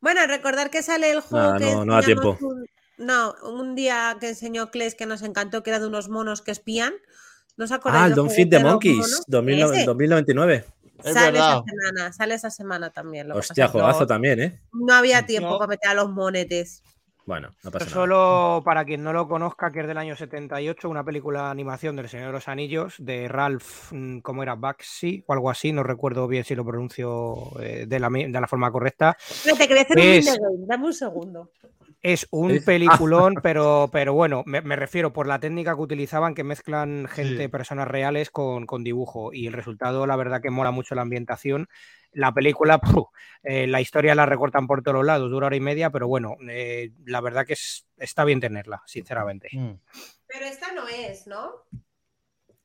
[0.00, 2.36] Bueno, recordar que sale el juego Nada, que no- no da tiempo.
[2.40, 2.66] Un,
[2.98, 6.50] no, un día que enseñó Kles que nos encantó, que era de unos monos que
[6.50, 6.92] espían.
[7.56, 8.04] ¿No os acordáis?
[8.04, 9.16] ah, el Don't Feed the Monkeys, mono?
[9.28, 9.84] 2009 Ese.
[9.86, 10.64] 2099.
[11.04, 11.52] Es Sale verdad.
[11.52, 13.28] esa semana, sale esa semana también.
[13.28, 14.60] lo Hostia, no- también, ¿eh?
[14.72, 15.58] No había tiempo No.
[15.58, 16.82] para meter a los monetes.
[17.24, 18.06] Bueno, no pasa Esto nada.
[18.16, 21.94] solo para quien no lo conozca, que es del año 78, una película de animación
[21.94, 24.56] del Señor de los Anillos de Ralph, mm, ¿cómo era?
[24.56, 28.48] Baxi o algo así, no recuerdo bien si lo pronuncio eh, de, la, de la
[28.48, 29.10] forma correcta.
[29.10, 31.50] A hacer un Es- Mindegame, Dame un segundo.
[32.02, 36.34] Es un Es- peliculón, pero, pero bueno, me, me refiero por la técnica que utilizaban,
[36.34, 37.48] que mezclan gente, Sí.
[37.48, 39.32] personas reales con, con dibujo.
[39.32, 41.68] Y el resultado, la verdad que mola mucho la ambientación.
[42.12, 42.80] La película.
[43.44, 46.92] Eh, la historia la recortan por todos lados, dura hora y media, pero bueno, eh,
[47.06, 49.48] la verdad que es- está bien tenerla, sinceramente.
[49.52, 49.72] Mm,
[50.28, 51.50] Pero esta no es, ¿no?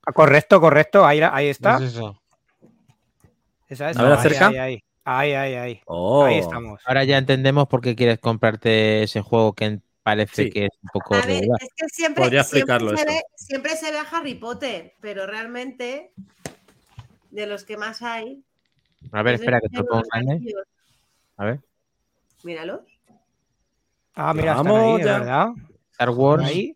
[0.06, 1.78] Ah, Correcto, correcto, ahí, ahí está.
[1.78, 2.22] es eso.
[3.68, 3.98] Esa es.
[3.98, 4.48] A ver, Ahí, acerca.
[4.50, 5.82] Ahí, ahí, ahí, ahí, ahí.
[5.88, 6.80] Oh, Ahí estamos.
[6.86, 10.50] Ahora ya entendemos por qué quieres comprarte ese juego que parece Sí.
[10.52, 13.12] que es un poco A ver, es que siempre, Podría siempre, explicarlo se esto.
[13.14, 16.12] ve, siempre se ve a Harry Potter, pero realmente
[17.32, 18.44] de los que más hay.
[19.12, 20.04] A ver, espera que te lo pongo.
[21.38, 21.60] A ver.
[22.44, 22.82] Míralos.
[24.16, 25.20] Ah, mira, están Vamos ahí, ya.
[25.20, 25.48] ¿verdad?
[25.92, 26.44] Star Wars.
[26.46, 26.76] Ahí.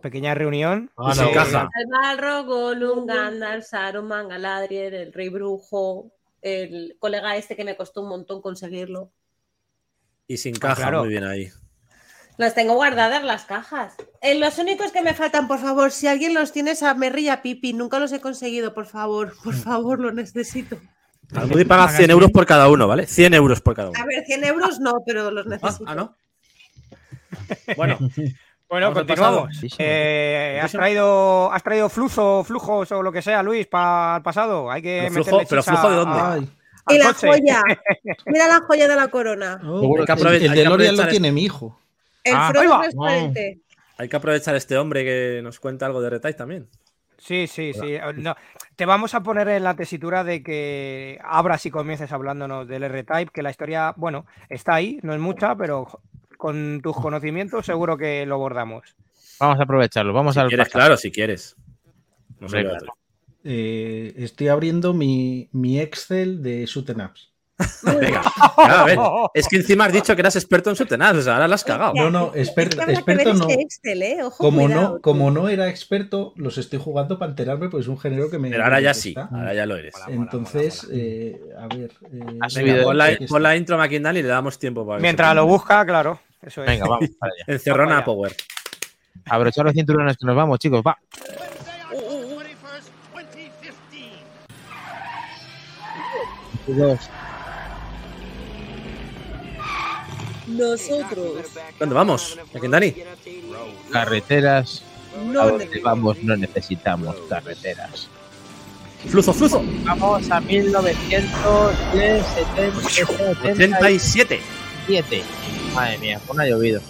[0.00, 0.90] Pequeña reunión.
[0.96, 1.68] Ah, sin no, caja.
[1.78, 6.10] El Balrog, Gollum, Gandalf, Saruman, Galadriel, el Rey Brujo,
[6.40, 9.12] el colega este que me costó un montón conseguirlo.
[10.26, 11.00] Y sin Ah, caja, claro.
[11.00, 11.50] muy bien ahí.
[12.38, 13.94] Las tengo guardadas las cajas.
[14.22, 17.72] Eh, los únicos que me faltan, por favor, si alguien los tiene, esa merrilla pipi.
[17.72, 19.34] Nunca los he conseguido, por favor.
[19.44, 20.78] Por favor, lo necesito.
[21.34, 23.06] Almudi paga 100 euros por cada uno, ¿vale?
[23.06, 23.98] 100 euros por cada uno.
[24.00, 25.84] A ver, 100 euros no, pero los Ah, necesito.
[25.86, 26.14] ah, ¿no?
[27.76, 27.98] Bueno,
[28.68, 29.50] Bueno, continuamos.
[29.78, 34.70] Eh, ¿has, traído, ¿Has traído flujo, flujos o lo que sea, Luis, para el pasado?
[34.70, 36.18] Hay que Pero flujo- meterle pero flujo de dónde?
[36.18, 36.48] Ay,
[36.88, 37.28] Y la coche.
[37.28, 37.62] joya.
[38.26, 39.60] Mira la joya de la corona.
[39.62, 41.78] oh, el, que aprove- el hay que DeLorean lo tiene mi hijo.
[42.24, 43.58] El Ah, Frodo transparente.
[43.98, 46.66] hay que aprovechar a este hombre que nos cuenta algo de Retype también.
[47.22, 47.98] Sí, sí, sí.
[48.16, 48.34] No,
[48.74, 53.30] te vamos a poner en la tesitura de que abras y comiences hablándonos del R-Type,
[53.32, 55.86] que la historia, bueno, está ahí, no es mucha, pero
[56.36, 58.96] con tus conocimientos seguro que lo abordamos.
[59.38, 60.12] Vamos a aprovecharlo.
[60.12, 61.54] Vamos Si al quieres, claro, si quieres.
[62.40, 62.96] No sé, Hombre, claro.
[63.44, 67.02] Eh, estoy abriendo mi, mi Excel de Shooten.
[67.82, 68.22] Venga,
[68.56, 68.98] claro, a ver.
[69.34, 71.64] Es que encima has dicho que eras experto en Sutenaz, o sea, ahora la has
[71.64, 71.92] cagado.
[71.94, 73.46] No, no, exper- experto no.
[73.48, 74.22] Excel, ¿eh?
[74.22, 77.88] Ojo, Como cuidado, no, como no era experto, los estoy jugando para enterarme, pues es
[77.88, 78.50] un género que me.
[78.50, 79.94] Pero ahora ya sí, ahora ya lo eres.
[80.08, 81.90] Entonces, eh, a ver.
[82.12, 85.46] eh, venga, Pon la, pon la intro McKindall y le damos tiempo para Mientras lo
[85.46, 86.20] busca, claro.
[86.42, 86.66] Eso es.
[86.68, 87.44] Venga, vamos para allá.
[87.52, 88.04] Encerrona a.
[88.04, 88.34] Power.
[89.26, 90.82] Abrochar los cinturones que nos vamos, chicos.
[90.84, 90.98] Va.
[96.66, 97.10] Dos.
[100.52, 101.46] Nosotros
[101.78, 102.38] ¿Dónde vamos?
[102.52, 102.94] McKindani.
[103.90, 104.82] Carreteras.
[105.26, 108.08] no A donde vamos no necesitamos carreteras.
[109.08, 109.62] Fluzo, fluzo.
[109.84, 112.72] Vamos a 1987.
[113.42, 114.40] 87.
[115.74, 116.80] Madre mía, pues no ha llovido.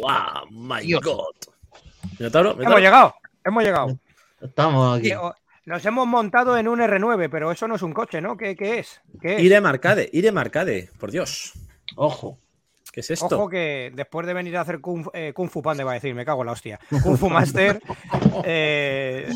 [0.00, 1.00] Wow, my Dios.
[1.02, 1.34] god.
[2.18, 3.14] Minotauro, Hemos llegado,
[3.44, 3.98] hemos llegado.
[4.40, 5.12] Estamos aquí.
[5.68, 8.38] Nos hemos montado en un R9, pero eso no es un coche, ¿no?
[8.38, 9.02] ¿Qué, qué es?
[9.20, 9.42] ¿Qué es?
[9.42, 11.52] Irem Arcade, Irem Arcade, por Dios.
[11.94, 12.38] Ojo.
[12.90, 13.26] ¿Qué es esto?
[13.26, 15.94] Ojo que después de venir a hacer Kung, Fu- eh, Kung Fu Panda, va a
[15.94, 16.80] decir, me cago en la hostia.
[17.02, 17.82] Kung Fu Master,
[18.44, 19.30] eh,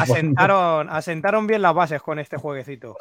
[0.00, 2.96] asentaron, asentaron bien las bases con este jueguecito.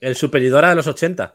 [0.00, 1.34] El superidora de los 80.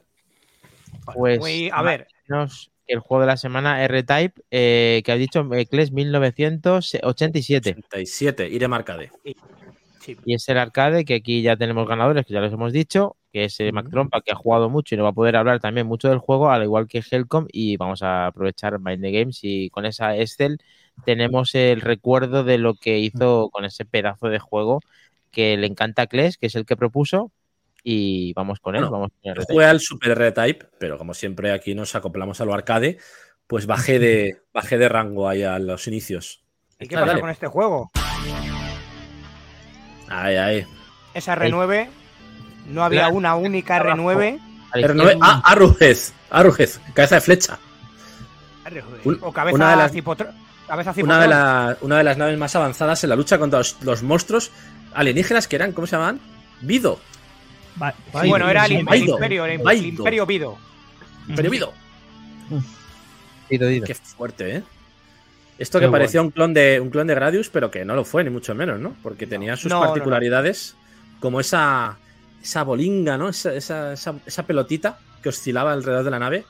[1.13, 1.39] Pues.
[1.39, 5.91] Muy- a ver, menos el juego de la semana R-Type, eh, que ha dicho Kles
[5.91, 7.75] 1987.
[7.77, 9.11] 87, Irem Arcade.
[9.23, 10.17] sí.
[10.25, 13.45] Y es el arcade, que aquí ya tenemos ganadores, que ya los hemos dicho, que
[13.45, 15.85] es eh, Mac Trompa, que ha jugado mucho y nos va a poder hablar también
[15.85, 19.69] mucho del juego, al igual que Helcom, y vamos a aprovechar Mind the Games y
[19.69, 20.59] con esa Excel
[21.05, 24.81] tenemos el recuerdo de lo que hizo con ese pedazo de juego
[25.31, 27.31] que le encanta a Kles, que es el que propuso,
[27.89, 31.53] y vamos con él, Bueno, vamos con el jugué al Super R-Type, pero como siempre
[31.53, 32.97] aquí nos acoplamos a lo arcade,
[33.47, 36.43] pues bajé de, bajé de rango ahí a los inicios.
[36.81, 37.21] ¿y qué pasa dale.
[37.21, 37.89] con este juego?
[40.09, 40.65] Ahí, ahí.
[41.13, 41.87] Esa R9,
[42.67, 43.97] no había La- una única abajo.
[44.01, 44.39] R9.
[44.39, 47.57] A Pero no, ah, Arrujez, Arrujez, cabeza de flecha.
[49.05, 50.33] Un- o cabeza una de las- cipotro-
[50.67, 53.81] cabeza Una de, la- una de las naves más avanzadas en la lucha contra los,
[53.81, 54.51] los monstruos
[54.93, 56.19] alienígenas que eran, ¿cómo se llamaban?
[56.61, 56.99] Vido.
[58.21, 60.57] Sí, bueno, era el, imperio, el, imperio Vido.
[61.27, 61.73] Imperio.
[63.49, 64.63] Qué fuerte, ¿eh?
[65.57, 68.23] Esto que parecía un clon de un clon de Gradius, pero que no lo fue,
[68.23, 68.95] ni mucho menos, ¿no?
[69.01, 69.87] Porque tenía sus No, no, no.
[69.87, 70.75] particularidades,
[71.19, 71.97] como esa,
[72.43, 73.29] esa bolinga, ¿no?
[73.29, 76.45] Esa, esa, esa, esa pelotita que oscilaba alrededor de la nave,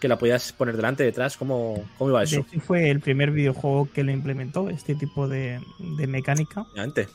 [0.00, 1.36] que la podías poner delante, detrás.
[1.36, 2.46] ¿Cómo, cómo iba De eso?
[2.48, 6.60] hecho, fue el primer videojuego que lo implementó, este tipo de, de mecánica.
[6.72, 7.08] Obviamente.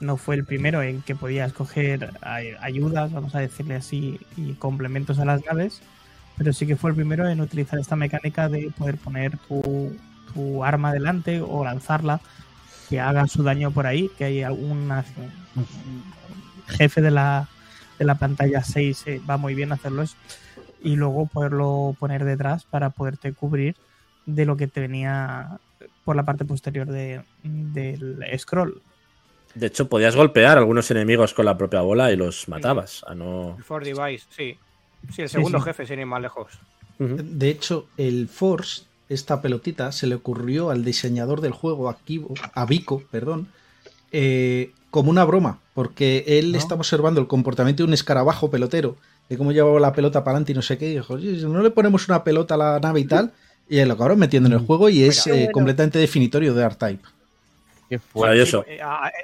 [0.00, 4.54] No fue el primero en que podías coger ay- ayudas, vamos a decirle así, y
[4.54, 5.80] complementos a las naves,
[6.36, 9.96] pero sí que fue el primero en utilizar esta mecánica de poder poner tu,
[10.34, 12.20] tu arma delante o lanzarla,
[12.88, 15.04] que haga su daño por ahí, que hay alguna
[16.68, 17.48] jefe de la,
[17.98, 20.16] de la pantalla 6 eh, va muy bien hacerlo eso,
[20.82, 23.76] y luego poderlo poner detrás para poderte cubrir
[24.26, 25.58] de lo que te venía
[26.04, 28.82] por la parte posterior de, del scroll.
[29.54, 33.04] De hecho, podías golpear a algunos enemigos con la propia bola y los matabas.
[33.06, 33.54] A no...
[33.56, 34.56] El For Device, sí.
[35.14, 35.64] Sí, el segundo sí.
[35.64, 36.48] jefe, sin ir más lejos.
[36.98, 42.34] De hecho, el Force, esta pelotita, se le ocurrió al diseñador del juego, a, Kibo-
[42.54, 43.48] a Vico, perdón,
[44.12, 46.58] eh, como una broma, porque él ¿No?
[46.58, 48.96] estaba observando el comportamiento de un escarabajo pelotero,
[49.28, 51.70] de cómo llevaba la pelota para adelante y no sé qué, y dijo, no le
[51.70, 53.32] ponemos una pelota a la nave y tal,
[53.68, 55.36] y lo acabaron metiendo en el juego y es Mira.
[55.36, 55.52] eh, Bueno.
[55.52, 57.02] completamente definitorio de R-Type.
[57.90, 57.98] Eh,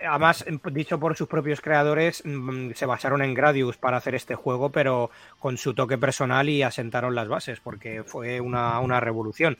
[0.09, 4.35] Además, em, dicho por sus propios creadores, mm, se basaron en Gradius para hacer este
[4.35, 9.57] juego, pero con su toque personal y asentaron las bases, porque fue una, una revolución.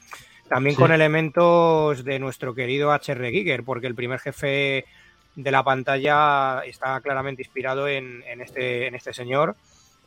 [0.49, 0.83] También Sí.
[0.83, 4.85] con elementos de nuestro querido HR Giger, porque el primer jefe
[5.37, 9.55] de la pantalla está claramente inspirado en, en este, en este señor.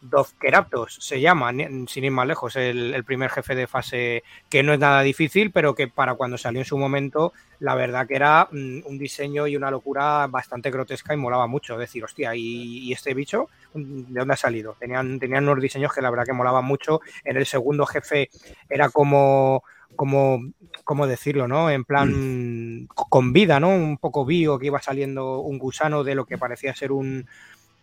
[0.03, 1.51] Dovkeraptos se llama,
[1.87, 5.51] sin ir más lejos, el, el primer jefe de fase que no es nada difícil,
[5.51, 9.47] pero que para cuando salió en su momento, la verdad que era mm, un diseño
[9.47, 11.77] y una locura bastante grotesca y molaba mucho.
[11.77, 14.75] Decir, hostia, ¿y, y este bicho mm, de dónde ha salido?
[14.77, 16.99] Tenían, tenían unos diseños que la verdad que molaban mucho.
[17.23, 18.29] En el segundo jefe
[18.69, 19.63] era como,
[19.95, 20.41] como,
[20.83, 21.69] ¿cómo decirlo, no?
[21.69, 23.69] En plan, con vida, ¿no?
[23.69, 27.27] Un poco bio, que iba saliendo un gusano de lo que parecía ser un,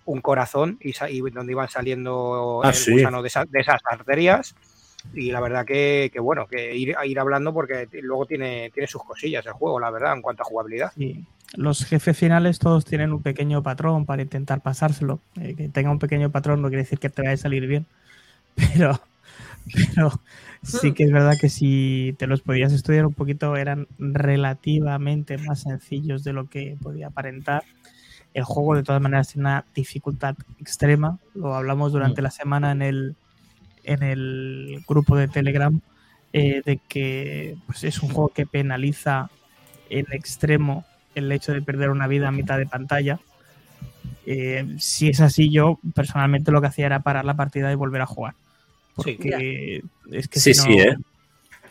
[0.05, 2.93] un corazón y, sa- y donde iban saliendo Ah, el sí.
[2.93, 4.55] gusano de, esa- de esas arterias.
[5.15, 8.87] Y la verdad que, que bueno, que ir, a ir hablando porque luego tiene, tiene
[8.87, 10.93] sus cosillas el juego, la verdad, en cuanto a jugabilidad.
[10.97, 11.25] Sí.
[11.55, 15.19] Los jefes finales todos tienen un pequeño patrón para intentar pasárselo.
[15.41, 17.87] Eh, que tenga un pequeño patrón no quiere decir que te vaya a salir bien.
[18.75, 19.01] Pero,
[19.95, 20.11] pero
[20.63, 25.63] sí que es verdad que si te los podías estudiar un poquito eran relativamente más
[25.63, 27.63] sencillos de lo que podía aparentar.
[28.35, 31.19] El juego de todas maneras tiene una dificultad extrema.
[31.35, 33.17] Lo hablamos durante la semana en el,
[33.85, 35.81] en el grupo de Telegram.
[36.33, 39.31] eh, de que pues, es un juego que penaliza
[39.89, 40.85] en extremo
[41.17, 43.19] el hecho de perder una vida a mitad de pantalla.
[44.27, 48.03] Eh, si es así, yo personalmente lo que hacía era parar la partida y volver
[48.03, 48.35] a jugar.
[49.05, 49.17] Sí.
[49.19, 49.83] Porque
[50.13, 50.97] es que Sí, si no, sí, ¿eh?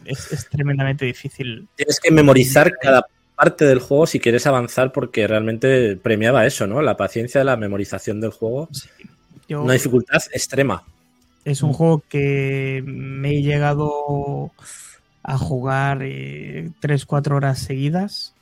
[0.05, 1.69] es, es tremendamente difícil.
[1.75, 3.05] Tienes que memorizar cada
[3.39, 6.81] parte del juego si quieres avanzar porque realmente premiaba eso, ¿no?
[6.81, 8.67] La paciencia la memorización del juego.
[9.47, 10.83] Yo- Una dificultad extrema.
[11.45, 14.51] Es un juego que me he llegado
[15.23, 15.99] a jugar
[16.81, 18.33] 3-4 horas seguidas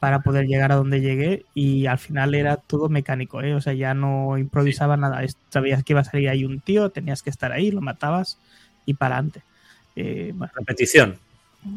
[0.00, 3.54] para poder llegar a donde llegué y al final era todo mecánico, ¿eh?
[3.54, 5.22] o sea, ya no improvisaba nada.
[5.50, 8.38] Sabías que iba a salir ahí un tío, tenías que estar ahí, lo matabas
[8.86, 9.42] y para adelante.
[9.96, 11.16] Eh, bueno, Repetición.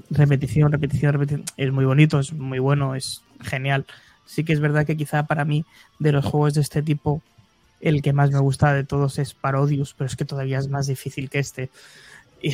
[0.10, 1.46] Repetición, repetición, repetición.
[1.58, 3.86] Es muy bonito, es muy bueno, es genial.
[4.26, 5.66] Sí que es verdad que quizá para mí,
[6.00, 7.22] de los juegos de este tipo,
[7.82, 10.88] el que más me gusta de todos es Parodius, pero es que todavía es más
[10.88, 11.70] difícil que este.
[12.42, 12.54] Y,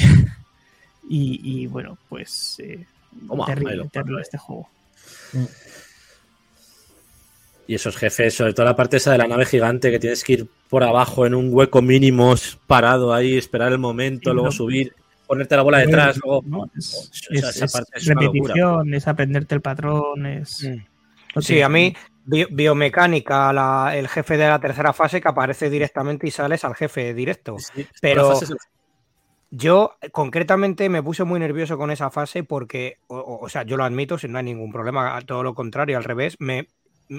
[1.07, 2.83] y- y, bueno, pues eh,
[3.27, 4.67] Toma, terrible, terrible este juego.
[7.67, 10.33] Y esos jefes, sobre todo la parte esa de la nave gigante que tienes que
[10.33, 12.35] ir por abajo en un hueco mínimo,
[12.67, 14.51] parado ahí, esperar el momento, Sí, luego no.
[14.51, 14.93] subir,
[15.25, 16.43] ponerte la bola detrás, luego.
[16.45, 18.53] No, es, esa- es- esa es parte es una locura.
[18.53, 20.63] repetición, es aprenderte el patrón, es...
[21.35, 21.95] no Sí, tiene- a mí,
[22.25, 26.75] bio- biomecánica, la- el jefe de la tercera fase que aparece directamente y sales al
[26.75, 27.57] jefe directo.
[28.01, 28.33] Pero
[29.51, 34.17] yo concretamente me puse muy nervioso con esa fase porque, o, sea, yo lo admito,
[34.17, 36.67] si no hay ningún problema, todo lo contrario, al revés, me,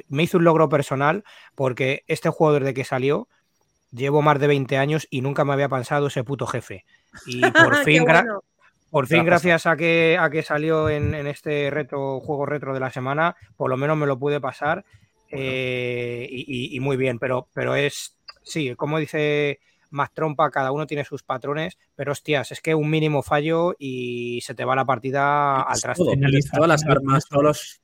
[0.09, 1.25] me hizo un logro personal
[1.55, 3.29] porque este juego desde que salió
[3.93, 6.85] llevo más de 20 años y nunca me había pasado ese puto jefe.
[7.25, 8.43] Y por fin, bueno.
[8.91, 12.81] por fin, gracias a que, a que salió en, en este reto, juego retro de
[12.81, 14.85] la semana, por lo menos me lo pude pasar
[15.31, 17.19] eh, y, y- y muy bien.
[17.19, 19.61] Pero, pero es, sí, como dice
[19.91, 24.41] más trompa, cada uno tiene sus patrones, pero hostias, es que un mínimo fallo y
[24.43, 26.05] se te va la partida al traste.
[26.05, 26.15] Todo,
[26.53, 27.81] todas las armas, todos los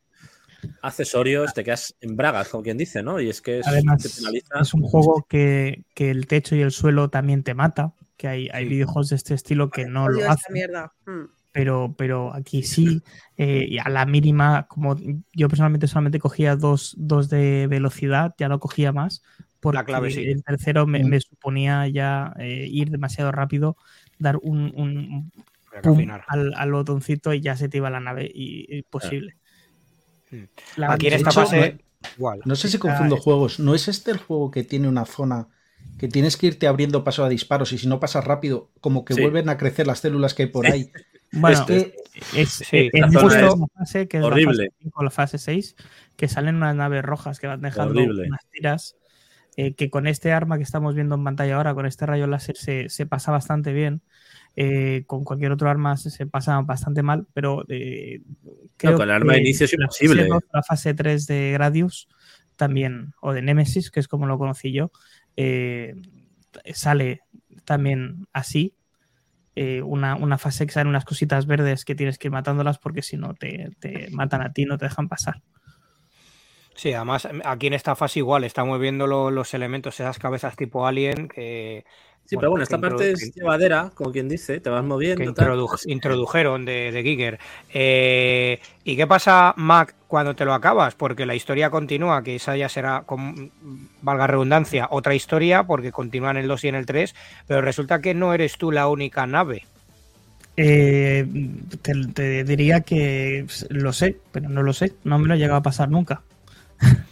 [0.83, 3.21] accesorios, te quedas en bragas, como quien dice, ¿no?
[3.21, 4.61] Y es que es, Además, te penaliza.
[4.61, 8.49] es un juego que, que el techo y el suelo también te mata, que hay,
[8.53, 8.71] hay Sí.
[8.71, 10.53] videojuegos de este estilo que no lo hacen.
[10.55, 10.93] mierda.
[11.07, 11.25] Mm.
[11.55, 13.03] pero, pero aquí sí,
[13.37, 14.97] eh, y a la mínima, como
[15.35, 19.23] yo personalmente solamente cogía dos, dos de velocidad, ya no cogía más,
[19.61, 20.25] porque clave sí.
[20.25, 21.09] el tercero me, Mm.
[21.09, 23.77] me suponía ya eh, ir demasiado rápido,
[24.19, 25.31] dar un,
[25.83, 29.37] pum al, al botoncito y ya se te iba la nave, y, y posible.
[30.31, 30.45] Mm.
[30.77, 31.79] La- Aquí en esta hecho, fase,
[32.17, 32.41] igual.
[32.47, 33.61] No sé si confundo juegos.
[33.61, 35.49] ¿No es este el juego que tiene una zona
[35.99, 39.15] que tienes que irte abriendo paso a disparos y si no pasas rápido, como que
[39.15, 39.21] Sí.
[39.23, 40.73] vuelven a crecer las células que hay por Sí.
[40.73, 40.91] ahí?
[41.35, 41.65] Bueno,
[42.35, 44.65] es, Sí, es la justo una fase que es horrible.
[44.65, 45.77] la fase 5 o la fase 6,
[46.17, 48.29] que salen unas naves rojas que van dejando Horrible.
[48.29, 48.97] unas tiras,
[49.57, 52.57] eh, que con este arma que estamos viendo en pantalla ahora, con este rayo láser,
[52.59, 54.03] se, se pasa bastante bien.
[54.57, 58.21] Eh, con cualquier otro arma se, se pasa bastante mal, pero eh,
[58.77, 60.29] creo con el arma de inicio es la fase imposible.
[60.29, 62.09] 2, La fase 3 de Gradius
[62.57, 64.93] también, o de Nemesis, que es como lo conocí yo,
[65.37, 65.95] eh,
[66.75, 67.21] sale
[67.65, 68.75] también así,
[69.55, 73.03] eh, una, una fase que salen unas cositas verdes que tienes que ir matándolas porque
[73.03, 73.71] si no te,
[74.13, 75.43] matan a ti, no te dejan pasar.
[76.75, 80.87] Sí, además aquí en esta fase igual, estamos viendo lo- los elementos, esas cabezas tipo
[80.87, 81.85] alien que,
[82.25, 85.35] Sí, pero bueno, esta que parte es llevadera, como quien dice, te vas que moviendo.
[85.35, 85.49] tal.
[85.51, 87.39] introdu- introdujeron de, de Giger.
[87.75, 90.95] Eh, ¿Y qué pasa, Mac, cuando te lo acabas?
[90.95, 93.51] Porque la historia continúa, que esa ya será, con,
[94.01, 97.15] valga redundancia, otra historia, porque continúan el 2 y en el 3,
[97.47, 99.67] pero resulta que no eres tú la única nave.
[100.57, 101.27] Eh,
[101.83, 105.59] te, te diría que lo sé, pero no lo sé, no me lo he llegado
[105.59, 106.23] a pasar nunca.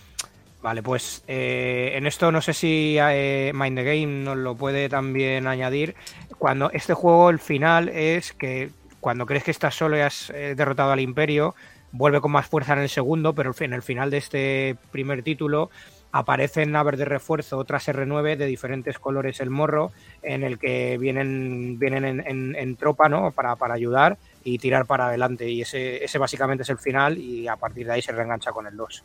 [0.62, 4.90] Vale, pues eh, en esto no sé si eh, Mind the Game nos lo puede
[4.90, 5.94] también añadir.
[6.38, 8.70] Cuando este juego, el final es que
[9.00, 11.54] cuando crees que estás solo y has eh, derrotado al Imperio,
[11.92, 15.70] vuelve con más fuerza en el segundo, pero en el final de este primer título
[16.12, 19.92] aparecen naves de refuerzo, otras R9 de diferentes colores el morro,
[20.22, 23.30] en el que vienen, vienen en, en- tropa ¿no?
[23.30, 25.48] para, para ayudar y tirar para adelante.
[25.48, 28.66] Y ese, ese básicamente es el final y a partir de ahí se reengancha con
[28.66, 29.04] el 2.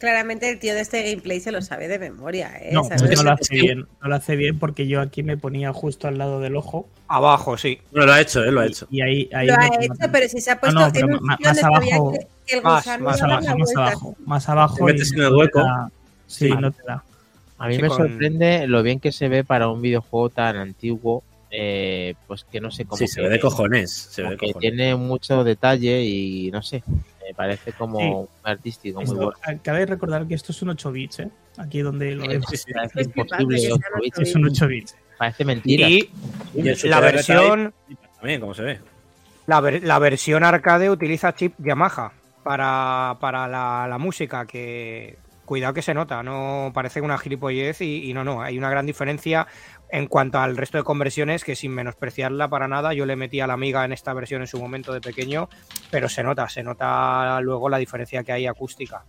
[0.00, 2.70] Claramente el tío de este gameplay se lo sabe de memoria, ¿eh?
[2.72, 3.02] No, ¿Sabes?
[3.16, 6.16] no lo hace bien, no lo hace bien porque yo aquí me ponía justo al
[6.18, 7.78] lado del ojo Abajo, sí.
[7.92, 8.50] Bueno, lo ha hecho, ¿eh?
[8.50, 8.86] Lo ha hecho.
[8.90, 10.10] y ahí, ahí Lo no ha hecho, matan.
[10.12, 12.12] pero si se ha No, puesto no, pero en un más abajo-
[12.46, 14.76] que, el Más, más abajo, más abajo, más abajo.
[14.76, 15.58] Te metes en el no te hueco.
[15.60, 15.90] da-
[16.26, 16.60] Sí, Vale.
[16.62, 17.04] no te da.
[17.58, 20.56] A mí Sí, me con- sorprende lo bien que se ve para un videojuego tan
[20.56, 23.90] antiguo, eh, pues que no sé cómo Sí, se ve de cojones.
[23.92, 24.60] Se ve de que cojones.
[24.60, 26.82] tiene mucho detalle y no sé,
[27.30, 28.04] me parece como Sí.
[28.06, 29.60] muy artístico, muy Esto, bueno.
[29.62, 31.30] Cabe recordar que esto es un 8 bits, ¿eh?
[31.58, 32.46] Aquí donde lo vemos.
[32.46, 32.54] Parece
[33.00, 34.18] Es flipante imposible, que bits.
[34.18, 34.96] Es un 8 bits.
[35.18, 35.88] parece mentira.
[35.88, 36.08] Y
[36.84, 37.72] la versión,
[38.16, 38.80] También, como se ve.
[39.46, 42.12] la, ver- la versión arcade utiliza chip Yamaha
[42.42, 48.08] para, para la, la música, que cuidado que se nota, no parece una gilipollez y,
[48.08, 49.46] y no, no, hay una gran diferencia
[49.92, 53.46] en cuanto al resto de conversiones que sin menospreciarla para nada, yo le metí a
[53.46, 55.48] la amiga en esta versión en su momento de pequeño,
[55.90, 59.04] pero se nota, se nota luego la diferencia que hay acústica.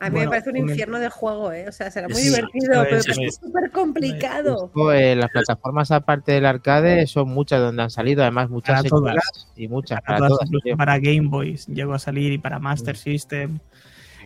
[0.00, 1.66] A mí Bueno, me parece un comen- infierno de juego, ¿eh?
[1.68, 4.70] O sea, será muy Sí, divertido, pero es, súper complicado.
[4.94, 9.48] Eh, las plataformas aparte del arcade son muchas donde han salido, además muchas Para todas.
[9.56, 10.46] y muchas para, para todas, todas.
[10.46, 10.76] incluso tío.
[10.76, 13.58] para Game Boys llegó a salir y para Master System.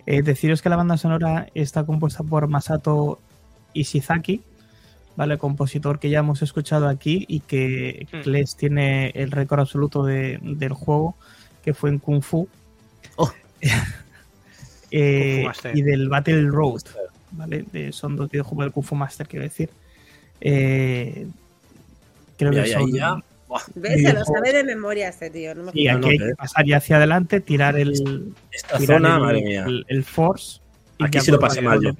[0.04, 3.18] Eh, deciros que la banda sonora está compuesta por Masato
[3.72, 4.42] Ishizaki,
[5.16, 5.38] ¿vale?
[5.38, 8.28] Compositor que ya hemos escuchado aquí y que Hmm.
[8.28, 11.14] Les tiene el récord absoluto de- del juego,
[11.64, 12.48] que fue en Kung Fu.
[13.16, 13.32] Oh.
[14.94, 15.76] Eh, Kung Fu Master.
[15.78, 16.82] y del Battle Road,
[17.32, 17.64] ¿vale?
[17.72, 19.70] De- son dos videojuegos del Kung Fu Master, quiero decir.
[20.40, 21.26] Eh,
[22.36, 23.16] creo Mira, que son ya.
[23.48, 24.02] Buah, ¿Ves?
[24.02, 25.54] Se lo sabe de memoria este tío.
[25.54, 28.98] No me y aquí hay que- que pasar ya hacia adelante, tirar el, Esta tirar
[28.98, 29.64] zona, el, madre mía.
[29.66, 30.60] el- el Force.
[30.98, 31.92] y Aquí ya sí lo pasé mal yo.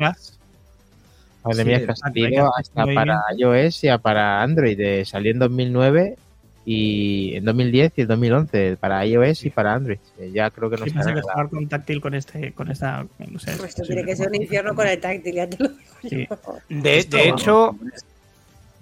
[1.45, 4.79] Madre Sí, mía, es que ha salido hasta para iOS y para Android.
[4.81, 6.17] eh, salió en 2009
[6.65, 9.99] y en 2010 y en 2011 para iOS y para Android.
[10.19, 13.05] Eh, ya creo que no Sí, pasa que jugar con táctil con este, con esta,
[13.31, 15.69] no sé, Pues esto tiene que ser un infierno con el táctil, ya te lo
[15.71, 16.29] digo Sí.
[16.29, 16.37] yo.
[16.69, 17.77] De, hecho.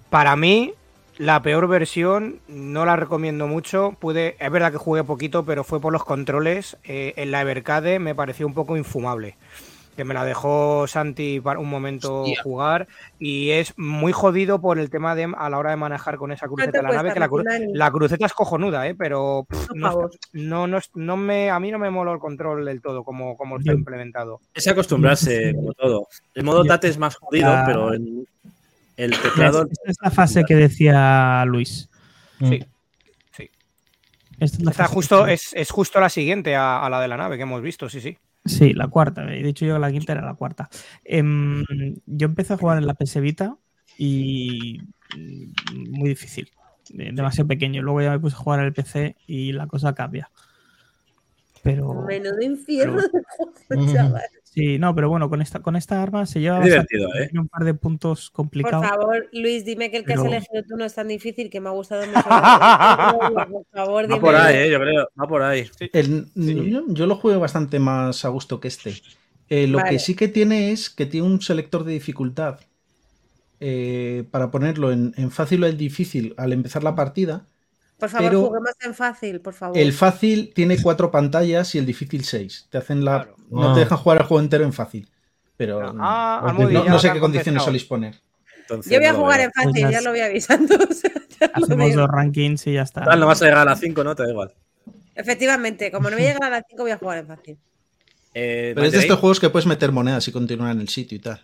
[0.09, 0.73] Para mí,
[1.17, 3.95] la peor versión no la recomiendo mucho.
[3.99, 6.77] Pude, es verdad que jugué poquito, pero fue por los controles.
[6.83, 9.35] Eh, en la Evercade me pareció un poco infumable.
[9.95, 12.41] Que me la dejó Santi para un momento Hostia.
[12.43, 12.87] jugar.
[13.19, 16.47] Y es muy jodido por el tema de a la hora de manejar con esa
[16.47, 17.11] cruceta te la nave.
[17.13, 17.73] Que la, cru- Martinani?
[17.73, 18.95] la cruceta es cojonuda, ¿eh?
[18.95, 19.45] pero
[19.75, 23.35] no, no, no, no me, a mí no me moló el control del todo como,
[23.35, 24.39] como está Yo- implementado.
[24.53, 26.07] Es acostumbrarse, como todo.
[26.35, 27.63] El modo Tate es más jodido, Ya.
[27.65, 29.67] pero El teclado.
[29.69, 31.89] Esta es la fase que decía Luis.
[32.39, 32.63] Sí.
[34.39, 37.07] Esta es la Esta fase justo, es, es justo la siguiente a, a la de
[37.09, 38.17] la nave que hemos visto, sí, sí.
[38.45, 39.23] Sí, la cuarta.
[39.33, 40.69] He dicho yo que la quinta era la cuarta.
[41.03, 41.63] Em,
[42.05, 43.55] yo empecé a jugar en la PS Vita
[43.97, 44.79] y
[45.15, 46.49] mm, muy difícil.
[46.89, 47.81] Demasiado pequeño.
[47.81, 50.29] Luego ya me puse a jugar en el PC y la cosa cambia.
[51.63, 53.23] Pero Menudo infierno pero- de
[53.85, 54.21] juego, chaval.
[54.53, 57.25] Sí, no, pero bueno, con esta, con esta arma se lleva divertido, ¿eh?
[57.29, 58.85] tiene un par de puntos Por complicados.
[58.87, 61.59] favor, Luis, dime que el que Pero- has elegido tú no es tan difícil, que
[61.59, 63.49] me ha gustado mucho.
[63.49, 64.19] Por favor, Va dime.
[64.19, 65.07] por ahí, eh, yo creo.
[65.19, 65.69] Va por ahí.
[65.93, 68.93] El- yo, yo lo juego bastante más a gusto que este.
[69.49, 69.89] Eh, lo Vale.
[69.91, 72.59] que sí que tiene es que tiene un selector de dificultad
[73.59, 77.45] eh, para ponerlo en, en fácil o en difícil al empezar la partida.
[78.01, 79.77] Por favor, pero- juguemos en fácil, por favor.
[79.77, 82.67] El fácil tiene cuatro pantallas y el difícil seis.
[82.69, 83.73] Te hacen la, no Ah.
[83.73, 85.07] te dejan jugar el juego entero en fácil.
[85.55, 88.15] Pero Ah, no- Almudi, no, sé qué condiciones soléis poner.
[88.61, 89.45] Entonces, Yo voy a jugar veo.
[89.47, 90.75] en fácil, Pues ya ya es- lo voy avisando.
[90.89, 93.01] o sea, ya lo Hacemos los rankings y ya está.
[93.15, 94.15] No vas a llegar a las 5, ¿no?
[94.15, 94.53] Te da igual.
[95.15, 97.57] Efectivamente, como no me llega a las 5, voy a jugar en fácil.
[98.33, 101.17] Eh, Pero es de estos juegos que puedes meter monedas y continuar en el sitio
[101.17, 101.41] y tal.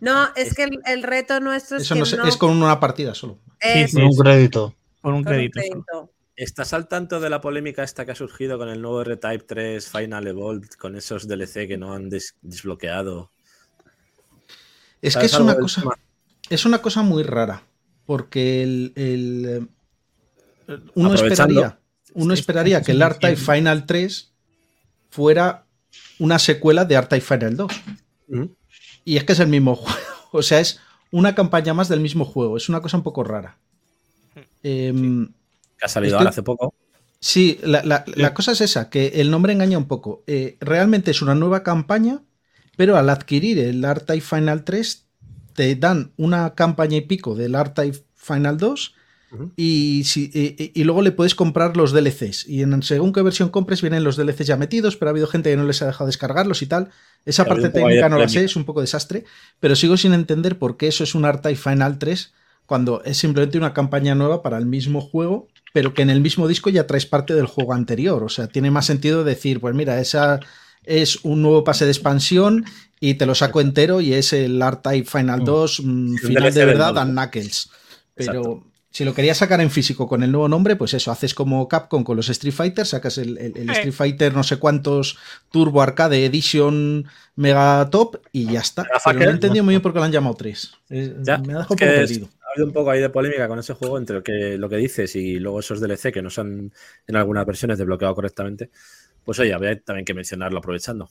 [0.00, 2.50] No, es que el, el reto nuestro es Eso que no sé- no- es con
[2.50, 3.38] una partida solo.
[3.60, 4.74] es Con un crédito.
[5.00, 5.60] Por un crédito.
[5.60, 6.12] crédito.
[6.36, 9.88] ¿Estás al tanto de la polémica esta que ha surgido con el nuevo R-Type 3
[9.88, 13.30] Final Evolved con esos DLC que no han des- desbloqueado?
[15.02, 15.80] Es que ¿Sabes es una cosa.
[15.82, 15.94] tema?
[16.48, 17.62] Es una cosa muy rara.
[18.06, 18.92] Porque el.
[18.96, 19.68] el,
[20.68, 21.78] eh, uno esperaría.
[22.14, 23.36] Uno esperaría que el R-Type.
[23.36, 24.32] Final 3
[25.10, 25.66] fuera
[26.18, 27.72] una secuela de R-Type Final 2.
[28.28, 28.56] Ujú.
[29.04, 29.98] Y es que es el mismo juego.
[30.32, 32.56] O sea, es una campaña más del mismo juego.
[32.56, 33.58] Es una cosa un poco rara.
[34.62, 35.28] Em,
[35.78, 36.74] Que ha salido Estoy- ahora hace poco.
[37.20, 40.22] Sí, la, la- la cosa es esa, que el nombre engaña un poco.
[40.26, 42.22] Eh, realmente es una nueva campaña,
[42.76, 45.06] pero al adquirir el R-Type Final 3,
[45.54, 48.94] te dan una campaña y pico del R-Type Final 2
[49.32, 49.52] Ujú.
[49.56, 52.46] y, si- y- y- y luego le puedes comprar los DLCs.
[52.48, 55.50] Y en según qué versión compres, vienen los DLCs ya metidos, pero ha habido gente
[55.50, 56.88] que no les ha dejado descargarlos y tal.
[57.26, 59.24] Esa parte técnica no la sé, es un poco desastre,
[59.60, 62.32] pero sigo sin entender por qué eso es un R-Type Final 3
[62.70, 66.46] cuando es simplemente una campaña nueva para el mismo juego, pero que en el mismo
[66.46, 68.22] disco ya traes parte del juego anterior.
[68.22, 70.38] O sea, tiene más sentido decir, pues mira, esa
[70.84, 72.64] es un nuevo pase de expansión
[73.00, 76.64] y te lo saco entero y es el R-Type Final 2 mm, final DLC de
[76.64, 77.70] verdad and Knuckles.
[78.14, 78.66] Pero Exacto.
[78.90, 82.04] si lo querías sacar en físico con el nuevo nombre, pues eso, haces como Capcom
[82.04, 83.72] con los Street Fighter, sacas el, el- el Eh.
[83.72, 85.16] Street Fighter no sé cuántos
[85.50, 87.06] Turbo Arcade Edition
[87.36, 88.84] Mega Top y ya está.
[89.04, 90.72] Pero no he entendido muy bien por qué lo han llamado 3.
[91.22, 92.28] Ya, me ha dejado es que perdido.
[92.52, 95.14] Habido un poco ahí de polémica con ese juego entre lo que, lo que dices
[95.16, 96.72] y luego esos DLC que no se han
[97.06, 98.70] en algunas versiones desbloqueado correctamente.
[99.24, 101.08] Pues oye, había también que mencionarlo aprovechando.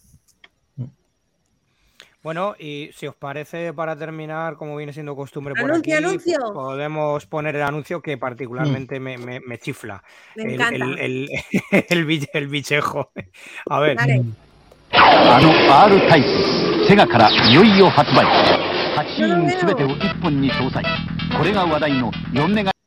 [2.22, 6.38] Bueno, y si os parece, para terminar, como viene siendo costumbre por Anuncio, aquí, anuncio.
[6.54, 10.04] podemos poner el anuncio que particularmente me, me- me chifla.
[10.36, 10.76] Me El, encanta.
[10.76, 11.30] el, el,
[11.90, 13.12] el el bichejo.
[13.70, 14.22] A ver, Vale.
[19.20, 20.82] シーンすべてを1本に搭載。
[21.38, 22.72] これが話題の4メガ。
[22.72, 22.78] ¿Qué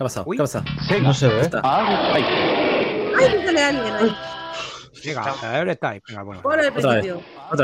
[0.00, 0.26] ha pasado?
[0.28, 0.64] ¿Qué ha pasado?
[1.00, 1.48] No se ve.
[1.62, 1.62] AeroType.
[1.62, 2.24] Ay,
[3.18, 4.10] que sale alguien ahí.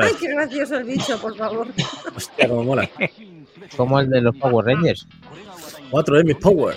[0.00, 1.66] Ay, qué gracioso el bicho, por favor.
[2.14, 2.88] Hostia, cómo mola.
[3.76, 5.08] Como el de los Power Rangers.
[5.90, 6.76] 4M Power.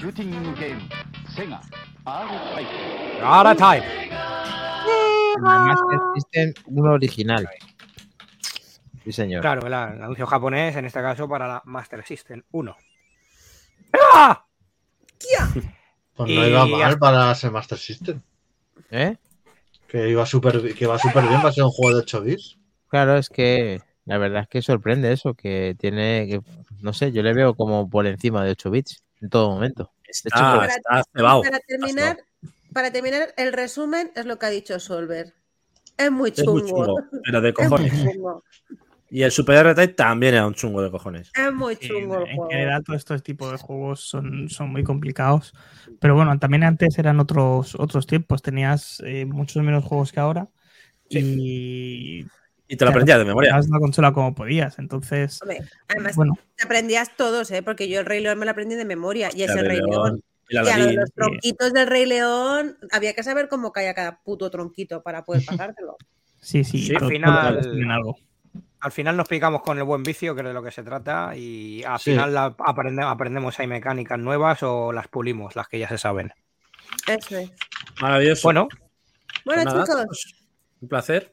[5.35, 5.77] Además,
[6.15, 7.47] existen uno original.
[9.03, 9.41] Sí, señor.
[9.41, 12.75] Claro, el anuncio japonés, en este caso para la Master System 1.
[14.13, 14.45] ¡Ah!
[16.15, 18.21] Pues Y no iba ya- mal para ser Master System.
[18.91, 19.17] ¿Eh?
[19.87, 22.59] Que iba súper que va súper bien, va a ser un juego de 8 bits.
[22.87, 26.41] Claro, es que la verdad es que sorprende eso, que tiene, que,
[26.81, 29.91] no sé, yo le veo como por encima de 8 bits en todo momento.
[30.07, 31.41] Está, Para- está cebado.
[31.41, 32.17] Para terminar,
[32.73, 35.33] para terminar, el resumen es lo que ha dicho Solver.
[35.97, 36.85] Es muy Es muy chungo.
[36.85, 38.05] chungo, pero de Es muy cojones.
[39.15, 41.29] Y el Super R-Type también era un chungo de cojones.
[41.39, 42.49] Es muy Sí, chungo el en juego.
[42.49, 45.53] general, todo este tipo de juegos son, son muy complicados.
[45.99, 48.41] Pero bueno, también antes eran otros, otros tiempos.
[48.41, 50.47] Tenías eh, muchos menos juegos que ahora.
[51.09, 52.25] Y
[52.67, 53.51] Y te lo aprendías de memoria.
[53.51, 54.79] Tenías la consola como podías.
[54.79, 55.59] Entonces, Hombre,
[55.89, 57.61] además, bueno, te aprendías todos, ¿eh?
[57.61, 59.29] Porque yo el Rey León me lo aprendí de memoria.
[59.35, 59.91] Y ese El Rey Rey León.
[59.91, 60.99] León, el Y a lo de Aladdin.
[60.99, 65.43] los tronquitos del Rey León, había que saber cómo caía cada puto tronquito para poder
[65.75, 65.97] pasártelo.
[66.39, 66.79] sí, sí.
[66.87, 68.17] Sí, al final- todos algo.
[68.83, 71.33] Al final nos picamos con el buen vicio, que es de lo que se trata,
[71.35, 72.11] y al Sí.
[72.11, 76.33] final la- aprende- aprendemos hay mecánicas nuevas o las pulimos, las que ya se saben.
[77.07, 77.49] Eso es.
[78.01, 78.41] Maravilloso.
[78.47, 78.67] Bueno,
[79.45, 80.35] Bueno, Pues nada, chicos, pues,
[80.81, 81.31] un placer.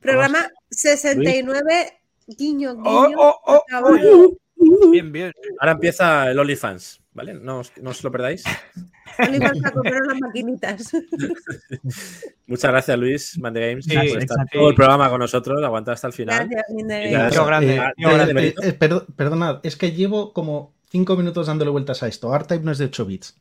[0.00, 2.84] programa 69, guiño, guiño.
[2.84, 4.36] Oh, oh, oh.
[4.90, 5.32] Bien, bien.
[5.60, 7.34] Ahora empieza el OnlyFans, ¿vale?
[7.34, 8.42] No, os- no os lo perdáis.
[9.18, 10.92] OnlyFans para comprar unas maquinitas.
[12.46, 14.58] Muchas gracias, Luis, Man the Games, Sí, por estar exacto.
[14.58, 16.48] todo el programa con nosotros, aguantar hasta el final.
[16.48, 17.50] Gracias.
[17.62, 22.34] Eh, eh, perdo- perdonad, es que llevo como 5 minutos dándole vueltas a esto.
[22.34, 23.36] R-Type no es de 8 bits.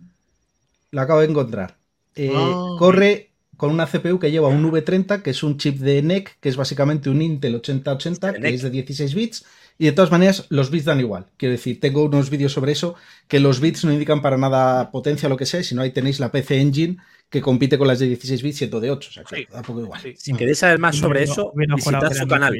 [0.91, 1.77] Lo acabo de encontrar.
[2.15, 2.75] Eh, Ah.
[2.79, 6.49] Corre con una CPU que lleva un V30, que es un chip de NEC, que
[6.49, 8.55] es básicamente un Intel 8080, que NEC.
[8.55, 9.45] es de 16 bits.
[9.77, 11.27] Y de todas maneras, los bits dan igual.
[11.37, 12.95] Quiero decir, tengo unos vídeos sobre eso,
[13.27, 16.19] que los bits no indican para nada potencia o lo que sea, sino ahí tenéis
[16.19, 16.97] la PC Engine
[17.29, 19.09] que compite con las de 16 bits y de 8.
[19.09, 19.47] O sea, que Sí.
[19.51, 19.99] da poco igual.
[20.01, 20.13] Sí.
[20.17, 22.57] Si queréis saber más sobre eso, hubiera visitad su canal.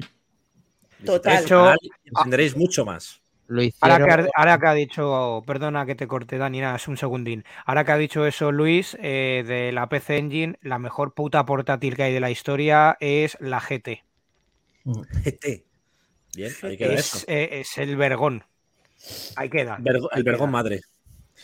[1.06, 1.44] Total.
[1.44, 3.22] su canal y entenderéis mucho más.
[3.48, 6.88] Lo Ahora que, ha- ahora que ha dicho, perdona que te corte, Dani, nada, es
[6.88, 7.46] un segundín.
[7.66, 11.96] Ahora que ha dicho eso Luis, eh, de la PC Engine, la mejor puta portátil
[11.96, 14.04] que hay de la historia es la GT.
[15.24, 15.64] GT.
[16.36, 17.26] Bien, ahí queda Es, eso.
[17.28, 18.44] eh, es el vergón.
[19.36, 19.78] Ahí queda.
[19.80, 20.52] Vergo- ahí el vergón queda.
[20.52, 20.82] madre.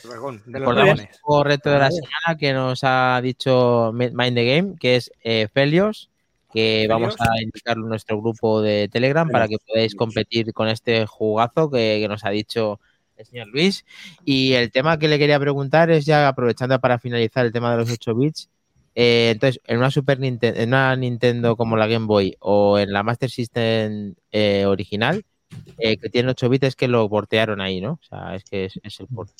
[0.03, 3.91] El vergón de los Recordamos el juego reto de la semana que nos ha dicho
[3.93, 6.09] Mind the Game, que es eh, Felios,
[6.53, 11.05] que vamos a indicarlo en nuestro grupo de Telegram para que podáis competir con este
[11.05, 12.79] jugazo que, que nos ha dicho
[13.17, 13.85] el señor Luis.
[14.25, 17.77] Y el tema que le quería preguntar es ya aprovechando para finalizar el tema de
[17.77, 18.49] los 8 bits.
[18.95, 22.91] Eh, entonces, en una Super Nintendo, en una Nintendo como la Game Boy o en
[22.91, 25.23] la Master System eh, original,
[25.77, 27.93] eh, que tiene 8 bits, es que lo portearon ahí, ¿no?
[27.93, 29.31] O sea, es que es, es el port.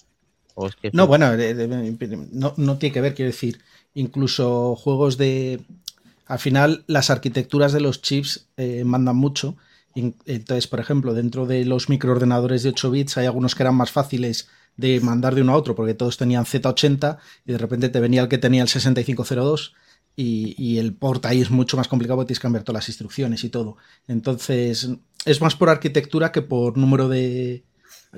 [0.56, 1.32] O es que No, bueno,
[2.32, 3.60] no, no tiene que ver, quiero decir,
[3.94, 5.62] incluso juegos de...
[6.28, 9.58] Al final, las arquitecturas de los chips eh, mandan mucho.
[9.94, 13.92] Entonces, por ejemplo, dentro de los microordenadores de 8 bits hay algunos que eran más
[13.92, 18.00] fáciles de mandar de uno a otro porque todos tenían Z80 y de repente te
[18.00, 19.74] venía el que tenía el 6502
[20.16, 22.90] y, y el port ahí es mucho más complicado porque tienes que cambiar todas las
[22.90, 23.78] instrucciones y todo.
[24.08, 24.90] Entonces,
[25.26, 27.64] es más por arquitectura que por número de,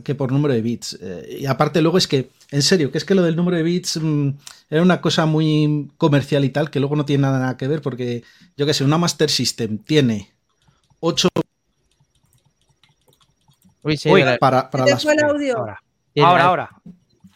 [0.04, 0.98] que por número de bits.
[1.02, 3.64] Eh, y aparte luego es que, en serio, que es que lo del número de
[3.64, 4.30] bits mm,
[4.70, 8.24] era una cosa muy comercial y tal, que luego no tiene nada que ver porque,
[8.58, 10.34] yo qué sé, una Master System tiene
[11.00, 11.30] 8
[13.84, 15.04] Uy, sí, Uy, para, para ¿Te las...
[15.04, 15.58] fue el audio?
[15.58, 15.84] Ahora,
[16.22, 16.46] ahora.
[16.46, 16.70] ahora.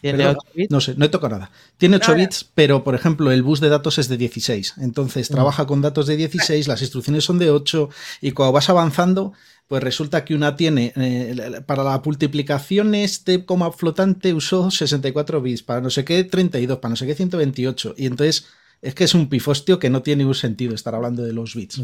[0.02, 0.72] tiene Perdón, 8 bits.
[0.72, 1.52] No sé, no he tocado nada.
[1.78, 2.24] Tiene 8 Ahora.
[2.24, 4.76] bits, pero por ejemplo el bus de datos es de 16.
[4.78, 7.90] Entonces trabaja con datos de 16, las instrucciones son de 8
[8.22, 9.34] y cuando vas avanzando,
[9.68, 15.64] pues resulta que una tiene, eh, para la multiplicación este coma flotante usó 64 bits,
[15.64, 17.95] para no sé qué 32, para no sé qué 128.
[17.98, 18.48] Y entonces
[18.82, 21.82] es que es un pifostio que no tiene un sentido estar hablando de los bits.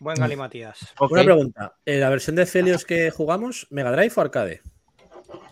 [0.00, 0.78] Buen Gali Matías.
[0.98, 1.12] Ok.
[1.12, 1.74] Una pregunta.
[1.86, 4.60] ¿eh, ¿La versión de Felios que jugamos, Mega Drive o arcade?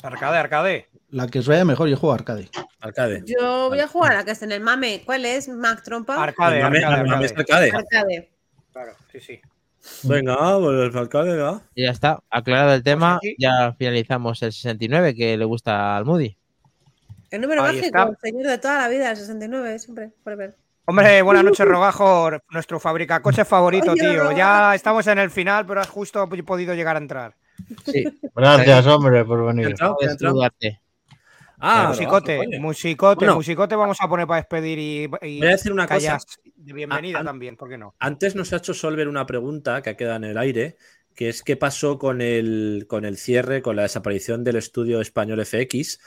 [0.03, 0.87] Arcade, arcade.
[1.11, 2.49] La que os vaya mejor, yo juego arcade.
[2.81, 3.23] Arcade.
[3.27, 5.03] Yo voy a jugar a que está en el mame.
[5.05, 5.49] ¿Cuál es?
[5.49, 6.23] Mac Trompa.
[6.23, 8.31] Arcade, El mame- arcade, el mame es arcade.
[8.73, 9.41] Claro, sí, sí.
[10.05, 11.63] Venga, pues el arcade, va.
[11.75, 16.05] Y ya está, aclarado el tema, Pues ya finalizamos el 69 que le gusta al
[16.05, 16.37] Moody.
[17.31, 18.09] El número Ahí mágico, está.
[18.11, 20.11] el señor de toda la vida, el 69, siempre.
[20.85, 24.15] Hombre, buenas noches, Rogajo, nuestro fabricacoche favorito, Oye, tío.
[24.19, 24.37] Rogajo.
[24.37, 27.35] Ya estamos en el final, pero has justo podido llegar a entrar.
[27.87, 28.05] Sí,
[28.35, 29.77] Gracias, hombre, por ¿Qué ha venir.
[31.63, 33.35] Ah, musicote, musicote, Bueno.
[33.37, 36.19] musicote vamos a poner para despedir y, y Voy a decir una cosa.
[36.57, 37.95] de bienvenida Ah, también, ¿por qué no?
[37.99, 40.77] Antes nos ha hecho Solver una pregunta que ha quedado en el aire,
[41.15, 45.45] que es qué pasó con el, con el cierre, con la desaparición del estudio español
[45.45, 46.01] FX.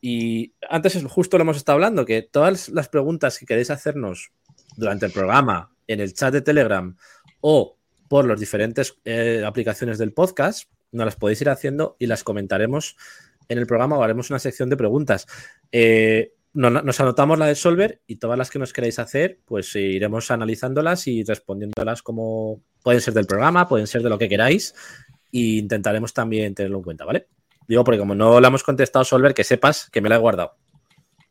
[0.00, 4.30] Y antes es- justo lo hemos estado hablando, que todas las preguntas que queréis hacernos
[4.76, 6.96] durante el programa, en el chat de Telegram
[7.42, 7.76] o
[8.10, 12.96] por las diferentes eh, aplicaciones del podcast, nos las podéis ir haciendo y las comentaremos
[13.48, 15.28] en el programa o haremos una sección de preguntas.
[15.70, 19.76] Eh, no- nos anotamos la de Solver y todas las que nos queráis hacer, pues
[19.76, 24.74] iremos analizándolas y respondiéndolas como pueden ser del programa, pueden ser de lo que queráis
[25.32, 27.28] e intentaremos también tenerlo en cuenta, ¿vale?
[27.68, 30.56] Digo, porque como no le hemos contestado Solver, que sepas que me la he guardado.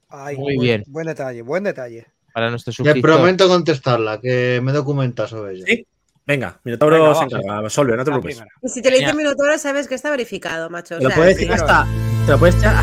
[0.08, 0.84] Ay, Muy buen- bien.
[0.88, 2.08] Buen detalle, buen detalle.
[2.34, 5.66] Para nuestro Te prometo contestarla, que me documenta sobre ella.
[5.68, 5.86] ¿Sí?
[6.30, 7.62] Venga, Minotauro Venga, se encarga.
[7.98, 8.44] No te preocupes.
[8.62, 9.16] Y si te le dice.
[9.16, 11.00] Minotauro, sabes que está verificado, macho.
[11.00, 11.88] Te lo sea, puedes decir hasta.
[12.28, 12.76] Te lo puedes echar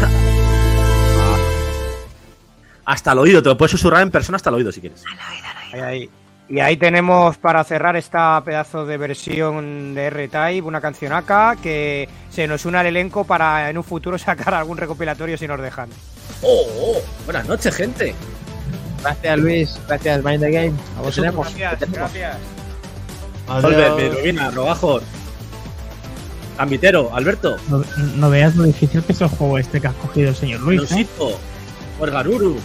[2.84, 5.04] hasta el oído, te lo puedes susurrar en persona hasta el oído si quieres.
[5.72, 6.10] Ahí, ahí.
[6.48, 12.08] Y ahí tenemos para cerrar esta pedazo de versión de R-Type, una canción acá que
[12.30, 15.88] se nos une al elenco para en un futuro sacar algún recopilatorio si nos dejan.
[16.42, 16.66] ¡Oh!
[16.80, 17.02] oh!
[17.24, 18.14] Buenas noches, gente.
[19.02, 20.74] Gracias Luis, gracias Mind the Game.
[20.98, 21.54] A vosotros.
[21.56, 22.55] Gracias, gracias.
[23.46, 23.92] Solver.
[23.92, 25.02] Mirubina, Robajor,
[26.58, 27.84] Ambitero, Alberto, No,
[28.16, 30.80] no veas lo difícil que es el juego este que ha cogido el señor Luis.
[30.80, 30.86] ¿eh?
[30.90, 31.38] Nosito,
[32.00, 32.58] Orgaruru,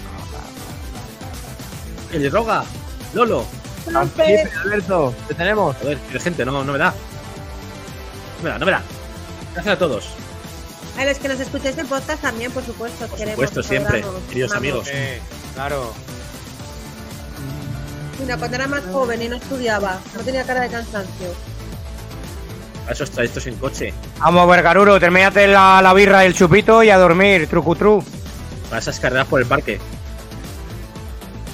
[2.31, 2.63] Roga,
[3.13, 3.45] Lolo.
[3.93, 5.75] Alberto, te tenemos.
[5.77, 6.93] Joder, qué gente, no, no me da.
[8.37, 8.81] No me da, no me da.
[9.53, 10.05] Gracias a todos.
[10.97, 13.07] A los que nos escuchéis en podcast también, por supuesto.
[13.07, 14.87] Por supuesto, siempre, queridos amigos.
[14.91, 15.19] Eh,
[15.53, 15.93] claro.
[18.21, 21.27] Mira, cuando era más joven y no estudiaba, no tenía cara de cansancio.
[22.87, 23.93] A esos trayectos en coche.
[24.19, 28.03] Vamos, Vergaruro, termínate la, la birra y el chupito y a dormir, trucutru.
[28.71, 29.79] A esas carreras por el parque.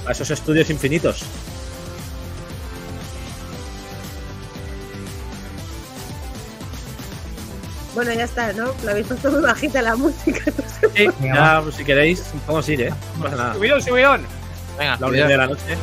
[0.05, 1.23] A esos estudios infinitos.
[7.95, 8.73] Bueno, ya está, ¿no?
[8.83, 10.51] Lo habéis puesto muy bajita la música.
[10.95, 12.93] Sí, ya, pues, si queréis, podemos ir, ¿eh?
[13.17, 13.53] No pasa nada.
[13.55, 14.21] Subidón, subidón.
[14.77, 15.77] Venga, La orden de la noche.